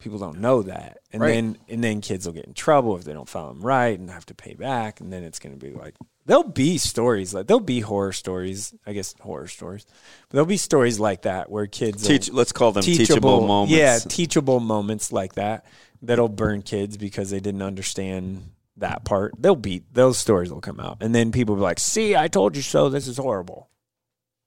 people 0.00 0.18
don't 0.18 0.40
know 0.40 0.62
that, 0.62 0.98
and 1.12 1.22
Right. 1.22 1.34
then 1.34 1.58
and 1.68 1.84
then 1.84 2.00
kids 2.00 2.26
will 2.26 2.32
get 2.32 2.46
in 2.46 2.54
trouble 2.54 2.96
if 2.96 3.04
they 3.04 3.12
don't 3.12 3.28
file 3.28 3.48
them 3.52 3.60
right 3.62 3.96
and 3.98 4.10
have 4.10 4.26
to 4.26 4.34
pay 4.34 4.54
back, 4.54 5.00
and 5.00 5.12
then 5.12 5.22
it's 5.22 5.38
gonna 5.38 5.56
be 5.56 5.70
like 5.72 5.94
there'll 6.30 6.44
be 6.44 6.78
stories 6.78 7.34
like 7.34 7.48
there'll 7.48 7.58
be 7.58 7.80
horror 7.80 8.12
stories, 8.12 8.72
I 8.86 8.92
guess 8.92 9.16
horror 9.20 9.48
stories, 9.48 9.84
but 10.28 10.34
there'll 10.36 10.46
be 10.46 10.56
stories 10.56 11.00
like 11.00 11.22
that 11.22 11.50
where 11.50 11.66
kids 11.66 12.02
will- 12.02 12.08
Teach. 12.08 12.30
Let's 12.30 12.52
call 12.52 12.70
them 12.70 12.84
teachable, 12.84 13.44
moments. 13.46 13.74
yeah, 13.76 13.98
teachable 13.98 14.60
moments 14.60 15.12
like 15.12 15.34
that 15.34 15.64
that'll 16.02 16.28
burn 16.28 16.62
kids 16.62 16.96
because 16.96 17.30
they 17.30 17.40
didn't 17.40 17.62
understand 17.62 18.52
that 18.76 19.04
part. 19.04 19.34
They'll 19.40 19.56
be 19.56 19.82
those 19.92 20.18
stories 20.18 20.52
will 20.52 20.60
come 20.60 20.78
out, 20.78 20.98
and 21.00 21.12
then 21.12 21.32
people 21.32 21.56
will 21.56 21.62
be 21.62 21.64
like, 21.64 21.80
"See, 21.80 22.14
I 22.14 22.28
told 22.28 22.54
you 22.54 22.62
so. 22.62 22.88
This 22.88 23.08
is 23.08 23.16
horrible." 23.16 23.68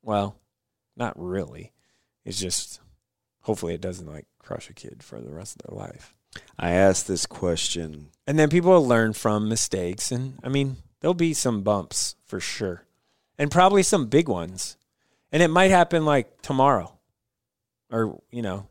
Well, 0.02 0.38
not 0.96 1.14
really. 1.18 1.74
It's 2.24 2.40
just 2.40 2.80
hopefully 3.42 3.74
it 3.74 3.82
doesn't 3.82 4.08
like 4.08 4.26
crush 4.40 4.70
a 4.70 4.74
kid 4.74 5.04
for 5.04 5.20
the 5.20 5.34
rest 5.34 5.58
of 5.58 5.68
their 5.68 5.78
life. 5.86 6.16
I 6.58 6.72
asked 6.72 7.08
this 7.08 7.26
question. 7.26 8.08
And 8.26 8.40
then 8.40 8.50
people 8.50 8.72
will 8.72 8.88
learn 8.88 9.12
from 9.12 9.50
mistakes, 9.50 10.14
and 10.14 10.40
I 10.44 10.48
mean, 10.48 10.78
there'll 11.04 11.14
be 11.14 11.34
some 11.34 11.64
bumps 11.64 12.16
for 12.26 12.39
sure, 12.39 12.86
and 13.38 13.51
probably 13.51 13.84
some 13.84 14.08
big 14.08 14.30
ones, 14.30 14.78
and 15.34 15.43
it 15.43 15.49
might 15.49 15.70
happen 15.70 16.06
like 16.06 16.41
tomorrow, 16.41 16.97
or 17.91 18.22
you 18.32 18.41
know, 18.41 18.68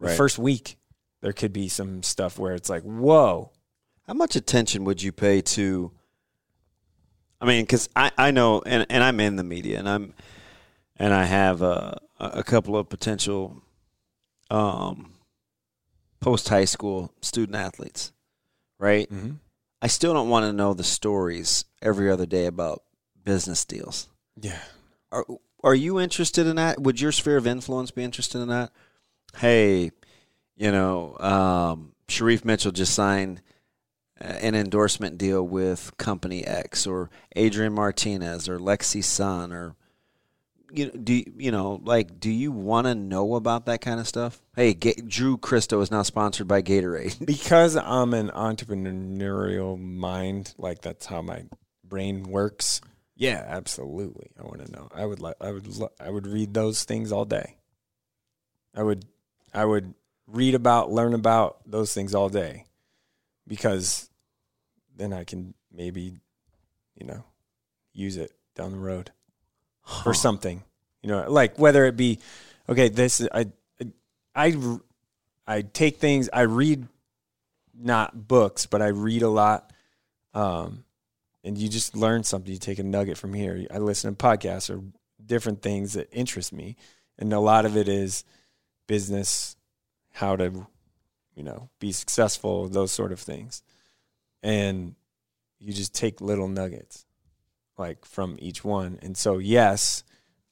the 0.00 0.06
Right. 0.06 0.16
first 0.16 0.38
week. 0.38 0.78
There 1.22 1.32
could 1.32 1.52
be 1.52 1.68
some 1.68 2.04
stuff 2.04 2.38
where 2.38 2.54
it's 2.54 2.70
like, 2.70 2.82
whoa, 2.84 3.50
How 4.06 4.14
much 4.14 4.36
attention 4.36 4.84
would 4.84 5.02
you 5.02 5.10
pay 5.10 5.40
to? 5.40 5.90
I 7.40 7.46
mean, 7.46 7.64
because 7.64 7.88
I, 7.96 8.12
I 8.16 8.30
know, 8.30 8.62
and, 8.64 8.86
and 8.88 9.02
I'm 9.02 9.18
in 9.18 9.34
the 9.34 9.42
media, 9.42 9.78
and 9.80 9.88
I'm, 9.88 10.14
and 10.96 11.12
I 11.12 11.24
have 11.24 11.62
a, 11.62 11.98
a 12.20 12.44
couple 12.44 12.76
of 12.76 12.88
potential, 12.88 13.60
um, 14.50 15.14
post 16.20 16.48
high 16.48 16.66
school 16.66 17.12
student 17.22 17.56
athletes, 17.56 18.12
right? 18.78 19.10
mm-hmm. 19.10 19.32
I 19.82 19.86
still 19.88 20.14
don't 20.14 20.28
want 20.28 20.44
to 20.44 20.52
know 20.52 20.74
the 20.74 20.84
stories 20.84 21.64
every 21.82 22.10
other 22.10 22.26
day 22.26 22.46
about 22.46 22.82
business 23.24 23.64
deals. 23.64 24.08
yeah, 24.40 24.60
Are 25.12 25.24
are 25.62 25.74
you 25.74 25.98
interested 26.00 26.46
in 26.46 26.56
that? 26.56 26.80
Would 26.80 27.00
your 27.00 27.12
sphere 27.12 27.36
of 27.36 27.46
influence 27.46 27.90
be 27.90 28.04
interested 28.04 28.40
in 28.40 28.48
that? 28.48 28.70
Hey, 29.36 29.90
you 30.56 30.70
know, 30.70 31.16
um, 31.18 31.92
Sharif 32.08 32.44
Mitchell 32.44 32.72
just 32.72 32.94
signed 32.94 33.42
uh, 34.20 34.24
an 34.24 34.54
endorsement 34.54 35.18
deal 35.18 35.42
with 35.42 35.96
Company 35.98 36.44
X, 36.46 36.86
or 36.86 37.10
Adrian 37.34 37.72
Martinez, 37.72 38.48
or 38.48 38.58
Lexi 38.58 39.02
Sun, 39.04 39.52
or 39.52 39.74
you 40.72 40.86
know, 40.86 40.92
do 40.92 41.22
you, 41.36 41.50
know, 41.50 41.80
like, 41.84 42.18
do 42.18 42.30
you 42.30 42.52
want 42.52 42.86
to 42.86 42.94
know 42.94 43.34
about 43.34 43.66
that 43.66 43.80
kind 43.80 44.00
of 44.00 44.08
stuff? 44.08 44.40
Hey, 44.54 44.74
Ga- 44.74 45.00
Drew 45.06 45.36
Christo 45.36 45.80
is 45.80 45.90
now 45.90 46.02
sponsored 46.02 46.48
by 46.48 46.62
Gatorade. 46.62 47.24
because 47.26 47.76
I'm 47.76 48.14
an 48.14 48.30
entrepreneurial 48.30 49.78
mind, 49.78 50.54
like 50.58 50.82
that's 50.82 51.06
how 51.06 51.22
my 51.22 51.44
brain 51.84 52.24
works. 52.24 52.80
Yeah, 53.14 53.44
absolutely. 53.46 54.30
I 54.38 54.42
want 54.42 54.64
to 54.66 54.72
know. 54.72 54.88
I 54.94 55.06
would 55.06 55.20
like. 55.20 55.36
I 55.40 55.50
would. 55.50 55.66
lo- 55.66 55.92
I 55.98 56.10
would 56.10 56.26
read 56.26 56.52
those 56.52 56.84
things 56.84 57.12
all 57.12 57.24
day. 57.24 57.56
I 58.74 58.82
would. 58.82 59.06
I 59.54 59.64
would 59.64 59.94
read 60.26 60.54
about, 60.54 60.90
learn 60.90 61.14
about 61.14 61.58
those 61.64 61.94
things 61.94 62.14
all 62.14 62.28
day, 62.28 62.64
because 63.48 64.10
then 64.94 65.14
I 65.14 65.24
can 65.24 65.54
maybe, 65.72 66.18
you 66.94 67.06
know, 67.06 67.24
use 67.94 68.18
it 68.18 68.32
down 68.54 68.72
the 68.72 68.78
road 68.78 69.12
for 69.86 70.14
something. 70.14 70.62
You 71.02 71.10
know, 71.10 71.30
like 71.30 71.58
whether 71.58 71.84
it 71.84 71.96
be, 71.96 72.18
okay, 72.68 72.88
this 72.88 73.26
I, 73.32 73.46
I, 74.34 74.56
I 75.46 75.62
take 75.62 75.98
things. 75.98 76.28
I 76.32 76.42
read 76.42 76.86
not 77.74 78.26
books, 78.26 78.66
but 78.66 78.82
I 78.82 78.88
read 78.88 79.22
a 79.22 79.28
lot. 79.28 79.72
Um, 80.34 80.84
and 81.44 81.56
you 81.56 81.68
just 81.68 81.96
learn 81.96 82.24
something. 82.24 82.52
You 82.52 82.58
take 82.58 82.80
a 82.80 82.82
nugget 82.82 83.16
from 83.16 83.32
here. 83.32 83.66
I 83.72 83.78
listen 83.78 84.14
to 84.14 84.16
podcasts 84.16 84.68
or 84.68 84.82
different 85.24 85.62
things 85.62 85.94
that 85.94 86.08
interest 86.12 86.52
me, 86.52 86.76
and 87.18 87.32
a 87.32 87.40
lot 87.40 87.64
of 87.64 87.76
it 87.76 87.88
is 87.88 88.24
business, 88.86 89.56
how 90.12 90.36
to, 90.36 90.66
you 91.34 91.42
know, 91.42 91.70
be 91.78 91.92
successful, 91.92 92.68
those 92.68 92.92
sort 92.92 93.12
of 93.12 93.20
things, 93.20 93.62
and 94.42 94.94
you 95.58 95.72
just 95.72 95.94
take 95.94 96.20
little 96.20 96.48
nuggets, 96.48 97.05
like 97.78 98.04
from 98.04 98.36
each 98.38 98.64
one. 98.64 98.98
And 99.02 99.16
so, 99.16 99.38
yes, 99.38 100.02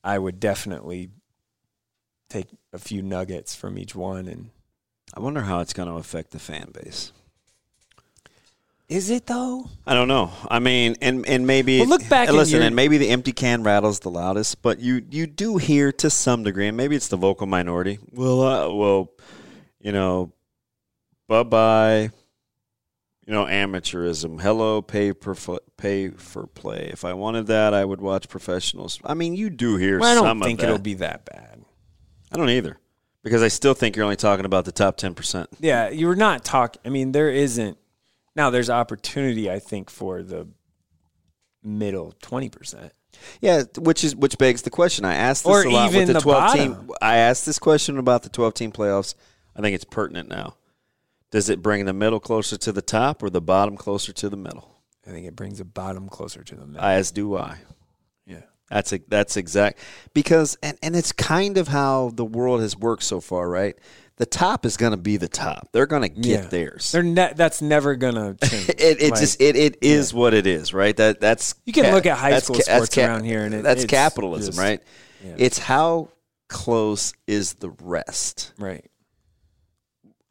I 0.02 0.18
would 0.18 0.40
definitely 0.40 1.10
take 2.28 2.46
a 2.72 2.78
few 2.78 3.02
nuggets 3.02 3.54
from 3.54 3.78
each 3.78 3.94
one 3.94 4.26
and 4.26 4.50
I 5.16 5.20
wonder 5.20 5.42
how 5.42 5.60
it's 5.60 5.72
going 5.72 5.88
to 5.88 5.94
affect 5.94 6.32
the 6.32 6.38
fan 6.40 6.72
base. 6.72 7.12
Is 8.88 9.08
it 9.08 9.26
though? 9.26 9.70
I 9.86 9.94
don't 9.94 10.08
know. 10.08 10.30
I 10.50 10.58
mean, 10.58 10.96
and 11.00 11.26
and 11.26 11.46
maybe 11.46 11.78
Well, 11.80 11.88
look 11.88 12.06
back 12.08 12.28
and 12.28 12.36
listen, 12.36 12.56
your- 12.56 12.64
and 12.64 12.76
maybe 12.76 12.98
the 12.98 13.08
empty 13.08 13.32
can 13.32 13.62
rattles 13.62 14.00
the 14.00 14.10
loudest, 14.10 14.60
but 14.60 14.78
you 14.80 15.02
you 15.10 15.26
do 15.26 15.56
hear 15.56 15.90
to 15.92 16.10
some 16.10 16.42
degree, 16.42 16.68
and 16.68 16.76
maybe 16.76 16.94
it's 16.94 17.08
the 17.08 17.16
vocal 17.16 17.46
minority. 17.46 17.98
Well, 18.12 18.42
uh, 18.42 18.70
well, 18.74 19.10
you 19.80 19.90
know, 19.92 20.32
bye 21.28 21.44
bye. 21.44 22.10
You 23.26 23.32
know, 23.32 23.44
amateurism. 23.46 24.40
Hello, 24.40 24.82
pay 24.82 25.12
per 25.14 25.34
fo- 25.34 25.60
pay 25.78 26.10
for 26.10 26.46
play. 26.46 26.90
If 26.92 27.04
I 27.06 27.14
wanted 27.14 27.46
that, 27.46 27.72
I 27.72 27.84
would 27.84 28.00
watch 28.00 28.28
professionals. 28.28 28.98
I 29.04 29.14
mean, 29.14 29.34
you 29.34 29.48
do 29.48 29.76
hear 29.76 29.98
Well, 29.98 30.10
I 30.10 30.14
don't 30.14 30.42
think 30.42 30.62
it'll 30.62 30.78
be 30.78 30.94
that 30.94 31.24
bad. 31.24 31.64
I 32.30 32.36
don't 32.36 32.50
either, 32.50 32.78
because 33.22 33.42
I 33.42 33.48
still 33.48 33.72
think 33.72 33.96
you're 33.96 34.04
only 34.04 34.16
talking 34.16 34.44
about 34.44 34.66
the 34.66 34.72
top 34.72 34.98
ten 34.98 35.14
percent. 35.14 35.48
Yeah, 35.58 35.88
you're 35.88 36.16
not 36.16 36.44
talking. 36.44 36.82
I 36.84 36.90
mean, 36.90 37.12
there 37.12 37.30
isn't. 37.30 37.78
Now, 38.36 38.50
there's 38.50 38.68
opportunity, 38.68 39.50
I 39.50 39.58
think, 39.58 39.88
for 39.88 40.22
the 40.22 40.48
middle 41.62 42.12
twenty 42.20 42.50
percent. 42.50 42.92
Yeah, 43.40 43.62
which 43.78 44.04
is 44.04 44.14
which 44.14 44.36
begs 44.36 44.62
the 44.62 44.70
question. 44.70 45.04
I 45.06 45.14
asked 45.14 45.44
this 45.44 45.50
Or 45.50 45.62
a 45.62 45.70
lot 45.70 45.88
even 45.88 46.00
with 46.00 46.06
the, 46.08 46.12
the 46.14 46.20
twelve 46.20 46.52
team. 46.52 46.90
I 47.00 47.16
asked 47.16 47.46
this 47.46 47.58
question 47.58 47.96
about 47.96 48.22
the 48.22 48.28
twelve 48.28 48.52
team 48.54 48.70
playoffs. 48.70 49.14
I 49.56 49.62
think 49.62 49.74
it's 49.74 49.84
pertinent 49.84 50.28
now. 50.28 50.56
Does 51.34 51.48
it 51.48 51.60
bring 51.62 51.84
the 51.84 51.92
middle 51.92 52.20
closer 52.20 52.56
to 52.56 52.70
the 52.70 52.80
top 52.80 53.20
or 53.20 53.28
the 53.28 53.40
bottom 53.40 53.76
closer 53.76 54.12
to 54.12 54.28
the 54.28 54.36
middle? 54.36 54.70
I 55.04 55.10
think 55.10 55.26
it 55.26 55.34
brings 55.34 55.58
the 55.58 55.64
bottom 55.64 56.08
closer 56.08 56.44
to 56.44 56.54
the 56.54 56.64
middle. 56.64 56.80
As 56.86 57.10
do 57.10 57.36
I. 57.36 57.58
yeah, 58.24 58.42
That's 58.70 58.92
a, 58.92 59.00
that's 59.08 59.36
exact 59.36 59.80
because 60.14 60.56
and, 60.62 60.78
and 60.80 60.94
it's 60.94 61.10
kind 61.10 61.58
of 61.58 61.66
how 61.66 62.12
the 62.14 62.24
world 62.24 62.60
has 62.60 62.76
worked 62.76 63.02
so 63.02 63.20
far, 63.20 63.48
right? 63.50 63.74
The 64.16 64.26
top 64.26 64.64
is 64.64 64.76
going 64.76 64.92
to 64.92 64.96
be 64.96 65.16
the 65.16 65.26
top. 65.26 65.70
They're 65.72 65.86
going 65.86 66.02
to 66.02 66.08
get 66.08 66.24
yeah. 66.44 66.46
theirs. 66.46 66.92
They're 66.92 67.02
ne- 67.02 67.32
that's 67.34 67.60
never 67.60 67.96
gonna 67.96 68.36
change. 68.44 68.68
it 68.68 69.02
it 69.02 69.10
Like, 69.10 69.18
just 69.18 69.40
it, 69.40 69.56
it 69.56 69.78
is 69.82 70.14
what 70.14 70.34
it 70.34 70.46
is, 70.46 70.72
right? 70.72 70.96
That 70.96 71.20
that's 71.20 71.56
You 71.64 71.72
can 71.72 71.86
ca- 71.86 71.90
look 71.90 72.06
at 72.06 72.16
high 72.16 72.38
school 72.38 72.54
ca- 72.54 72.62
sports 72.76 72.96
around 72.96 73.24
here 73.24 73.42
and 73.44 73.52
it- 73.56 73.64
that's 73.64 73.86
capitalism, 73.86 74.52
just- 74.52 74.58
right? 74.60 74.80
yeah. 75.24 75.34
It's 75.36 75.58
how 75.58 76.10
close 76.48 77.12
is 77.26 77.54
the 77.54 77.70
rest. 77.82 78.52
right. 78.56 78.88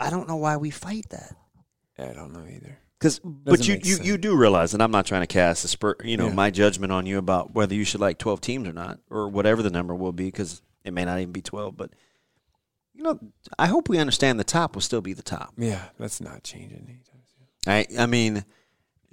I 0.04 0.10
don't 0.10 0.28
know 0.28 0.36
why 0.36 0.58
we 0.58 0.70
fight 0.70 1.06
that. 1.10 1.36
I 1.98 2.14
don't 2.14 2.34
know 2.34 2.46
either. 2.50 2.78
Because, 3.00 3.20
but 3.24 3.68
you, 3.68 3.76
you, 3.84 3.96
sense. 3.96 4.08
you 4.08 4.18
do 4.18 4.36
realize, 4.38 4.74
and 4.74 4.82
I'm 4.82 4.92
not 4.92 5.06
trying 5.06 5.22
to 5.22 5.28
cast 5.28 5.66
a 5.66 5.68
spur, 5.68 5.96
you 6.04 6.16
know, 6.18 6.28
Yeah. 6.28 6.34
my 6.34 6.50
judgment 6.52 6.92
on 6.94 7.06
you 7.06 7.18
about 7.18 7.54
whether 7.54 7.76
you 7.76 7.84
should 7.84 8.00
like 8.02 8.18
12 8.18 8.40
teams 8.42 8.68
or 8.68 8.74
not, 8.74 9.00
or 9.10 9.28
whatever 9.28 9.62
the 9.62 9.70
number 9.70 9.94
will 9.94 10.14
be, 10.14 10.26
because 10.26 10.62
it 10.86 10.94
may 10.94 11.04
not 11.06 11.20
even 11.20 11.34
be 11.34 11.42
12. 11.42 11.76
But 11.76 11.92
you 12.94 13.04
know, 13.04 13.20
I 13.60 13.68
hope 13.68 13.90
we 13.90 13.98
understand 13.98 14.40
the 14.40 14.44
top 14.46 14.76
will 14.76 14.82
still 14.82 15.02
be 15.02 15.14
the 15.14 15.24
top. 15.24 15.54
Yeah, 15.58 15.82
that's 16.00 16.22
not 16.22 16.44
changing 16.44 16.78
anytime 16.88 17.22
soon. 17.36 17.48
I, 18.00 18.04
I 18.04 18.06
mean, 18.06 18.38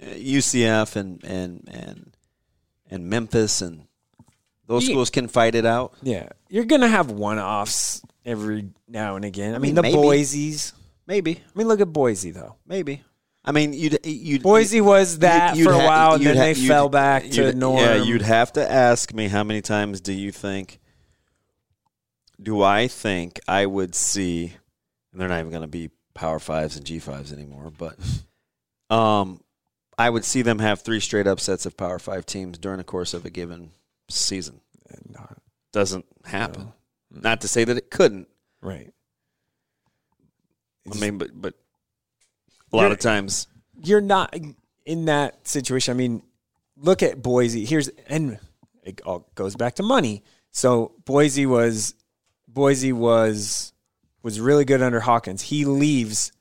uh, 0.01 0.05
UCF 0.05 0.95
and 0.95 1.23
and 1.23 1.67
and 1.71 2.15
and 2.89 3.09
Memphis 3.09 3.61
and 3.61 3.87
those 4.67 4.87
Yeah. 4.87 4.93
schools 4.93 5.09
can 5.09 5.27
fight 5.27 5.55
it 5.55 5.65
out. 5.65 5.93
Yeah, 6.01 6.29
you're 6.49 6.65
gonna 6.65 6.87
have 6.87 7.11
one 7.11 7.39
offs 7.39 8.01
every 8.25 8.69
now 8.87 9.15
and 9.17 9.25
again. 9.25 9.49
I, 9.55 9.57
mean, 9.57 9.69
mean, 9.69 9.75
the 9.75 9.81
maybe. 9.81 9.95
Boise's. 9.95 10.73
Maybe, 11.11 11.35
I 11.43 11.57
mean, 11.57 11.67
look 11.67 11.81
at 11.81 11.91
Boise 11.91 12.31
though. 12.31 12.55
maybe. 12.65 13.03
I 13.43 13.51
mean, 13.51 13.73
you'd 13.73 13.99
you'd 14.05 14.43
Boise 14.43 14.79
was 14.79 15.19
that 15.19 15.57
you'd 15.57 15.65
for 15.65 15.73
a 15.73 15.77
while, 15.77 16.13
and 16.13 16.25
then 16.25 16.37
ha- 16.37 16.41
they 16.43 16.53
fell 16.53 16.87
back 16.87 17.23
to 17.31 17.43
you'd- 17.47 17.57
norm. 17.57 17.79
Yeah, 17.79 17.95
you'd 17.95 18.21
have 18.21 18.53
to 18.53 18.71
ask 18.71 19.13
me 19.13 19.27
how 19.27 19.43
many 19.43 19.61
times 19.61 19.99
do 19.99 20.13
you 20.13 20.31
think? 20.31 20.79
Do 22.41 22.61
I 22.61 22.87
think 22.87 23.39
I 23.47 23.65
would 23.65 23.93
see? 23.93 24.53
And 25.11 25.19
they're 25.19 25.27
not 25.27 25.39
even 25.39 25.51
going 25.51 25.63
to 25.63 25.67
be 25.67 25.89
Power 26.13 26.39
Fives 26.39 26.77
and 26.77 26.85
G 26.85 26.99
Fives 26.99 27.33
anymore, 27.33 27.73
but 27.77 27.97
um, 28.95 29.41
I 29.97 30.09
would 30.09 30.23
see 30.23 30.41
them 30.43 30.59
have 30.59 30.79
three 30.81 30.99
straight 31.01 31.27
upsets 31.27 31.65
of 31.65 31.75
Power 31.75 31.99
Five 31.99 32.25
teams 32.25 32.57
during 32.57 32.77
the 32.77 32.83
course 32.85 33.13
of 33.13 33.25
a 33.25 33.29
given 33.29 33.71
season. 34.09 34.61
Not- 35.09 35.37
Doesn't 35.73 36.05
happen. 36.25 36.73
no. 37.11 37.21
Not 37.21 37.41
to 37.41 37.47
say 37.47 37.63
that 37.65 37.75
it 37.77 37.91
couldn't. 37.91 38.27
right. 38.61 38.93
I 40.89 40.97
mean, 40.99 41.17
but 41.17 41.29
but 41.33 41.53
a 42.71 42.77
lot 42.77 42.91
of 42.91 42.99
times, 42.99 43.47
you're 43.83 44.01
not 44.01 44.35
in 44.85 45.05
that 45.05 45.47
situation. 45.47 45.91
I 45.91 45.95
mean, 45.95 46.23
look 46.77 47.03
at 47.03 47.21
Boise. 47.21 47.65
Here's 47.65 47.89
and 48.07 48.39
it 48.83 49.01
all 49.05 49.29
goes 49.35 49.55
back 49.55 49.75
to 49.75 49.83
money. 49.83 50.23
So 50.51 50.93
Boise 51.05 51.45
was 51.45 51.95
Boise 52.47 52.93
was 52.93 53.73
was 54.23 54.39
really 54.39 54.65
good 54.65 54.81
under 54.81 54.99
Hawkins. 54.99 55.41
He 55.41 55.65
leaves 55.65 56.31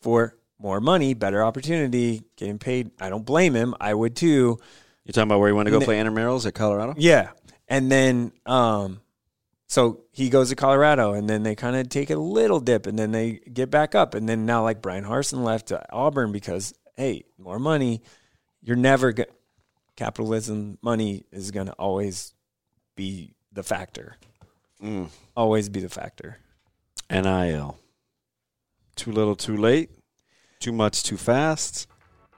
for 0.00 0.36
more 0.58 0.80
money, 0.80 1.14
better 1.14 1.42
opportunity, 1.44 2.22
getting 2.36 2.58
paid. 2.58 2.90
I 3.00 3.08
don't 3.08 3.24
blame 3.24 3.54
him. 3.54 3.74
I 3.80 3.92
would 3.92 4.16
too. 4.16 4.58
you're 5.04 5.12
talking 5.12 5.28
about 5.28 5.40
where 5.40 5.48
you 5.48 5.54
want 5.54 5.66
to 5.66 5.70
go 5.70 5.80
play 5.80 5.98
intramurals 5.98 6.46
at 6.46 6.54
Colorado. 6.54 6.94
Yeah. 6.96 7.30
And 7.68 7.90
then 7.90 8.32
um 8.46 9.00
so 9.72 10.02
he 10.12 10.28
goes 10.28 10.50
to 10.50 10.54
Colorado 10.54 11.14
and 11.14 11.30
then 11.30 11.44
they 11.44 11.54
kind 11.54 11.76
of 11.76 11.88
take 11.88 12.10
a 12.10 12.16
little 12.16 12.60
dip 12.60 12.86
and 12.86 12.98
then 12.98 13.10
they 13.10 13.40
get 13.50 13.70
back 13.70 13.94
up 13.94 14.12
and 14.12 14.28
then 14.28 14.44
now 14.44 14.62
like 14.62 14.82
Bryan 14.82 15.02
Harsin 15.02 15.42
left 15.42 15.68
to 15.68 15.82
Auburn 15.90 16.30
because 16.30 16.74
hey, 16.94 17.24
more 17.38 17.58
money. 17.58 18.02
You're 18.60 18.76
never 18.76 19.12
going 19.12 19.30
capitalism, 19.96 20.76
money 20.82 21.24
is 21.32 21.52
going 21.52 21.68
to 21.68 21.72
always 21.72 22.34
be 22.96 23.32
the 23.50 23.62
factor. 23.62 24.18
Mm. 24.82 25.08
Always 25.34 25.70
be 25.70 25.80
the 25.80 25.88
factor. 25.88 26.36
NIL. 27.10 27.78
Too 28.94 29.10
little, 29.10 29.36
too 29.36 29.56
late. 29.56 29.88
Too 30.60 30.72
much, 30.72 31.02
too 31.02 31.16
fast. 31.16 31.86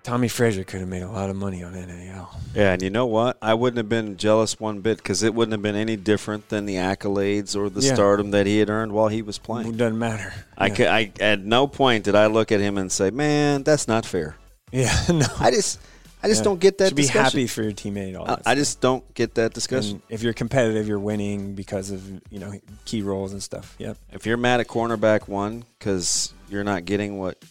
Tommie 0.04 0.28
Frazier 0.30 0.64
could 0.64 0.80
have 0.80 0.88
made 0.88 1.02
a 1.02 1.10
lot 1.10 1.30
of 1.30 1.36
money 1.36 1.62
on 1.62 1.72
NIL. 1.72 2.28
Yeah, 2.54 2.74
and 2.74 2.82
you 2.82 2.90
know 2.90 3.06
what? 3.06 3.38
I 3.40 3.54
wouldn't 3.54 3.78
have 3.78 3.88
been 3.88 4.18
jealous 4.18 4.60
one 4.60 4.80
bit 4.80 4.98
because 4.98 5.22
it 5.22 5.34
wouldn't 5.34 5.52
have 5.52 5.62
been 5.62 5.76
any 5.76 5.96
different 5.96 6.50
than 6.50 6.66
the 6.66 6.74
accolades 6.74 7.56
or 7.56 7.70
the 7.70 7.80
Yeah. 7.80 7.94
stardom 7.94 8.30
that 8.32 8.46
he 8.46 8.58
had 8.58 8.68
earned 8.68 8.92
while 8.92 9.08
he 9.08 9.22
was 9.22 9.38
playing. 9.38 9.68
It 9.70 9.76
doesn't 9.78 9.98
matter. 9.98 10.34
I, 10.58 10.66
yeah. 10.66 10.74
ca- 10.74 10.88
I 10.88 11.12
at 11.20 11.40
no 11.40 11.66
point 11.66 12.04
did 12.04 12.14
I 12.14 12.26
look 12.26 12.52
at 12.52 12.60
him 12.60 12.76
and 12.76 12.92
say, 12.92 13.10
"Man, 13.10 13.62
that's 13.62 13.88
not 13.88 14.04
fair." 14.04 14.36
yeah, 14.70 14.94
no. 15.08 15.24
I 15.40 15.50
just, 15.50 15.80
I 16.22 16.28
just 16.28 16.40
Yeah. 16.40 16.44
don't 16.44 16.60
get 16.60 16.76
that. 16.78 16.88
Should 16.88 16.96
be 16.96 17.06
happy 17.06 17.46
for 17.46 17.62
your 17.62 17.72
teammate. 17.72 18.14
All 18.18 18.24
I, 18.24 18.36
that 18.36 18.42
I 18.44 18.54
just 18.54 18.82
don't 18.82 19.14
get 19.14 19.36
that 19.36 19.54
discussion. 19.54 19.92
And 19.92 20.02
if 20.10 20.22
you're 20.22 20.34
competitive, 20.34 20.86
you're 20.86 21.00
winning 21.00 21.54
because 21.54 21.90
of 21.90 22.06
you 22.30 22.38
know 22.40 22.52
key 22.84 23.00
roles 23.00 23.32
and 23.32 23.42
stuff. 23.42 23.74
Yep. 23.78 23.96
If 24.12 24.26
you're 24.26 24.36
mad 24.36 24.60
at 24.60 24.68
cornerback 24.68 25.28
one 25.28 25.64
because 25.78 26.34
you're 26.50 26.62
not 26.64 26.84
getting 26.84 27.18
what 27.18 27.42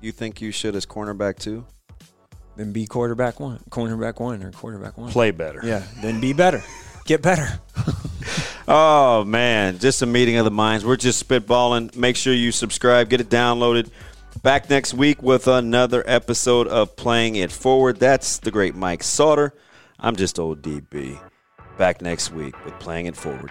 you 0.00 0.10
think 0.10 0.40
you 0.42 0.50
should 0.50 0.74
as 0.74 0.86
cornerback 0.86 1.38
two, 1.38 1.64
Then 2.56 2.72
be 2.72 2.86
quarterback 2.86 3.40
one, 3.40 3.60
cornerback 3.70 4.20
one, 4.20 4.42
or 4.42 4.50
quarterback 4.50 4.98
one. 4.98 5.10
play 5.10 5.30
better. 5.30 5.60
Yeah. 5.64 5.82
Then 6.02 6.20
be 6.20 6.32
better. 6.32 6.62
Get 7.06 7.22
better. 7.22 7.48
Oh 8.72 9.24
man, 9.24 9.78
just 9.78 10.00
a 10.00 10.06
meeting 10.06 10.36
of 10.36 10.44
the 10.44 10.50
minds. 10.52 10.84
We're 10.84 10.94
just 10.96 11.26
spitballing. 11.26 11.96
Make 11.96 12.14
sure 12.14 12.32
you 12.32 12.52
subscribe, 12.52 13.08
get 13.08 13.20
it 13.20 13.28
downloaded. 13.28 13.90
Back 14.44 14.70
next 14.70 14.94
week 14.94 15.24
with 15.24 15.48
another 15.48 16.04
episode 16.06 16.68
of 16.68 16.94
Playing 16.94 17.34
It 17.34 17.50
Forward. 17.50 17.98
That's 17.98 18.38
the 18.38 18.52
great 18.52 18.76
Mike 18.76 19.00
Sautter. 19.02 19.50
I'm 19.98 20.14
just 20.14 20.38
old 20.38 20.62
DB. 20.62 21.18
Back 21.78 22.00
next 22.00 22.30
week 22.30 22.64
with 22.64 22.78
Playing 22.78 23.06
It 23.06 23.16
Forward. 23.16 23.50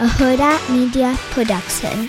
a 0.00 0.06
Huda 0.06 0.68
Media 0.74 1.14
Production. 1.30 2.08